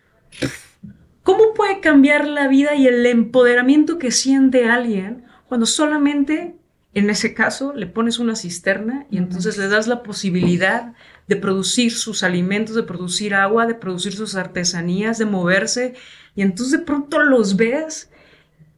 ¿cómo 1.22 1.52
puede 1.54 1.80
cambiar 1.80 2.26
la 2.26 2.48
vida 2.48 2.74
y 2.74 2.86
el 2.86 3.04
empoderamiento 3.04 3.98
que 3.98 4.10
siente 4.10 4.64
alguien 4.64 5.24
cuando 5.48 5.66
solamente 5.66 6.54
en 6.94 7.10
ese 7.10 7.34
caso 7.34 7.74
le 7.74 7.88
pones 7.88 8.18
una 8.18 8.36
cisterna 8.36 9.06
y 9.10 9.18
entonces 9.18 9.58
le 9.58 9.68
das 9.68 9.86
la 9.86 10.02
posibilidad 10.02 10.94
de 11.28 11.36
producir 11.36 11.92
sus 11.92 12.22
alimentos, 12.22 12.74
de 12.74 12.84
producir 12.84 13.34
agua, 13.34 13.66
de 13.66 13.74
producir 13.74 14.14
sus 14.14 14.34
artesanías, 14.34 15.18
de 15.18 15.26
moverse. 15.26 15.94
Y 16.34 16.42
entonces 16.42 16.78
de 16.78 16.84
pronto 16.84 17.20
los 17.20 17.56
ves 17.56 18.10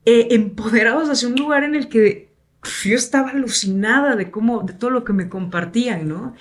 eh, 0.04 0.28
empoderados 0.30 1.08
hacia 1.08 1.28
un 1.28 1.36
lugar 1.36 1.64
en 1.64 1.74
el 1.74 1.88
que 1.88 2.32
yo 2.84 2.96
estaba 2.96 3.30
alucinada 3.30 4.16
de 4.16 4.30
cómo, 4.30 4.62
de 4.62 4.72
todo 4.72 4.90
lo 4.90 5.04
que 5.04 5.12
me 5.12 5.28
compartían, 5.28 6.08
¿no? 6.08 6.34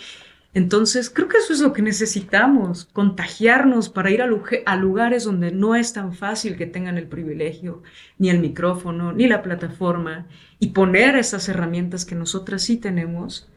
Entonces, 0.53 1.09
creo 1.09 1.29
que 1.29 1.37
eso 1.37 1.53
es 1.53 1.61
lo 1.61 1.71
que 1.71 1.81
necesitamos, 1.81 2.85
contagiarnos 2.91 3.87
para 3.87 4.11
ir 4.11 4.21
a, 4.21 4.75
lugares 4.75 5.23
donde 5.23 5.51
no 5.51 5.75
es 5.75 5.93
tan 5.93 6.13
fácil 6.13 6.57
que 6.57 6.65
tengan 6.65 6.97
el 6.97 7.07
privilegio, 7.07 7.83
ni 8.17 8.29
el 8.29 8.39
micrófono, 8.39 9.13
ni 9.13 9.27
la 9.27 9.43
plataforma, 9.43 10.27
y 10.59 10.69
poner 10.69 11.15
esas 11.15 11.47
herramientas 11.47 12.03
que 12.03 12.15
nosotras 12.15 12.63
sí 12.63 12.75
tenemos 12.75 13.47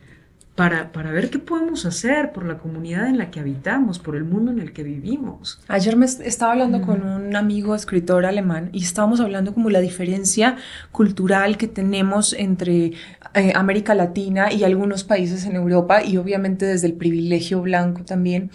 para, 0.55 0.93
para, 0.93 1.11
ver 1.11 1.31
qué 1.31 1.41
podemos 1.41 1.85
hacer 1.85 2.33
por 2.33 2.47
la 2.47 2.59
comunidad 2.59 3.09
en 3.09 3.19
la 3.19 3.31
que 3.31 3.41
habitamos, 3.41 3.99
por 3.99 4.15
el 4.15 4.25
mundo 4.25 4.53
en 4.53 4.61
el 4.61 4.73
que 4.73 4.85
vivimos. 4.85 5.61
Ayer 5.67 5.97
me 5.97 6.07
estaba 6.07 6.53
hablando 6.53 6.81
con 6.81 7.03
un 7.03 7.35
amigo 7.35 7.75
escritor 7.75 8.25
alemán 8.25 8.71
y 8.73 8.85
estábamos 8.85 9.21
hablando 9.21 9.53
como 9.53 9.69
la 9.71 9.81
diferencia 9.81 10.57
cultural 10.93 11.57
que 11.57 11.67
tenemos 11.67 12.33
entre 12.35 12.93
eh, 13.35 13.53
América 13.57 13.95
Latina 13.95 14.53
y 14.53 14.63
algunos 14.63 15.03
países 15.03 15.45
en 15.45 15.57
Europa 15.57 16.05
y 16.05 16.19
obviamente 16.19 16.67
desde 16.67 16.87
el 16.87 16.95
privilegio 16.95 17.61
blanco 17.61 18.05
también. 18.05 18.51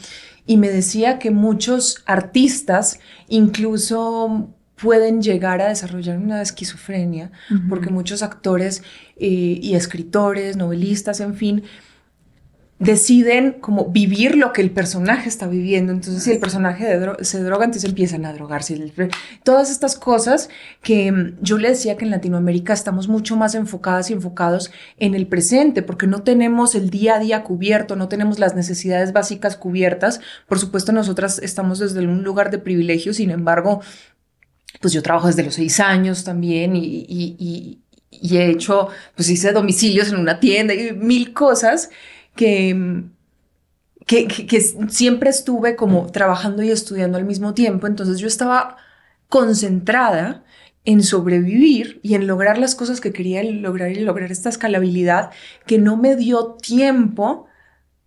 Y 0.46 0.56
me 0.56 0.70
decía 0.70 1.20
que 1.20 1.32
muchos 1.32 2.02
artistas 2.06 3.00
incluso 3.28 4.56
pueden 4.82 5.22
llegar 5.22 5.62
a 5.62 5.68
desarrollar 5.68 6.18
una 6.18 6.42
esquizofrenia, 6.42 7.32
porque 7.68 7.90
muchos 7.90 8.24
actores 8.24 8.82
eh, 9.18 9.60
y 9.62 9.76
escritores, 9.76 10.56
novelistas, 10.56 11.20
en 11.20 11.36
fin, 11.36 11.64
deciden 12.80 13.58
como 13.60 13.90
vivir 13.90 14.38
lo 14.38 14.54
que 14.54 14.62
el 14.62 14.72
personaje 14.72 15.28
está 15.28 15.48
viviendo. 15.48 15.92
Entonces, 15.92 16.24
si 16.24 16.32
el 16.32 16.40
personaje 16.40 16.98
se 17.22 17.44
droga, 17.44 17.66
entonces 17.66 17.90
empiezan 17.90 18.26
a 18.26 18.32
drogarse. 18.32 18.80
Todas 19.44 19.70
estas 19.70 19.98
cosas 19.98 20.50
que 20.82 21.12
mm, 21.12 21.38
yo 21.42 21.58
le 21.58 21.70
decía 21.70 21.98
que 21.98 22.06
en 22.06 22.12
Latinoamérica 22.12 22.72
estamos 22.72 23.10
mucho 23.10 23.36
más 23.36 23.54
enfocadas 23.54 24.10
y 24.10 24.14
enfocados 24.14 24.72
en 24.98 25.14
el 25.14 25.28
presente, 25.28 25.82
porque 25.82 26.08
no 26.08 26.24
tenemos 26.24 26.74
el 26.74 26.90
día 26.90 27.16
a 27.16 27.20
día 27.20 27.44
cubierto, 27.44 27.98
no 27.98 28.08
tenemos 28.08 28.40
las 28.40 28.56
necesidades 28.56 29.12
básicas 29.12 29.58
cubiertas. 29.58 30.22
Por 30.48 30.58
supuesto, 30.58 30.94
nosotras 30.94 31.40
estamos 31.44 31.80
desde 31.80 32.00
un 32.00 32.24
lugar 32.24 32.50
de 32.50 32.60
privilegio, 32.60 33.14
sin 33.14 33.32
embargo, 33.32 33.82
pues 34.80 34.94
yo 34.94 35.04
trabajo 35.04 35.28
desde 35.28 35.44
los 35.44 35.56
seis 35.56 35.82
años 35.82 36.24
también 36.24 36.78
y, 36.78 37.82
y 38.10 38.38
he 38.38 38.50
hecho, 38.50 38.88
pues 39.16 39.30
hice 39.30 39.52
domicilios 39.52 40.10
en 40.10 40.18
una 40.18 40.40
tienda 40.40 40.74
y 40.74 40.94
mil 40.94 41.34
cosas 41.34 41.90
que, 42.40 43.04
que, 44.48 44.62
siempre 44.88 45.30
estuve 45.30 45.76
como 45.76 46.10
trabajando 46.10 46.64
y 46.64 46.72
estudiando 46.72 47.18
al 47.18 47.26
mismo 47.26 47.54
tiempo, 47.54 47.86
entonces 47.86 48.18
yo 48.20 48.28
estaba 48.28 48.78
concentrada 49.28 50.46
en 50.86 51.04
sobrevivir 51.04 52.00
y 52.02 52.16
en 52.16 52.28
lograr 52.28 52.58
las 52.58 52.76
cosas 52.76 53.02
que 53.02 53.12
quería 53.12 53.44
lograr 53.44 53.92
y 53.92 54.00
lograr 54.00 54.32
esta 54.32 54.48
escalabilidad 54.48 55.32
que 55.66 55.80
no 55.80 55.98
me 55.98 56.16
dio 56.16 56.54
tiempo 56.54 57.48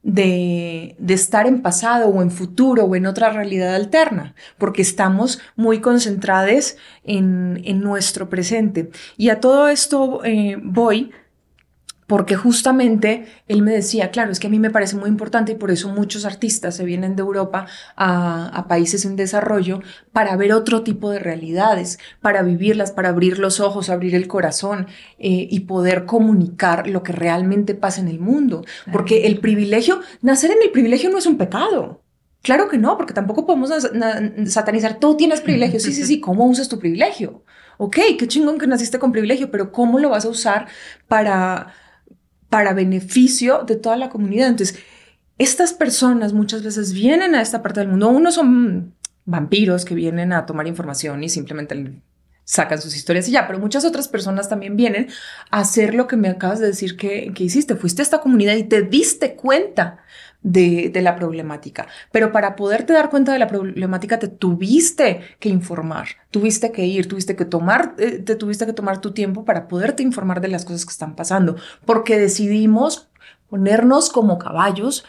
de, 0.02 0.96
de, 0.98 1.14
estar 1.14 1.46
en 1.46 1.60
pasado 1.60 2.08
o 2.08 2.22
en 2.22 2.30
futuro 2.30 2.84
o 2.84 2.96
en 2.96 3.04
otra 3.04 3.30
realidad 3.30 3.74
alterna, 3.74 4.34
porque 4.56 4.80
estamos 4.80 5.40
muy 5.56 5.80
concentrados 5.80 6.76
en, 7.04 7.60
en 7.64 7.80
nuestro 7.80 8.30
presente. 8.30 8.90
Y 9.18 9.28
a 9.28 9.40
todo 9.40 9.68
esto 9.68 10.24
eh, 10.24 10.56
voy 10.60 11.12
porque 12.06 12.36
justamente 12.36 13.26
él 13.48 13.62
me 13.62 13.72
decía, 13.72 14.10
claro, 14.10 14.32
es 14.32 14.40
que 14.40 14.48
a 14.48 14.50
mí 14.50 14.58
me 14.58 14.70
parece 14.70 14.96
muy 14.96 15.08
importante 15.08 15.52
y 15.52 15.54
por 15.54 15.70
eso 15.70 15.88
muchos 15.88 16.24
artistas 16.24 16.76
se 16.76 16.84
vienen 16.84 17.16
de 17.16 17.22
Europa 17.22 17.66
a, 17.96 18.66
países 18.68 19.04
en 19.04 19.16
desarrollo 19.16 19.80
para 20.12 20.36
ver 20.36 20.52
otro 20.52 20.82
tipo 20.82 21.10
de 21.10 21.18
realidades, 21.18 21.98
para 22.20 22.42
vivirlas, 22.42 22.92
para 22.92 23.10
abrir 23.10 23.38
los 23.38 23.60
ojos, 23.60 23.90
abrir 23.90 24.14
el 24.14 24.28
corazón 24.28 24.86
eh, 25.18 25.48
y 25.50 25.60
poder 25.60 26.04
comunicar 26.06 26.86
lo 26.86 27.02
que 27.02 27.12
realmente 27.12 27.74
pasa 27.74 28.00
en 28.00 28.08
el 28.08 28.18
mundo. 28.18 28.64
Porque 28.92 29.26
el 29.26 29.38
privilegio, 29.38 30.00
nacer 30.20 30.50
en 30.50 30.62
el 30.62 30.70
privilegio 30.70 31.10
no 31.10 31.18
es 31.18 31.26
un 31.26 31.38
pecado. 31.38 32.02
Claro 32.42 32.68
que 32.68 32.76
no, 32.76 32.96
porque 32.96 33.14
tampoco 33.14 33.46
podemos 33.46 33.70
satanizar, 34.46 34.98
tú 34.98 35.16
tienes 35.16 35.40
privilegio, 35.40 35.78
sí, 35.78 35.92
sí, 35.92 36.04
sí, 36.04 36.20
¿cómo 36.20 36.44
usas 36.46 36.68
tu 36.68 36.78
privilegio? 36.78 37.44
Ok, 37.78 37.98
qué 38.18 38.28
chingón 38.28 38.58
que 38.58 38.66
naciste 38.66 38.98
con 38.98 39.12
privilegio, 39.12 39.50
pero 39.50 39.72
¿cómo 39.72 39.98
lo 39.98 40.10
vas 40.10 40.24
a 40.24 40.28
usar 40.28 40.66
para 41.08 41.72
para 42.52 42.74
beneficio 42.74 43.64
de 43.66 43.76
toda 43.76 43.96
la 43.96 44.10
comunidad. 44.10 44.48
Entonces, 44.48 44.78
estas 45.38 45.72
personas 45.72 46.34
muchas 46.34 46.62
veces 46.62 46.92
vienen 46.92 47.34
a 47.34 47.40
esta 47.40 47.62
parte 47.62 47.80
del 47.80 47.88
mundo. 47.88 48.10
Unos 48.10 48.34
son 48.34 48.92
vampiros 49.24 49.86
que 49.86 49.94
vienen 49.94 50.34
a 50.34 50.44
tomar 50.44 50.66
información 50.66 51.24
y 51.24 51.30
simplemente 51.30 52.02
sacan 52.44 52.78
sus 52.78 52.94
historias 52.94 53.26
y 53.26 53.32
ya, 53.32 53.46
pero 53.46 53.58
muchas 53.58 53.86
otras 53.86 54.06
personas 54.06 54.50
también 54.50 54.76
vienen 54.76 55.08
a 55.50 55.60
hacer 55.60 55.94
lo 55.94 56.06
que 56.06 56.18
me 56.18 56.28
acabas 56.28 56.60
de 56.60 56.66
decir 56.66 56.98
que, 56.98 57.32
que 57.34 57.44
hiciste. 57.44 57.74
Fuiste 57.74 58.02
a 58.02 58.04
esta 58.04 58.20
comunidad 58.20 58.54
y 58.56 58.64
te 58.64 58.82
diste 58.82 59.34
cuenta 59.34 60.00
de, 60.42 60.92
la 61.02 61.16
problemática. 61.16 61.86
Pero 62.10 62.32
para 62.32 62.56
poderte 62.56 62.92
dar 62.92 63.10
cuenta 63.10 63.32
de 63.32 63.38
la 63.38 63.46
problemática 63.46 64.18
te 64.18 64.28
tuviste 64.28 65.20
que 65.38 65.48
informar, 65.48 66.08
tuviste 66.30 66.72
que 66.72 66.84
ir, 66.84 67.08
tuviste 67.08 67.36
que 67.36 67.44
tomar, 67.44 67.94
eh, 67.98 68.18
te 68.18 68.36
tuviste 68.36 68.66
que 68.66 68.72
tomar 68.72 69.00
tu 69.00 69.12
tiempo 69.12 69.44
para 69.44 69.68
poderte 69.68 70.02
informar 70.02 70.40
de 70.40 70.48
las 70.48 70.64
cosas 70.64 70.84
que 70.84 70.92
están 70.92 71.16
pasando, 71.16 71.56
porque 71.84 72.18
decidimos 72.18 73.08
ponernos 73.48 74.08
como 74.10 74.38
caballos 74.38 75.04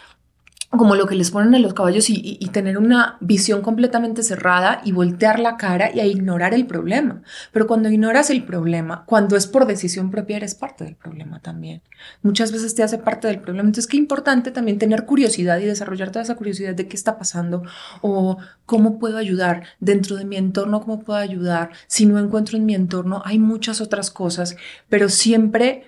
como 0.78 0.96
lo 0.96 1.06
que 1.06 1.16
les 1.16 1.30
ponen 1.30 1.54
a 1.54 1.60
los 1.60 1.74
caballos 1.74 2.10
y, 2.10 2.38
tener 2.54 2.78
una 2.78 3.18
visión 3.20 3.62
completamente 3.62 4.22
cerrada 4.22 4.82
y 4.84 4.92
voltear 4.92 5.40
la 5.40 5.58
cara 5.58 5.92
y 5.94 6.00
a 6.00 6.06
ignorar 6.06 6.54
el 6.54 6.68
problema. 6.68 7.24
Pero 7.52 7.66
cuando 7.66 7.90
ignoras 7.90 8.30
el 8.30 8.44
problema, 8.44 9.06
cuando 9.06 9.36
es 9.36 9.48
por 9.48 9.66
decisión 9.66 10.12
propia, 10.12 10.38
eres 10.38 10.54
parte 10.54 10.84
del 10.84 10.96
problema 10.96 11.40
también. 11.40 11.82
Muchas 12.22 12.52
veces 12.52 12.76
te 12.76 12.84
hace 12.84 13.00
parte 13.00 13.28
del 13.28 13.40
problema. 13.40 13.68
Entonces, 13.68 13.88
qué 13.88 13.98
importante 13.98 14.52
también 14.52 14.78
tener 14.78 15.06
curiosidad 15.06 15.60
y 15.60 15.66
desarrollar 15.66 16.12
toda 16.12 16.24
esa 16.24 16.36
curiosidad 16.36 16.76
de 16.76 16.88
qué 16.88 16.96
está 16.96 17.18
pasando 17.18 17.64
o 18.02 18.38
cómo 18.66 19.00
puedo 19.00 19.18
ayudar 19.18 19.64
dentro 19.80 20.16
de 20.16 20.26
mi 20.26 20.38
entorno, 20.38 20.82
cómo 20.82 21.00
puedo 21.00 21.18
ayudar. 21.18 21.72
Si 21.88 22.06
no 22.06 22.20
encuentro 22.20 22.58
en 22.58 22.66
mi 22.66 22.76
entorno, 22.76 23.24
hay 23.26 23.40
muchas 23.40 23.82
otras 23.82 24.12
cosas, 24.12 24.56
pero 24.90 25.10
siempre... 25.10 25.86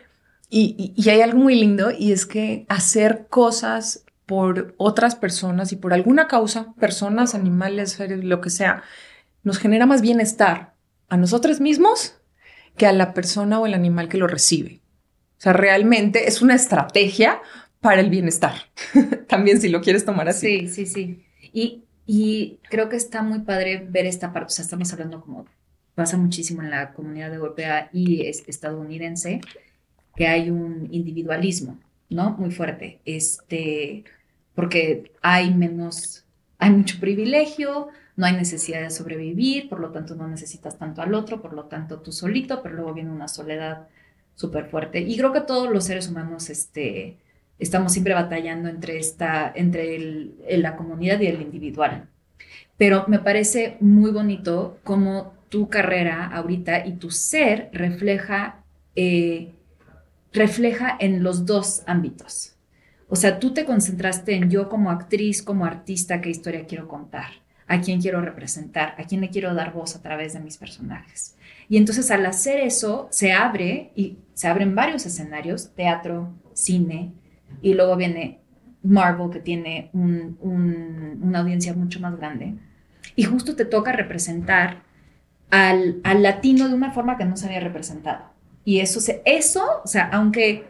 Y, 0.47 0.93
y 0.95 1.09
hay 1.09 1.21
algo 1.21 1.39
muy 1.39 1.55
lindo 1.55 1.89
y 1.89 2.11
es 2.11 2.27
que 2.27 2.67
hacer 2.69 3.25
cosas 3.29 4.04
por 4.25 4.73
otras 4.77 5.15
personas 5.15 5.71
y 5.71 5.75
por 5.75 5.93
alguna 5.93 6.27
causa, 6.27 6.73
personas, 6.79 7.35
animales, 7.35 7.99
lo 7.99 8.41
que 8.41 8.49
sea, 8.49 8.83
nos 9.43 9.59
genera 9.59 9.85
más 9.85 10.01
bienestar 10.01 10.73
a 11.09 11.17
nosotros 11.17 11.61
mismos 11.61 12.15
que 12.77 12.87
a 12.87 12.91
la 12.91 13.13
persona 13.13 13.59
o 13.59 13.65
el 13.65 13.73
animal 13.73 14.09
que 14.09 14.17
lo 14.17 14.27
recibe. 14.27 14.81
O 15.37 15.41
sea, 15.41 15.53
realmente 15.53 16.27
es 16.27 16.41
una 16.41 16.55
estrategia 16.55 17.41
para 17.79 18.01
el 18.01 18.09
bienestar. 18.09 18.53
También 19.27 19.61
si 19.61 19.69
lo 19.69 19.81
quieres 19.81 20.05
tomar 20.05 20.27
así. 20.27 20.67
Sí, 20.67 20.67
sí, 20.67 20.85
sí. 20.85 21.25
Y, 21.53 21.83
y 22.05 22.59
creo 22.69 22.89
que 22.89 22.95
está 22.95 23.21
muy 23.21 23.39
padre 23.39 23.85
ver 23.87 24.05
esta 24.05 24.33
parte. 24.33 24.47
O 24.47 24.49
sea, 24.49 24.63
estamos 24.63 24.91
hablando 24.91 25.21
como 25.21 25.45
pasa 25.93 26.17
muchísimo 26.17 26.61
en 26.61 26.69
la 26.69 26.93
comunidad 26.93 27.33
europea 27.33 27.89
y 27.93 28.25
estadounidense, 28.25 29.41
que 30.15 30.27
hay 30.27 30.49
un 30.49 30.89
individualismo, 30.91 31.79
¿no? 32.09 32.31
Muy 32.31 32.51
fuerte. 32.51 32.99
Este, 33.05 34.03
porque 34.55 35.11
hay 35.21 35.53
menos, 35.53 36.25
hay 36.57 36.71
mucho 36.71 36.99
privilegio, 36.99 37.89
no 38.15 38.25
hay 38.25 38.33
necesidad 38.33 38.81
de 38.81 38.89
sobrevivir, 38.89 39.69
por 39.69 39.79
lo 39.79 39.91
tanto 39.91 40.15
no 40.15 40.27
necesitas 40.27 40.77
tanto 40.77 41.01
al 41.01 41.13
otro, 41.13 41.41
por 41.41 41.53
lo 41.53 41.65
tanto 41.65 41.99
tú 41.99 42.11
solito, 42.11 42.63
pero 42.63 42.75
luego 42.75 42.93
viene 42.93 43.11
una 43.11 43.27
soledad 43.27 43.87
súper 44.35 44.69
fuerte. 44.69 45.01
Y 45.01 45.17
creo 45.17 45.33
que 45.33 45.41
todos 45.41 45.69
los 45.69 45.85
seres 45.85 46.07
humanos 46.07 46.49
este, 46.49 47.17
estamos 47.59 47.91
siempre 47.91 48.13
batallando 48.13 48.69
entre, 48.69 48.97
esta, 48.97 49.51
entre 49.53 50.29
la 50.57 50.75
comunidad 50.77 51.19
y 51.19 51.27
el 51.27 51.41
individual. 51.41 52.07
Pero 52.77 53.05
me 53.07 53.19
parece 53.19 53.77
muy 53.79 54.11
bonito 54.11 54.79
cómo 54.83 55.33
tu 55.49 55.69
carrera 55.69 56.27
ahorita 56.27 56.85
y 56.85 56.93
tu 56.93 57.11
ser 57.11 57.69
refleja, 57.71 58.63
eh, 58.95 59.53
refleja 60.33 60.97
en 60.99 61.23
los 61.23 61.45
dos 61.45 61.83
ámbitos. 61.85 62.54
O 63.07 63.15
sea, 63.15 63.39
tú 63.39 63.53
te 63.53 63.65
concentraste 63.65 64.35
en 64.35 64.49
yo 64.49 64.69
como 64.69 64.89
actriz, 64.89 65.43
como 65.43 65.65
artista, 65.65 66.21
qué 66.21 66.29
historia 66.29 66.65
quiero 66.65 66.87
contar, 66.87 67.27
a 67.67 67.81
quién 67.81 68.01
quiero 68.01 68.21
representar, 68.21 68.95
a 68.97 69.03
quién 69.03 69.21
le 69.21 69.29
quiero 69.29 69.53
dar 69.53 69.73
voz 69.73 69.95
a 69.95 70.01
través 70.01 70.33
de 70.33 70.39
mis 70.39 70.57
personajes. 70.57 71.35
Y 71.69 71.77
entonces 71.77 72.09
al 72.11 72.25
hacer 72.25 72.59
eso 72.59 73.07
se 73.11 73.31
abre 73.31 73.91
y 73.95 74.17
se 74.33 74.47
abren 74.47 74.75
varios 74.75 75.05
escenarios, 75.05 75.73
teatro, 75.75 76.33
cine, 76.53 77.13
y 77.61 77.73
luego 77.73 77.95
viene 77.95 78.39
Marvel 78.83 79.31
que 79.31 79.39
tiene 79.39 79.89
una 79.93 81.39
audiencia 81.39 81.73
mucho 81.73 81.99
más 81.99 82.17
grande. 82.17 82.55
Y 83.15 83.23
justo 83.23 83.55
te 83.55 83.65
toca 83.65 83.91
representar 83.91 84.83
al, 85.49 86.01
latino 86.21 86.67
de 86.67 86.75
una 86.75 86.91
forma 86.91 87.17
que 87.17 87.25
no 87.25 87.37
se 87.37 87.47
había 87.47 87.59
representado. 87.59 88.34
Y 88.65 88.79
eso, 88.79 88.99
eso, 89.25 89.63
o 89.83 89.87
sea, 89.87 90.09
aunque, 90.11 90.65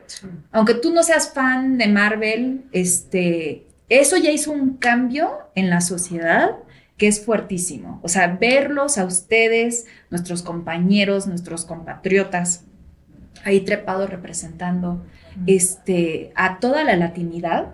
aunque 0.51 0.73
tú 0.73 0.93
no 0.93 1.01
seas 1.01 1.33
fan 1.33 1.77
de 1.77 1.87
Marvel, 1.87 2.65
este, 2.73 3.65
eso 3.87 4.17
ya 4.17 4.31
hizo 4.31 4.51
un 4.51 4.75
cambio 4.75 5.31
en 5.55 5.69
la 5.69 5.79
sociedad 5.79 6.57
que 6.97 7.07
es 7.07 7.23
fuertísimo. 7.23 8.01
O 8.03 8.09
sea, 8.09 8.37
verlos 8.39 8.97
a 8.97 9.05
ustedes, 9.05 9.85
nuestros 10.09 10.43
compañeros, 10.43 11.25
nuestros 11.25 11.65
compatriotas, 11.65 12.65
ahí 13.45 13.61
trepados 13.61 14.09
representando 14.09 15.05
este, 15.47 16.31
a 16.35 16.59
toda 16.59 16.83
la 16.83 16.97
latinidad, 16.97 17.73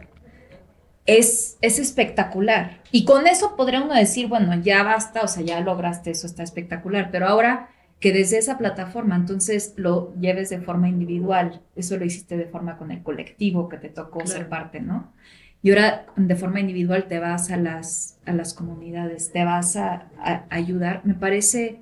es, 1.06 1.58
es 1.62 1.80
espectacular. 1.80 2.82
Y 2.92 3.06
con 3.06 3.26
eso 3.26 3.56
podría 3.56 3.82
uno 3.82 3.96
decir, 3.96 4.28
bueno, 4.28 4.54
ya 4.62 4.84
basta, 4.84 5.22
o 5.22 5.28
sea, 5.28 5.44
ya 5.44 5.60
lograste 5.62 6.12
eso, 6.12 6.28
está 6.28 6.44
espectacular, 6.44 7.10
pero 7.12 7.28
ahora 7.28 7.70
que 8.02 8.12
desde 8.12 8.40
esa 8.40 8.58
plataforma 8.58 9.16
entonces 9.16 9.76
lo 9.78 10.14
lleves 10.16 10.50
de 10.50 10.60
forma 10.60 10.90
individual, 10.90 11.62
eso 11.76 11.98
lo 11.98 12.04
hiciste 12.04 12.36
de 12.36 12.48
forma 12.48 12.78
con 12.78 12.90
el 12.90 13.04
colectivo 13.04 13.70
que 13.70 13.78
te 13.78 13.90
tocó 13.90 14.26
ser 14.26 14.50
parte, 14.50 14.82
¿no? 14.82 15.14
Y 15.62 15.70
ahora 15.70 16.08
de 16.16 16.36
forma 16.36 16.60
individual 16.60 17.08
te 17.08 17.20
vas 17.20 17.52
a 17.52 17.58
las, 17.58 18.18
a 18.26 18.34
las 18.34 18.56
comunidades, 18.56 19.32
te 19.32 19.46
vas 19.46 19.76
a, 19.76 20.10
ayudar, 20.50 21.02
me 21.04 21.14
parece 21.14 21.82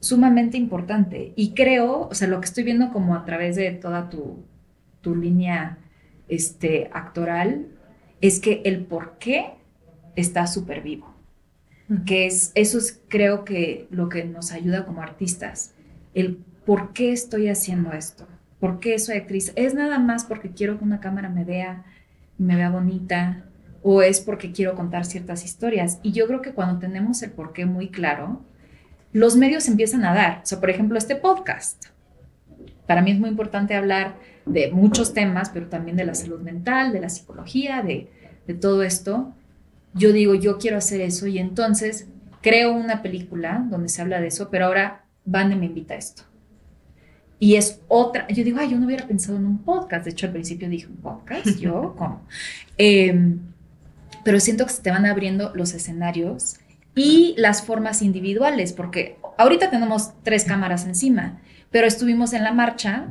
sumamente 0.00 0.56
importante. 0.56 1.34
Y 1.36 1.52
creo, 1.52 2.08
o 2.08 2.14
sea, 2.14 2.26
lo 2.26 2.40
que 2.40 2.46
estoy 2.46 2.64
viendo 2.64 2.90
como 2.90 3.14
a 3.14 3.26
través 3.26 3.56
de 3.56 3.70
toda 3.72 4.08
tu, 4.08 4.42
tu 5.02 5.14
línea 5.14 5.76
este, 6.28 6.88
actoral, 6.94 7.66
es 8.22 8.40
que 8.40 8.62
el 8.64 8.86
por 8.86 9.18
qué 9.18 9.52
está 10.16 10.46
súper 10.46 10.80
vivo. 10.80 11.09
Que 12.06 12.26
es, 12.26 12.52
eso 12.54 12.78
es 12.78 13.00
creo 13.08 13.44
que 13.44 13.88
lo 13.90 14.08
que 14.08 14.24
nos 14.24 14.52
ayuda 14.52 14.86
como 14.86 15.02
artistas. 15.02 15.72
El 16.14 16.38
por 16.64 16.92
qué 16.92 17.12
estoy 17.12 17.48
haciendo 17.48 17.92
esto. 17.92 18.26
¿Por 18.60 18.78
qué 18.78 18.98
soy 18.98 19.16
actriz? 19.16 19.52
¿Es 19.56 19.74
nada 19.74 19.98
más 19.98 20.24
porque 20.24 20.50
quiero 20.50 20.78
que 20.78 20.84
una 20.84 21.00
cámara 21.00 21.28
me 21.28 21.44
vea 21.44 21.84
me 22.40 22.56
vea 22.56 22.70
bonita 22.70 23.44
o 23.82 24.00
es 24.02 24.20
porque 24.20 24.50
quiero 24.50 24.74
contar 24.74 25.04
ciertas 25.04 25.44
historias. 25.44 26.00
Y 26.02 26.12
yo 26.12 26.26
creo 26.26 26.40
que 26.40 26.52
cuando 26.52 26.78
tenemos 26.78 27.22
el 27.22 27.30
porqué 27.30 27.66
muy 27.66 27.90
claro, 27.90 28.42
los 29.12 29.36
medios 29.36 29.68
empiezan 29.68 30.04
a 30.04 30.14
dar. 30.14 30.40
O 30.42 30.46
sea, 30.46 30.58
por 30.58 30.70
ejemplo, 30.70 30.96
este 30.96 31.16
podcast. 31.16 31.86
Para 32.86 33.02
mí 33.02 33.12
es 33.12 33.20
muy 33.20 33.28
importante 33.28 33.74
hablar 33.74 34.16
de 34.46 34.70
muchos 34.72 35.12
temas, 35.12 35.50
pero 35.50 35.66
también 35.66 35.96
de 35.96 36.04
la 36.04 36.14
salud 36.14 36.40
mental, 36.40 36.92
de 36.92 37.00
la 37.00 37.10
psicología, 37.10 37.82
de 37.82 38.08
todo 38.54 38.82
esto. 38.82 39.34
Yo 39.94 40.12
digo, 40.12 40.34
yo 40.34 40.58
quiero 40.58 40.76
hacer 40.78 41.00
eso 41.00 41.26
y 41.26 41.38
entonces 41.38 42.08
creo 42.40 42.72
una 42.72 43.02
película 43.02 43.64
donde 43.68 43.88
se 43.88 44.02
habla 44.02 44.20
de 44.20 44.28
eso, 44.28 44.50
pero 44.50 44.66
ahora 44.66 45.04
Bande 45.24 45.56
me 45.56 45.66
invita 45.66 45.94
a 45.94 45.98
esto. 45.98 46.22
Y 47.38 47.56
es 47.56 47.80
otra, 47.88 48.28
yo 48.28 48.44
digo, 48.44 48.58
ay, 48.60 48.70
yo 48.70 48.78
no 48.78 48.86
hubiera 48.86 49.06
pensado 49.06 49.38
en 49.38 49.46
un 49.46 49.58
podcast. 49.58 50.04
De 50.04 50.10
hecho, 50.10 50.26
al 50.26 50.32
principio 50.32 50.68
dije, 50.68 50.86
¿un 50.86 50.96
podcast? 50.96 51.46
¿Yo? 51.58 51.94
¿Cómo? 51.98 52.22
Em, 52.76 53.40
pero 54.24 54.40
siento 54.40 54.66
que 54.66 54.72
se 54.72 54.82
te 54.82 54.90
van 54.90 55.06
abriendo 55.06 55.52
los 55.54 55.72
escenarios 55.72 56.56
y 56.94 57.34
las 57.38 57.62
formas 57.62 58.02
individuales, 58.02 58.74
porque 58.74 59.18
ahorita 59.38 59.70
tenemos 59.70 60.12
tres 60.22 60.44
cámaras 60.44 60.84
encima, 60.84 61.40
pero 61.70 61.86
estuvimos 61.86 62.34
en 62.34 62.44
la 62.44 62.52
marcha, 62.52 63.08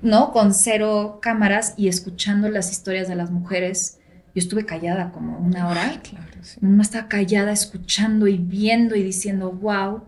¿no? 0.00 0.32
Con 0.32 0.54
cero 0.54 1.18
cámaras 1.20 1.74
y 1.76 1.88
escuchando 1.88 2.48
las 2.48 2.70
historias 2.70 3.08
de 3.08 3.16
las 3.16 3.32
mujeres. 3.32 3.98
Yo 4.36 4.40
estuve 4.40 4.66
callada 4.66 5.12
como 5.12 5.38
una 5.38 5.66
hora. 5.66 5.88
Ay, 5.88 5.98
claro, 6.02 6.26
sí. 6.42 6.58
Uno 6.60 6.82
estaba 6.82 7.08
callada 7.08 7.52
escuchando 7.52 8.26
y 8.26 8.36
viendo 8.36 8.94
y 8.94 9.02
diciendo, 9.02 9.50
wow. 9.50 10.02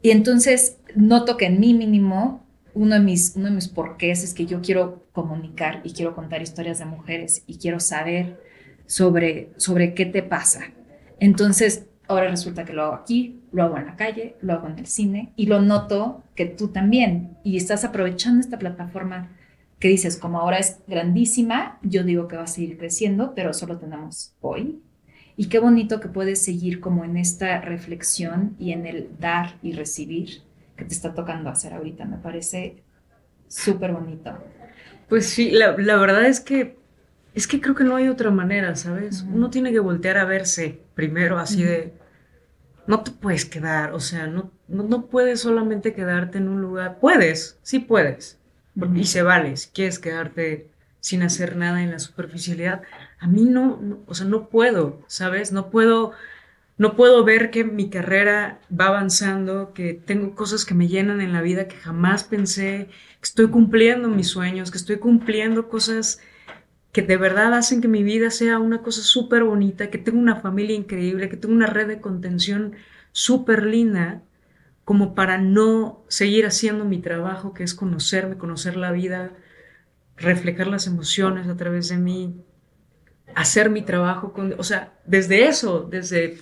Y 0.00 0.10
entonces 0.10 0.78
noto 0.96 1.36
que 1.36 1.44
en 1.44 1.60
mí 1.60 1.74
mínimo 1.74 2.46
uno 2.72 2.94
de 2.94 3.00
mis, 3.00 3.34
uno 3.36 3.50
de 3.50 3.50
mis 3.50 3.68
porqués 3.68 4.24
es 4.24 4.32
que 4.32 4.46
yo 4.46 4.62
quiero 4.62 5.04
comunicar 5.12 5.82
y 5.84 5.92
quiero 5.92 6.14
contar 6.14 6.40
historias 6.40 6.78
de 6.78 6.86
mujeres 6.86 7.42
y 7.46 7.58
quiero 7.58 7.78
saber 7.78 8.40
sobre, 8.86 9.50
sobre 9.58 9.92
qué 9.92 10.06
te 10.06 10.22
pasa. 10.22 10.60
Entonces, 11.20 11.84
ahora 12.06 12.30
resulta 12.30 12.64
que 12.64 12.72
lo 12.72 12.84
hago 12.84 12.94
aquí, 12.94 13.42
lo 13.52 13.64
hago 13.64 13.76
en 13.76 13.84
la 13.84 13.96
calle, 13.96 14.36
lo 14.40 14.54
hago 14.54 14.68
en 14.68 14.78
el 14.78 14.86
cine 14.86 15.34
y 15.36 15.44
lo 15.44 15.60
noto 15.60 16.24
que 16.34 16.46
tú 16.46 16.68
también. 16.68 17.36
Y 17.44 17.58
estás 17.58 17.84
aprovechando 17.84 18.40
esta 18.40 18.58
plataforma 18.58 19.28
que 19.78 19.88
dices, 19.88 20.16
como 20.16 20.40
ahora 20.40 20.58
es 20.58 20.80
grandísima, 20.86 21.78
yo 21.82 22.02
digo 22.02 22.28
que 22.28 22.36
va 22.36 22.44
a 22.44 22.48
seguir 22.48 22.78
creciendo, 22.78 23.34
pero 23.34 23.52
solo 23.54 23.78
tenemos 23.78 24.34
hoy. 24.40 24.82
Y 25.36 25.48
qué 25.48 25.60
bonito 25.60 26.00
que 26.00 26.08
puedes 26.08 26.42
seguir 26.42 26.80
como 26.80 27.04
en 27.04 27.16
esta 27.16 27.60
reflexión 27.60 28.56
y 28.58 28.72
en 28.72 28.86
el 28.86 29.08
dar 29.20 29.56
y 29.62 29.72
recibir 29.72 30.42
que 30.76 30.84
te 30.84 30.94
está 30.94 31.14
tocando 31.14 31.48
hacer 31.48 31.74
ahorita. 31.74 32.04
Me 32.06 32.16
parece 32.16 32.82
súper 33.46 33.92
bonito. 33.92 34.36
Pues 35.08 35.26
sí, 35.26 35.50
la, 35.50 35.72
verdad 35.72 36.26
es 36.26 36.40
que 36.40 36.76
es 37.34 37.46
que 37.46 37.60
creo 37.60 37.74
que 37.74 37.84
no 37.84 37.94
hay 37.94 38.08
otra 38.08 38.30
manera, 38.32 38.74
¿sabes? 38.74 39.22
Uno 39.22 39.48
tiene 39.48 39.70
que 39.70 39.78
voltear 39.78 40.18
a 40.18 40.24
verse 40.24 40.80
primero 40.94 41.38
así 41.38 41.62
de 41.62 41.92
no 42.88 43.02
te 43.04 43.12
puedes 43.12 43.44
quedar, 43.44 43.92
o 43.92 44.00
sea, 44.00 44.26
no, 44.26 44.50
no, 44.66 45.06
puedes 45.06 45.40
solamente 45.42 45.92
quedarte 45.92 46.38
en 46.38 46.48
un 46.48 46.60
lugar. 46.60 46.98
Puedes, 47.00 47.58
sí 47.62 47.78
puedes. 47.78 48.38
Y 48.94 49.04
se 49.04 49.22
vale, 49.22 49.56
si 49.56 49.70
quieres 49.70 49.98
quedarte 49.98 50.68
sin 51.00 51.22
hacer 51.22 51.56
nada 51.56 51.82
en 51.82 51.90
la 51.90 51.98
superficialidad. 51.98 52.82
A 53.18 53.26
mí 53.26 53.44
no, 53.44 54.04
o 54.06 54.14
sea, 54.14 54.26
no 54.26 54.48
puedo, 54.48 55.02
¿sabes? 55.06 55.52
No 55.52 55.70
puedo 55.70 56.12
no 56.78 56.94
puedo 56.94 57.24
ver 57.24 57.50
que 57.50 57.64
mi 57.64 57.90
carrera 57.90 58.60
va 58.70 58.86
avanzando, 58.86 59.72
que 59.74 59.94
tengo 59.94 60.36
cosas 60.36 60.64
que 60.64 60.74
me 60.74 60.86
llenan 60.86 61.20
en 61.20 61.32
la 61.32 61.42
vida 61.42 61.66
que 61.66 61.76
jamás 61.76 62.22
pensé, 62.22 62.88
que 63.20 63.24
estoy 63.24 63.48
cumpliendo 63.48 64.08
mis 64.08 64.28
sueños, 64.28 64.70
que 64.70 64.78
estoy 64.78 64.98
cumpliendo 64.98 65.68
cosas 65.68 66.20
que 66.92 67.02
de 67.02 67.16
verdad 67.16 67.52
hacen 67.54 67.80
que 67.80 67.88
mi 67.88 68.04
vida 68.04 68.30
sea 68.30 68.60
una 68.60 68.82
cosa 68.82 69.02
súper 69.02 69.42
bonita, 69.42 69.90
que 69.90 69.98
tengo 69.98 70.20
una 70.20 70.36
familia 70.36 70.76
increíble, 70.76 71.28
que 71.28 71.36
tengo 71.36 71.54
una 71.54 71.66
red 71.66 71.88
de 71.88 72.00
contención 72.00 72.76
súper 73.10 73.66
linda, 73.66 74.22
como 74.88 75.14
para 75.14 75.36
no 75.36 76.02
seguir 76.08 76.46
haciendo 76.46 76.86
mi 76.86 76.98
trabajo, 76.98 77.52
que 77.52 77.62
es 77.62 77.74
conocerme, 77.74 78.38
conocer 78.38 78.74
la 78.78 78.90
vida, 78.90 79.32
reflejar 80.16 80.66
las 80.66 80.86
emociones 80.86 81.46
a 81.46 81.58
través 81.58 81.90
de 81.90 81.98
mí, 81.98 82.42
hacer 83.34 83.68
mi 83.68 83.82
trabajo 83.82 84.32
con, 84.32 84.54
o 84.56 84.62
sea, 84.62 84.94
desde 85.04 85.46
eso, 85.46 85.86
desde 85.90 86.38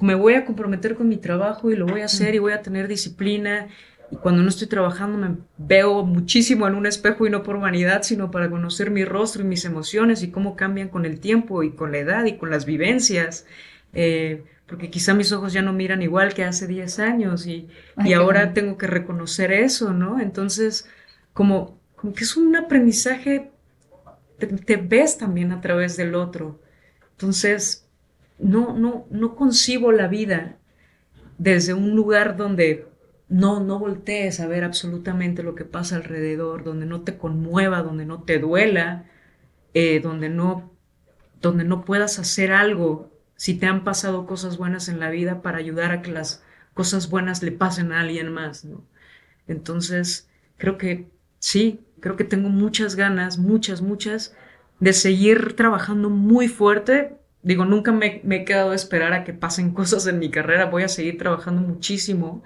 me 0.00 0.16
voy 0.16 0.34
a 0.34 0.44
comprometer 0.46 0.96
con 0.96 1.08
mi 1.08 1.16
trabajo 1.16 1.70
y 1.70 1.76
lo 1.76 1.86
voy 1.86 2.00
a 2.00 2.06
hacer 2.06 2.34
y 2.34 2.40
voy 2.40 2.54
a 2.54 2.60
tener 2.60 2.88
disciplina. 2.88 3.68
Y 4.10 4.16
cuando 4.16 4.42
no 4.42 4.48
estoy 4.48 4.66
trabajando 4.66 5.16
me 5.16 5.36
veo 5.56 6.02
muchísimo 6.04 6.66
en 6.66 6.74
un 6.74 6.86
espejo 6.86 7.24
y 7.24 7.30
no 7.30 7.44
por 7.44 7.60
vanidad, 7.60 8.02
sino 8.02 8.32
para 8.32 8.50
conocer 8.50 8.90
mi 8.90 9.04
rostro 9.04 9.44
y 9.44 9.46
mis 9.46 9.64
emociones 9.64 10.24
y 10.24 10.32
cómo 10.32 10.56
cambian 10.56 10.88
con 10.88 11.06
el 11.06 11.20
tiempo 11.20 11.62
y 11.62 11.70
con 11.70 11.92
la 11.92 11.98
edad 11.98 12.24
y 12.24 12.36
con 12.36 12.50
las 12.50 12.66
vivencias. 12.66 13.46
Eh, 13.92 14.42
porque 14.70 14.88
quizá 14.88 15.14
mis 15.14 15.32
ojos 15.32 15.52
ya 15.52 15.62
no 15.62 15.72
miran 15.72 16.00
igual 16.00 16.32
que 16.32 16.44
hace 16.44 16.68
10 16.68 17.00
años 17.00 17.44
y, 17.44 17.66
y 18.04 18.12
ahora 18.12 18.54
tengo 18.54 18.78
que 18.78 18.86
reconocer 18.86 19.50
eso, 19.50 19.92
¿no? 19.92 20.20
Entonces, 20.20 20.88
como, 21.32 21.80
como 21.96 22.12
que 22.12 22.22
es 22.22 22.36
un 22.36 22.54
aprendizaje, 22.54 23.50
te, 24.38 24.46
te 24.46 24.76
ves 24.76 25.18
también 25.18 25.50
a 25.50 25.60
través 25.60 25.96
del 25.96 26.14
otro. 26.14 26.60
Entonces, 27.10 27.88
no, 28.38 28.78
no, 28.78 29.08
no 29.10 29.34
concibo 29.34 29.90
la 29.90 30.06
vida 30.06 30.56
desde 31.36 31.74
un 31.74 31.96
lugar 31.96 32.36
donde 32.36 32.86
no, 33.28 33.58
no 33.58 33.80
voltees 33.80 34.38
a 34.38 34.46
ver 34.46 34.62
absolutamente 34.62 35.42
lo 35.42 35.56
que 35.56 35.64
pasa 35.64 35.96
alrededor, 35.96 36.62
donde 36.62 36.86
no 36.86 37.00
te 37.00 37.18
conmueva, 37.18 37.82
donde 37.82 38.06
no 38.06 38.22
te 38.22 38.38
duela, 38.38 39.06
eh, 39.74 39.98
donde, 39.98 40.28
no, 40.28 40.70
donde 41.40 41.64
no 41.64 41.84
puedas 41.84 42.20
hacer 42.20 42.52
algo 42.52 43.10
si 43.40 43.54
te 43.54 43.64
han 43.64 43.84
pasado 43.84 44.26
cosas 44.26 44.58
buenas 44.58 44.90
en 44.90 45.00
la 45.00 45.08
vida 45.08 45.40
para 45.40 45.56
ayudar 45.56 45.92
a 45.92 46.02
que 46.02 46.12
las 46.12 46.42
cosas 46.74 47.08
buenas 47.08 47.42
le 47.42 47.52
pasen 47.52 47.90
a 47.90 48.00
alguien 48.00 48.30
más, 48.30 48.66
¿no? 48.66 48.84
Entonces, 49.48 50.28
creo 50.58 50.76
que 50.76 51.08
sí, 51.38 51.80
creo 52.00 52.16
que 52.16 52.24
tengo 52.24 52.50
muchas 52.50 52.96
ganas, 52.96 53.38
muchas, 53.38 53.80
muchas, 53.80 54.36
de 54.78 54.92
seguir 54.92 55.56
trabajando 55.56 56.10
muy 56.10 56.48
fuerte 56.48 57.16
Digo, 57.42 57.64
nunca 57.64 57.90
me, 57.90 58.20
he 58.22 58.44
quedado 58.44 58.72
a 58.72 58.74
esperar 58.74 59.14
a 59.14 59.24
que 59.24 59.32
pasen 59.32 59.70
cosas 59.74 60.06
en 60.06 60.18
mi 60.18 60.30
carrera, 60.30 60.66
voy 60.66 60.82
a 60.82 60.88
seguir 60.88 61.16
trabajando 61.16 61.62
muchísimo, 61.62 62.42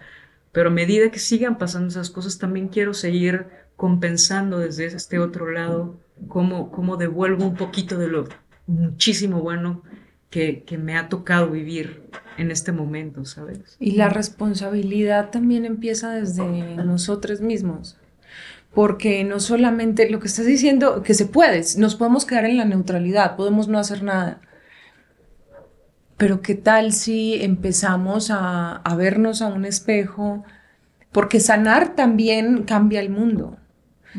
pero 0.52 0.68
a 0.68 0.72
medida 0.72 1.10
que 1.10 1.18
sigan 1.18 1.58
pasando 1.58 1.88
esas 1.88 2.10
cosas, 2.10 2.38
también 2.38 2.68
quiero 2.68 2.94
seguir 2.94 3.46
compensando 3.74 4.60
desde 4.60 4.86
este 4.86 5.18
otro 5.18 5.50
lado, 5.50 5.98
cómo, 6.28 6.70
cómo 6.70 6.96
devuelvo 6.96 7.44
un 7.44 7.56
poquito 7.56 7.98
de 7.98 8.06
lo 8.06 8.28
muchísimo 8.68 9.40
bueno 9.40 9.82
que, 10.34 10.64
que, 10.64 10.78
me 10.78 10.96
ha 10.96 11.08
tocado 11.08 11.48
vivir 11.48 12.02
en 12.38 12.50
este 12.50 12.72
momento, 12.72 13.24
¿sabes? 13.24 13.76
Y 13.78 13.92
la 13.92 14.08
responsabilidad 14.08 15.30
también 15.30 15.64
empieza 15.64 16.10
desde 16.10 16.44
nosotros 16.74 17.40
mismos. 17.40 17.96
Porque 18.74 19.22
no 19.22 19.38
solamente 19.38 20.10
lo 20.10 20.18
que 20.18 20.26
estás 20.26 20.46
diciendo, 20.46 21.04
que 21.04 21.14
se 21.14 21.26
puede, 21.26 21.62
nos 21.78 21.94
podemos 21.94 22.24
quedar 22.24 22.46
en 22.46 22.56
la 22.56 22.64
neutralidad, 22.64 23.36
podemos 23.36 23.68
no 23.68 23.78
hacer 23.78 24.02
nada, 24.02 24.40
pero 26.16 26.42
¿qué 26.42 26.56
tal 26.56 26.92
si 26.92 27.40
empezamos 27.40 28.32
a, 28.32 28.82
vernos 28.96 29.40
a 29.40 29.46
un 29.46 29.64
espejo? 29.64 30.42
Porque 31.12 31.38
sanar 31.38 31.94
también 31.94 32.64
cambia 32.64 32.98
el 32.98 33.10
mundo. 33.10 33.56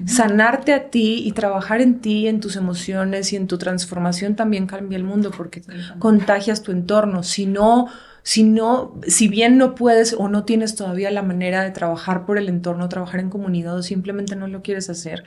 Sanarte 0.05 0.73
a 0.73 0.89
ti 0.89 1.23
y 1.25 1.31
trabajar 1.31 1.81
en 1.81 2.01
ti, 2.01 2.27
en 2.27 2.39
tus 2.39 2.55
emociones 2.55 3.31
y 3.31 3.37
en 3.37 3.47
tu 3.47 3.57
transformación 3.57 4.35
también 4.35 4.67
cambia 4.67 4.97
el 4.97 5.03
mundo 5.03 5.31
porque 5.31 5.61
contagias 5.99 6.63
tu 6.63 6.71
entorno. 6.71 7.23
Si 7.23 7.45
no, 7.45 7.87
si 8.21 8.43
no, 8.43 8.99
si 9.07 9.27
bien 9.27 9.57
no 9.57 9.75
puedes 9.75 10.13
o 10.17 10.27
no 10.27 10.43
tienes 10.43 10.75
todavía 10.75 11.11
la 11.11 11.23
manera 11.23 11.63
de 11.63 11.71
trabajar 11.71 12.25
por 12.25 12.37
el 12.37 12.49
entorno, 12.49 12.89
trabajar 12.89 13.19
en 13.19 13.29
comunidad 13.29 13.77
o 13.77 13.83
simplemente 13.83 14.35
no 14.35 14.47
lo 14.47 14.61
quieres 14.61 14.89
hacer, 14.89 15.23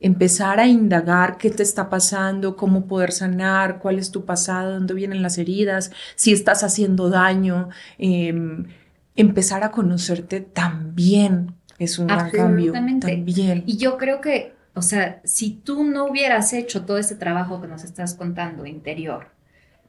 empezar 0.00 0.58
a 0.60 0.66
indagar 0.66 1.38
qué 1.38 1.50
te 1.50 1.62
está 1.62 1.88
pasando, 1.88 2.56
cómo 2.56 2.86
poder 2.86 3.12
sanar, 3.12 3.78
cuál 3.78 3.98
es 3.98 4.10
tu 4.10 4.24
pasado, 4.24 4.72
dónde 4.72 4.94
vienen 4.94 5.22
las 5.22 5.38
heridas, 5.38 5.92
si 6.16 6.32
estás 6.32 6.64
haciendo 6.64 7.10
daño, 7.10 7.68
em, 7.98 8.66
empezar 9.14 9.62
a 9.62 9.70
conocerte 9.70 10.40
también 10.40 11.54
es 11.80 11.98
un 11.98 12.06
gran 12.06 12.30
cambio. 12.30 12.72
También. 12.72 13.64
Y 13.66 13.78
yo 13.78 13.96
creo 13.96 14.20
que, 14.20 14.54
o 14.74 14.82
sea, 14.82 15.20
si 15.24 15.50
tú 15.52 15.82
no 15.82 16.04
hubieras 16.04 16.52
hecho 16.52 16.84
todo 16.84 16.98
ese 16.98 17.16
trabajo 17.16 17.60
que 17.60 17.66
nos 17.66 17.82
estás 17.84 18.14
contando 18.14 18.66
interior, 18.66 19.28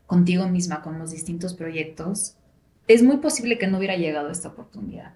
contigo 0.07 0.47
misma, 0.47 0.81
con 0.81 0.97
los 0.97 1.11
distintos 1.11 1.53
proyectos, 1.53 2.35
es 2.87 3.03
muy 3.03 3.17
posible 3.17 3.57
que 3.57 3.67
no 3.67 3.77
hubiera 3.77 3.97
llegado 3.97 4.31
esta 4.31 4.47
oportunidad 4.49 5.13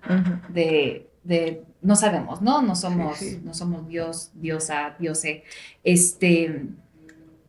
de, 0.49 1.09
de, 1.23 1.63
no 1.81 1.95
sabemos, 1.95 2.41
¿no? 2.41 2.61
No 2.61 2.75
somos, 2.75 3.21
no 3.43 3.53
somos 3.53 3.87
Dios, 3.87 4.31
diosa, 4.35 4.95
diose, 4.99 5.43
este, 5.83 6.67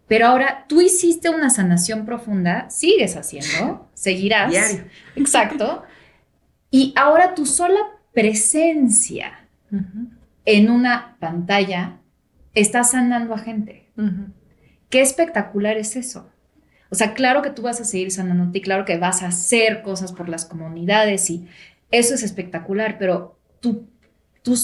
pero 0.09 0.29
ahora 0.29 0.67
tú 0.69 0.81
hiciste 0.81 1.31
una 1.31 1.51
sanación 1.51 2.07
profunda, 2.07 2.71
sigues 2.71 3.17
haciendo, 3.17 3.89
seguirás. 3.95 4.81
Exacto. 5.17 5.83
Y 6.71 6.93
ahora 6.97 7.35
tu 7.35 7.45
sola 7.45 7.81
presencia 8.17 9.47
en 10.47 10.71
una 10.71 11.19
pantalla 11.21 11.99
está 12.55 12.83
sanando 12.83 13.35
a 13.35 13.39
gente. 13.39 13.91
Qué 14.89 15.03
espectacular 15.03 15.77
es 15.77 15.97
eso. 15.97 16.27
O 16.91 16.95
sea, 16.95 17.13
claro 17.13 17.43
que 17.43 17.51
tú 17.51 17.61
vas 17.61 17.79
a 17.79 17.85
seguir 17.85 18.11
sanándote 18.11 18.57
y 18.57 18.63
claro 18.63 18.87
que 18.87 18.97
vas 18.97 19.23
a 19.23 19.27
hacer 19.27 19.83
cosas 19.83 20.15
por 20.15 20.31
las 20.31 20.47
comunidades 20.47 21.29
y 21.29 21.47
eso 21.91 22.15
es 22.15 22.23
espectacular, 22.23 22.97
pero 22.99 23.39
tu, 23.61 23.87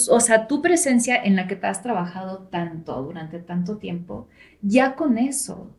o 0.09 0.21
sea, 0.21 0.47
tu 0.47 0.63
presencia 0.63 1.23
en 1.23 1.37
la 1.37 1.47
que 1.47 1.57
te 1.57 1.67
has 1.67 1.83
trabajado 1.83 2.49
tanto 2.51 3.03
durante 3.03 3.39
tanto 3.39 3.77
tiempo, 3.77 4.29
ya 4.63 4.95
con 4.95 5.19
eso, 5.19 5.71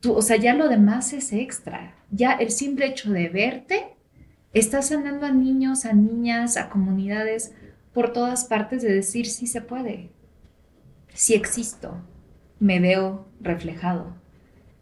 tú, 0.00 0.12
o 0.12 0.20
sea, 0.20 0.36
ya 0.36 0.52
lo 0.52 0.68
demás 0.68 1.14
es 1.14 1.32
extra. 1.32 1.94
Ya 2.10 2.32
el 2.32 2.50
simple 2.50 2.84
hecho 2.84 3.10
de 3.10 3.30
verte 3.30 3.94
Estás 4.54 4.88
sanando 4.88 5.26
a 5.26 5.32
niños, 5.32 5.84
a 5.84 5.92
niñas, 5.92 6.56
a 6.56 6.70
comunidades 6.70 7.52
por 7.92 8.12
todas 8.12 8.44
partes 8.44 8.82
de 8.82 8.92
decir 8.92 9.26
sí 9.26 9.48
se 9.48 9.60
puede, 9.60 10.10
sí 11.12 11.34
existo, 11.34 11.96
me 12.60 12.78
veo 12.78 13.26
reflejado. 13.40 14.14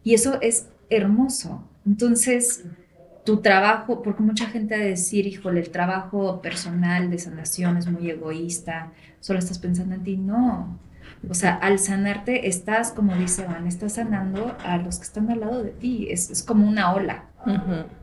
Y 0.04 0.12
eso 0.12 0.38
es 0.42 0.68
hermoso. 0.90 1.66
Entonces, 1.86 2.64
tu 3.24 3.38
trabajo, 3.38 4.02
porque 4.02 4.22
mucha 4.22 4.46
gente 4.46 4.74
ha 4.74 4.78
de 4.78 4.90
decir, 4.90 5.26
híjole, 5.26 5.60
el 5.60 5.70
trabajo 5.70 6.42
personal 6.42 7.10
de 7.10 7.18
sanación 7.18 7.76
es 7.78 7.90
muy 7.90 8.10
egoísta, 8.10 8.92
solo 9.20 9.38
estás 9.38 9.58
pensando 9.58 9.94
en 9.94 10.02
ti. 10.02 10.16
No. 10.18 10.78
O 11.28 11.34
sea, 11.34 11.54
al 11.54 11.78
sanarte 11.78 12.48
estás, 12.48 12.92
como 12.92 13.14
dice 13.14 13.46
Van, 13.46 13.66
estás 13.66 13.94
sanando 13.94 14.56
a 14.64 14.76
los 14.76 14.98
que 14.98 15.04
están 15.04 15.30
al 15.30 15.40
lado 15.40 15.62
de 15.62 15.70
ti. 15.70 16.08
Es, 16.10 16.30
es 16.30 16.42
como 16.42 16.68
una 16.68 16.92
ola. 16.92 17.26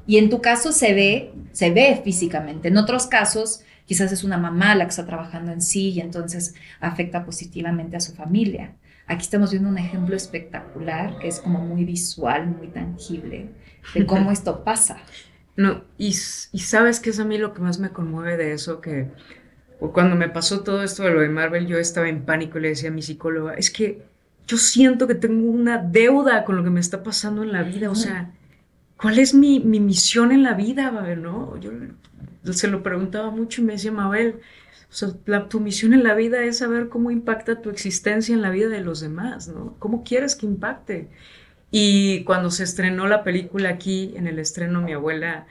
Y 0.05 0.17
en 0.17 0.29
tu 0.29 0.41
caso 0.41 0.71
se 0.71 0.93
ve, 0.93 1.33
se 1.51 1.71
ve 1.71 2.01
físicamente. 2.03 2.67
En 2.67 2.77
otros 2.77 3.07
casos, 3.07 3.63
quizás 3.85 4.11
es 4.11 4.23
una 4.23 4.37
mamá 4.37 4.75
la 4.75 4.85
que 4.85 4.89
está 4.89 5.05
trabajando 5.05 5.51
en 5.51 5.61
sí 5.61 5.89
y 5.89 5.99
entonces 5.99 6.55
afecta 6.79 7.25
positivamente 7.25 7.97
a 7.97 7.99
su 7.99 8.13
familia. 8.13 8.75
Aquí 9.07 9.23
estamos 9.23 9.51
viendo 9.51 9.69
un 9.69 9.77
ejemplo 9.77 10.15
espectacular 10.15 11.17
que 11.19 11.27
es 11.27 11.39
como 11.39 11.59
muy 11.59 11.83
visual, 11.83 12.47
muy 12.47 12.67
tangible 12.67 13.49
de 13.95 14.05
cómo 14.05 14.31
esto 14.31 14.63
pasa. 14.63 14.97
No, 15.55 15.83
y, 15.97 16.09
y 16.09 16.59
sabes 16.59 16.99
que 16.99 17.09
es 17.09 17.19
a 17.19 17.25
mí 17.25 17.37
lo 17.37 17.53
que 17.53 17.61
más 17.61 17.79
me 17.79 17.89
conmueve 17.89 18.37
de 18.37 18.53
eso, 18.53 18.79
que 18.79 19.09
cuando 19.79 20.15
me 20.15 20.29
pasó 20.29 20.61
todo 20.61 20.83
esto 20.83 21.03
de 21.03 21.11
lo 21.11 21.21
de 21.21 21.29
Marvel, 21.29 21.65
yo 21.65 21.77
estaba 21.77 22.09
en 22.09 22.25
pánico 22.25 22.57
y 22.57 22.61
le 22.61 22.69
decía 22.69 22.89
a 22.89 22.93
mi 22.93 23.01
psicóloga, 23.01 23.53
es 23.53 23.71
que 23.71 24.05
yo 24.45 24.57
siento 24.57 25.07
que 25.07 25.15
tengo 25.15 25.49
una 25.49 25.77
deuda 25.77 26.43
con 26.43 26.55
lo 26.55 26.63
que 26.63 26.69
me 26.69 26.79
está 26.79 27.03
pasando 27.03 27.43
en 27.43 27.51
la 27.51 27.63
vida, 27.63 27.89
o 27.89 27.95
sea, 27.95 28.33
¿cuál 29.01 29.19
es 29.19 29.33
mi, 29.33 29.59
misión 29.59 30.31
en 30.31 30.43
la 30.43 30.53
vida, 30.53 30.91
Mabel? 30.91 31.21
¿no? 31.21 31.57
Yo 31.57 31.71
se 32.53 32.67
lo 32.67 32.83
preguntaba 32.83 33.31
mucho 33.31 33.61
y 33.61 33.65
me 33.65 33.73
decía, 33.73 33.91
Mabel, 33.91 34.39
tu 35.49 35.59
misión 35.59 35.93
en 35.93 36.03
la 36.03 36.15
vida 36.15 36.43
es 36.43 36.57
saber 36.57 36.89
cómo 36.89 37.11
impacta 37.11 37.61
tu 37.61 37.69
existencia 37.69 38.33
en 38.33 38.41
la 38.41 38.49
vida 38.49 38.67
de 38.67 38.81
los 38.81 39.01
demás, 39.01 39.47
¿no? 39.47 39.75
¿Cómo 39.79 40.03
quieres 40.03 40.35
que 40.35 40.45
impacte? 40.45 41.09
Y 41.71 42.23
cuando 42.23 42.49
se 42.49 42.63
estrenó 42.63 43.07
la 43.07 43.23
película 43.23 43.69
aquí, 43.69 44.13
en 44.15 44.27
el 44.27 44.39
estreno, 44.39 44.81
mi 44.81 44.93
abuela 44.93 45.45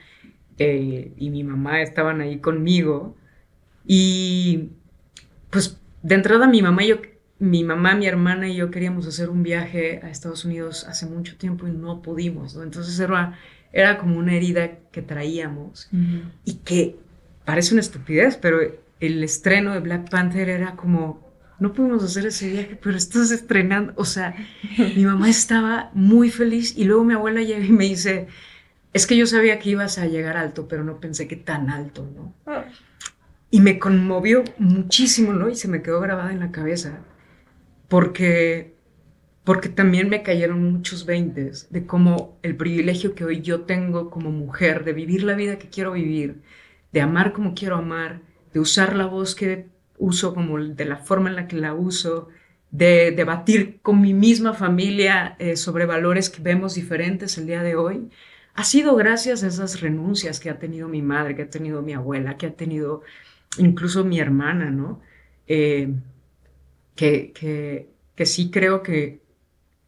eh, 0.57 1.13
y 1.15 1.29
mi 1.29 1.43
mamá 1.43 1.81
estaban 1.81 2.19
ahí 2.21 2.39
conmigo. 2.39 3.15
Y 3.85 4.69
pues 5.49 5.79
de 6.03 6.15
entrada 6.15 6.47
mi 6.47 6.61
mamá 6.61 6.83
y 6.83 6.89
yo 6.89 6.97
mi 7.39 7.63
mamá, 7.63 7.95
mi 7.95 8.05
hermana 8.05 8.49
y 8.49 8.55
yo 8.55 8.69
queríamos 8.69 9.07
hacer 9.07 9.29
un 9.29 9.43
viaje 9.43 10.01
a 10.03 10.09
Estados 10.09 10.43
Unidos 10.43 10.85
hace 10.87 11.05
mucho 11.05 11.37
tiempo 11.37 11.67
y 11.67 11.71
no 11.71 12.01
pudimos, 12.01 12.53
¿no? 12.55 12.63
Entonces 12.63 12.99
era, 12.99 13.39
era 13.71 13.97
como 13.97 14.17
una 14.17 14.33
herida 14.33 14.71
que 14.91 15.01
traíamos 15.01 15.89
y 16.43 16.55
que 16.55 16.97
parece 17.45 17.73
una 17.73 17.81
estupidez, 17.81 18.35
pero 18.35 18.59
el 18.99 19.23
estreno 19.23 19.73
de 19.73 19.79
Black 19.79 20.09
Panther 20.09 20.49
era 20.49 20.75
como, 20.75 21.33
no 21.59 21.71
pudimos 21.71 22.03
hacer 22.03 22.25
ese 22.25 22.49
viaje, 22.49 22.77
pero 22.81 22.97
estás 22.97 23.31
estrenando, 23.31 23.93
o 23.95 24.03
sea, 24.03 24.35
mi 24.95 25.05
mamá 25.05 25.29
estaba 25.29 25.91
muy 25.93 26.29
feliz 26.29 26.77
y 26.77 26.83
luego 26.83 27.05
mi 27.05 27.13
abuela 27.13 27.41
llega 27.41 27.65
y 27.65 27.71
me 27.71 27.85
dice, 27.85 28.27
es 28.91 29.07
que 29.07 29.15
yo 29.15 29.25
sabía 29.25 29.59
que 29.59 29.69
ibas 29.69 29.97
a 29.97 30.07
llegar 30.07 30.35
alto, 30.35 30.67
pero 30.67 30.83
no 30.83 30.99
pensé 30.99 31.25
que 31.29 31.37
tan 31.37 31.69
alto, 31.69 32.05
¿no? 32.13 32.33
Ah. 32.45 32.65
Y 33.49 33.61
me 33.61 33.79
conmovió 33.79 34.43
muchísimo, 34.57 35.33
¿no? 35.33 35.49
Y 35.49 35.55
se 35.55 35.67
me 35.67 35.81
quedó 35.81 36.01
grabada 36.01 36.33
en 36.33 36.39
la 36.39 36.51
cabeza 36.51 36.99
porque, 37.89 38.75
porque 39.43 39.67
también 39.67 40.09
me 40.09 40.23
cayeron 40.23 40.71
muchos 40.71 41.05
veintes 41.05 41.67
de 41.71 41.85
cómo 41.85 42.39
el 42.43 42.55
privilegio 42.55 43.15
que 43.15 43.25
hoy 43.25 43.41
yo 43.41 43.61
tengo 43.61 44.09
como 44.09 44.31
mujer 44.31 44.85
de 44.85 44.93
vivir 44.93 45.23
la 45.23 45.35
vida 45.35 45.59
que 45.59 45.69
quiero 45.69 45.91
vivir, 45.91 46.41
de 46.93 47.01
amar 47.01 47.33
como 47.33 47.53
quiero 47.53 47.75
amar, 47.75 48.21
de 48.53 48.59
usar 48.59 48.95
la 48.95 49.05
voz 49.07 49.35
que 49.35 49.67
uso 49.97 50.33
como 50.33 50.57
de 50.59 50.85
la 50.85 50.97
forma 50.97 51.29
en 51.29 51.35
la 51.35 51.47
que 51.47 51.57
la 51.57 51.73
uso, 51.73 52.29
de 52.71 53.11
debatir 53.11 53.79
con 53.81 53.99
mi 53.99 54.13
misma 54.13 54.53
familia 54.53 55.35
eh, 55.39 55.57
sobre 55.57 55.85
valores 55.85 56.29
que 56.29 56.41
vemos 56.41 56.75
diferentes 56.75 57.37
el 57.37 57.47
día 57.47 57.63
de 57.63 57.75
hoy, 57.75 58.09
ha 58.53 58.63
sido 58.63 58.95
gracias 58.95 59.43
a 59.43 59.47
esas 59.47 59.81
renuncias 59.81 60.39
que 60.39 60.49
ha 60.49 60.59
tenido 60.59 60.87
mi 60.87 61.01
madre, 61.01 61.35
que 61.35 61.43
ha 61.43 61.49
tenido 61.49 61.81
mi 61.81 61.93
abuela, 61.93 62.37
que 62.37 62.47
ha 62.47 62.53
tenido 62.53 63.01
incluso 63.57 64.03
mi 64.03 64.19
hermana, 64.19 64.69
¿no? 64.69 65.01
Eh, 65.47 65.93
que, 66.99 67.87
que, 68.15 68.25
sí 68.25 68.51
creo 68.51 68.83
que 68.83 69.21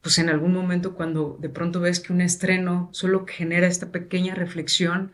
pues 0.01 0.17
en 0.17 0.29
algún 0.29 0.53
momento 0.53 0.95
cuando 0.95 1.37
de 1.41 1.49
pronto 1.49 1.81
ves 1.81 1.99
que 1.99 2.13
un 2.13 2.21
estreno 2.21 2.89
solo 2.93 3.25
genera 3.27 3.67
esta 3.67 3.91
pequeña 3.91 4.33
reflexión, 4.33 5.11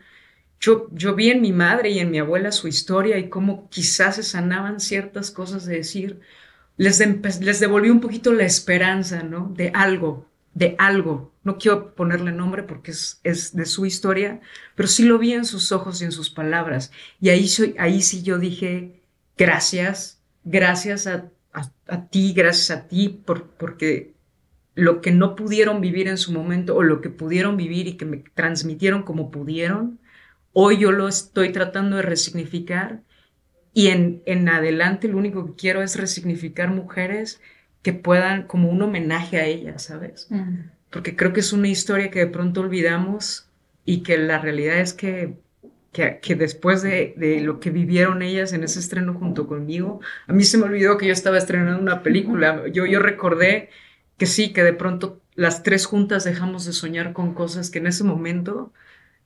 yo, 0.60 0.86
yo 0.92 1.16
vi 1.16 1.30
en 1.30 1.40
mi 1.40 1.52
madre 1.52 1.90
y 1.90 1.98
en 1.98 2.12
mi 2.12 2.20
abuela 2.20 2.52
su 2.52 2.68
historia 2.68 3.18
y 3.18 3.28
cómo 3.28 3.68
quizás 3.68 4.14
se 4.14 4.22
sanaban 4.22 4.78
ciertas 4.78 5.32
cosas 5.32 5.66
de 5.66 5.78
decir, 5.78 6.20
les, 6.76 7.00
les 7.40 7.60
devolví 7.60 7.90
un 7.90 8.00
poquito 8.00 8.32
la 8.32 8.44
esperanza, 8.44 9.24
¿no? 9.24 9.52
De 9.56 9.72
algo, 9.74 10.28
de 10.54 10.76
algo. 10.78 11.34
No 11.42 11.58
quiero 11.58 11.96
ponerle 11.96 12.30
nombre 12.30 12.62
porque 12.62 12.92
es, 12.92 13.20
es, 13.24 13.56
de 13.56 13.66
su 13.66 13.86
historia, 13.86 14.40
pero 14.76 14.88
sí 14.88 15.02
lo 15.02 15.18
vi 15.18 15.32
en 15.32 15.44
sus 15.44 15.72
ojos 15.72 16.00
y 16.00 16.04
en 16.04 16.12
sus 16.12 16.30
palabras. 16.30 16.92
Y 17.20 17.30
ahí, 17.30 17.48
soy, 17.48 17.74
ahí 17.76 18.02
sí 18.02 18.22
yo 18.22 18.38
dije, 18.38 19.02
gracias, 19.36 20.20
gracias 20.44 21.08
a 21.08 21.30
a, 21.52 22.06
ti, 22.08 22.32
gracias 22.34 22.70
a 22.70 22.88
ti, 22.88 23.08
por, 23.08 23.50
porque 23.50 24.14
lo 24.74 25.00
que 25.00 25.10
no 25.10 25.34
pudieron 25.34 25.80
vivir 25.80 26.08
en 26.08 26.18
su 26.18 26.32
momento 26.32 26.76
o 26.76 26.82
lo 26.82 27.00
que 27.00 27.10
pudieron 27.10 27.56
vivir 27.56 27.88
y 27.88 27.96
que 27.96 28.04
me 28.04 28.18
transmitieron 28.34 29.02
como 29.02 29.30
pudieron, 29.30 29.98
hoy 30.52 30.78
yo 30.78 30.92
lo 30.92 31.08
estoy 31.08 31.50
tratando 31.50 31.96
de 31.96 32.02
resignificar 32.02 33.02
y 33.74 33.88
en, 33.88 34.22
en 34.26 34.48
adelante 34.48 35.08
lo 35.08 35.18
único 35.18 35.46
que 35.46 35.54
quiero 35.54 35.82
es 35.82 35.96
resignificar 35.96 36.70
mujeres 36.70 37.40
que 37.82 37.92
puedan 37.92 38.44
como 38.44 38.70
un 38.70 38.82
homenaje 38.82 39.38
a 39.38 39.46
ellas, 39.46 39.84
¿sabes? 39.84 40.28
Porque 40.90 41.16
creo 41.16 41.32
que 41.32 41.40
es 41.40 41.52
una 41.52 41.68
historia 41.68 42.10
que 42.10 42.20
de 42.20 42.26
pronto 42.26 42.60
olvidamos 42.60 43.48
y 43.84 44.02
que 44.02 44.18
la 44.18 44.38
realidad 44.38 44.78
es 44.78 44.94
que 44.94 45.38
que, 46.20 46.36
después 46.36 46.82
de, 46.82 47.40
lo 47.42 47.60
que 47.60 47.70
vivieron 47.70 48.22
ellas 48.22 48.52
en 48.52 48.64
ese 48.64 48.78
estreno 48.78 49.14
junto 49.14 49.46
conmigo, 49.46 50.00
a 50.26 50.32
mí 50.32 50.44
se 50.44 50.58
me 50.58 50.64
olvidó 50.64 50.96
que 50.96 51.06
yo 51.06 51.12
estaba 51.12 51.38
estrenando 51.38 51.80
una 51.80 52.02
película. 52.02 52.68
Yo, 52.68 52.86
yo 52.86 53.00
recordé 53.00 53.70
que 54.16 54.26
sí, 54.26 54.52
que 54.52 54.62
de 54.62 54.72
pronto 54.72 55.20
las 55.34 55.62
tres 55.62 55.86
juntas 55.86 56.24
dejamos 56.24 56.64
de 56.64 56.72
soñar 56.72 57.12
con 57.12 57.34
cosas 57.34 57.70
que 57.70 57.78
en 57.78 57.88
ese 57.88 58.04
momento 58.04 58.72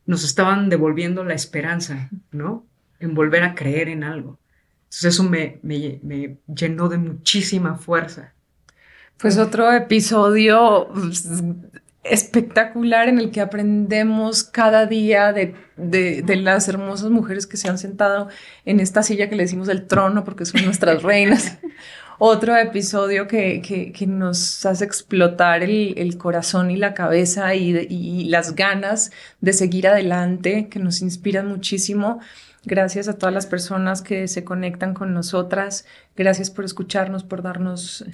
nos 0.06 0.24
estaban 0.24 0.68
devolviendo 0.68 1.24
la 1.24 1.34
esperanza, 1.34 2.10
¿no? 2.30 2.66
En 3.00 3.14
volver 3.14 3.44
a 3.44 3.54
creer 3.54 3.88
en 3.88 4.04
algo. 4.04 4.38
Entonces 4.84 5.14
eso 5.14 5.24
me, 5.24 5.58
me, 5.62 6.00
me 6.02 6.38
llenó 6.46 6.88
de 6.88 6.98
muchísima 6.98 7.76
fuerza. 7.76 8.34
Pues 9.18 9.38
otro 9.38 9.72
episodio 9.72 10.88
pues, 10.92 11.28
espectacular 12.04 13.08
en 13.08 13.18
el 13.18 13.30
que 13.30 13.40
aprendemos 13.40 14.42
cada 14.42 14.86
día 14.86 15.32
de, 15.32 15.54
de, 15.76 16.36
las 16.36 16.68
hermosas 16.68 17.10
mujeres 17.10 17.46
que 17.46 17.56
se 17.56 17.68
han 17.68 17.78
sentado 17.78 18.28
en 18.64 18.80
esta 18.80 19.02
silla 19.02 19.28
que 19.28 19.36
le 19.36 19.44
decimos 19.44 19.68
el 19.68 19.86
trono 19.86 20.24
porque 20.24 20.44
son 20.44 20.64
nuestras 20.64 21.02
reinas. 21.04 21.58
Otro 22.18 22.56
episodio 22.56 23.26
que, 23.26 23.62
que, 23.62 23.92
que, 23.92 24.06
nos 24.06 24.64
hace 24.66 24.84
explotar 24.84 25.62
el, 25.62 25.94
el 25.96 26.18
corazón 26.18 26.70
y 26.70 26.76
la 26.76 26.94
cabeza 26.94 27.54
y, 27.54 27.76
y, 27.88 28.24
las 28.24 28.54
ganas 28.54 29.10
de 29.40 29.52
seguir 29.52 29.88
adelante, 29.88 30.68
que 30.68 30.78
nos 30.78 31.02
inspiran 31.02 31.48
muchísimo. 31.48 32.20
Gracias 32.64 33.08
a 33.08 33.18
todas 33.18 33.34
las 33.34 33.46
personas 33.46 34.02
que 34.02 34.28
se 34.28 34.44
conectan 34.44 34.94
con 34.94 35.12
nosotras. 35.14 35.84
Gracias 36.14 36.48
por 36.50 36.64
escucharnos, 36.64 37.24
por 37.24 37.42
darnos, 37.42 38.04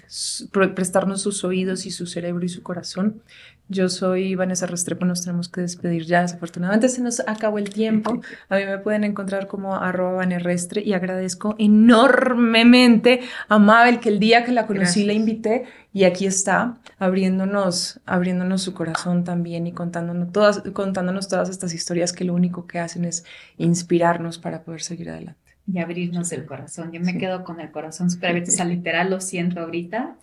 por 0.53 0.75
prestarnos 0.75 1.21
sus 1.21 1.45
oídos 1.45 1.85
y 1.85 1.91
su 1.91 2.07
cerebro 2.07 2.47
y 2.47 2.49
su 2.49 2.63
corazón. 2.63 3.23
Yo 3.71 3.91
soy 3.91 4.35
Vanessa 4.35 4.67
Restrepo, 4.67 5.05
nos 5.05 5.23
tenemos 5.23 5.51
que 5.51 5.61
despedir 5.61 6.07
ya, 6.07 6.23
desafortunadamente 6.23 6.89
se 6.89 7.03
nos 7.03 7.21
acabó 7.21 7.59
el 7.59 7.69
tiempo. 7.69 8.23
A 8.49 8.57
mí 8.57 8.65
me 8.65 8.79
pueden 8.79 9.05
encontrar 9.05 9.47
como 9.47 9.75
arroba 9.75 10.25
Restre 10.25 10.83
y 10.83 10.95
agradezco 10.95 11.55
enormemente 11.59 13.21
a 13.47 13.59
Mabel 13.59 14.01
que 14.01 14.09
el 14.09 14.21
día 14.21 14.43
que 14.45 14.53
la 14.53 14.67
conocí 14.67 15.05
la 15.05 15.13
invité 15.13 15.65
y 15.93 16.05
aquí 16.05 16.25
está 16.25 16.79
abriéndonos, 16.99 18.01
abriéndonos 18.07 18.63
su 18.63 18.73
corazón 18.73 19.25
también 19.25 19.67
y 19.67 19.73
contándonos 19.73 20.33
todas, 20.33 20.63
contándonos 20.73 21.29
todas 21.29 21.51
estas 21.51 21.75
historias 21.75 22.15
que 22.15 22.25
lo 22.25 22.33
único 22.33 22.67
que 22.67 22.79
hacen 22.79 23.05
es 23.05 23.25
inspirarnos 23.59 24.39
para 24.39 24.63
poder 24.63 24.81
seguir 24.81 25.11
adelante. 25.11 25.41
Y 25.71 25.79
abrirnos 25.79 26.33
el 26.33 26.47
corazón. 26.47 26.91
Yo 26.93 27.01
me 27.03 27.19
quedo 27.19 27.45
con 27.45 27.61
el 27.61 27.71
corazón 27.71 28.11
súper 28.11 28.31
abierto, 28.31 28.51
o 28.51 28.55
sea, 28.55 28.65
literal 28.65 29.11
lo 29.11 29.21
siento 29.21 29.61
ahorita 29.61 30.17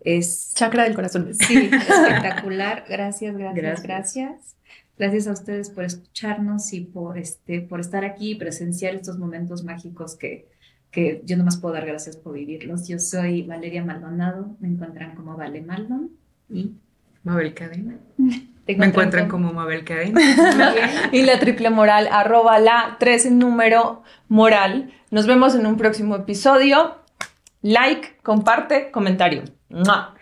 es... 0.00 0.52
Chakra 0.54 0.84
del 0.84 0.94
corazón. 0.94 1.28
Sí, 1.34 1.70
espectacular. 1.72 2.84
Gracias, 2.88 3.36
gracias, 3.36 3.82
gracias, 3.82 4.56
gracias. 4.98 5.26
a 5.26 5.32
ustedes 5.32 5.70
por 5.70 5.84
escucharnos 5.84 6.72
y 6.72 6.80
por, 6.80 7.18
este, 7.18 7.60
por 7.60 7.80
estar 7.80 8.04
aquí 8.04 8.32
y 8.32 8.34
presenciar 8.34 8.94
estos 8.94 9.18
momentos 9.18 9.64
mágicos 9.64 10.16
que, 10.16 10.48
que 10.90 11.22
yo 11.24 11.36
nomás 11.36 11.56
puedo 11.56 11.74
dar 11.74 11.86
gracias 11.86 12.16
por 12.16 12.34
vivirlos. 12.34 12.88
Yo 12.88 12.98
soy 12.98 13.42
Valeria 13.42 13.84
Maldonado, 13.84 14.56
me 14.60 14.68
encuentran 14.68 15.14
como 15.14 15.36
Vale 15.36 15.62
Maldon 15.62 16.10
y... 16.48 16.72
Mabel 17.24 17.54
Cadena. 17.54 17.96
Me 18.76 18.84
encuentran 18.84 19.28
como 19.28 19.50
Mabel 19.54 19.82
Cadena. 19.82 20.20
y 21.10 21.22
la 21.22 21.38
triple 21.38 21.70
moral, 21.70 22.06
arroba 22.12 22.58
la 22.58 22.96
tres 23.00 23.24
en 23.24 23.38
número 23.38 24.02
moral. 24.28 24.92
Nos 25.10 25.26
vemos 25.26 25.54
en 25.54 25.64
un 25.64 25.78
próximo 25.78 26.16
episodio. 26.16 26.96
Like, 27.62 28.18
comparte, 28.22 28.90
comentario. 28.90 29.44
Mwah. 29.70 30.14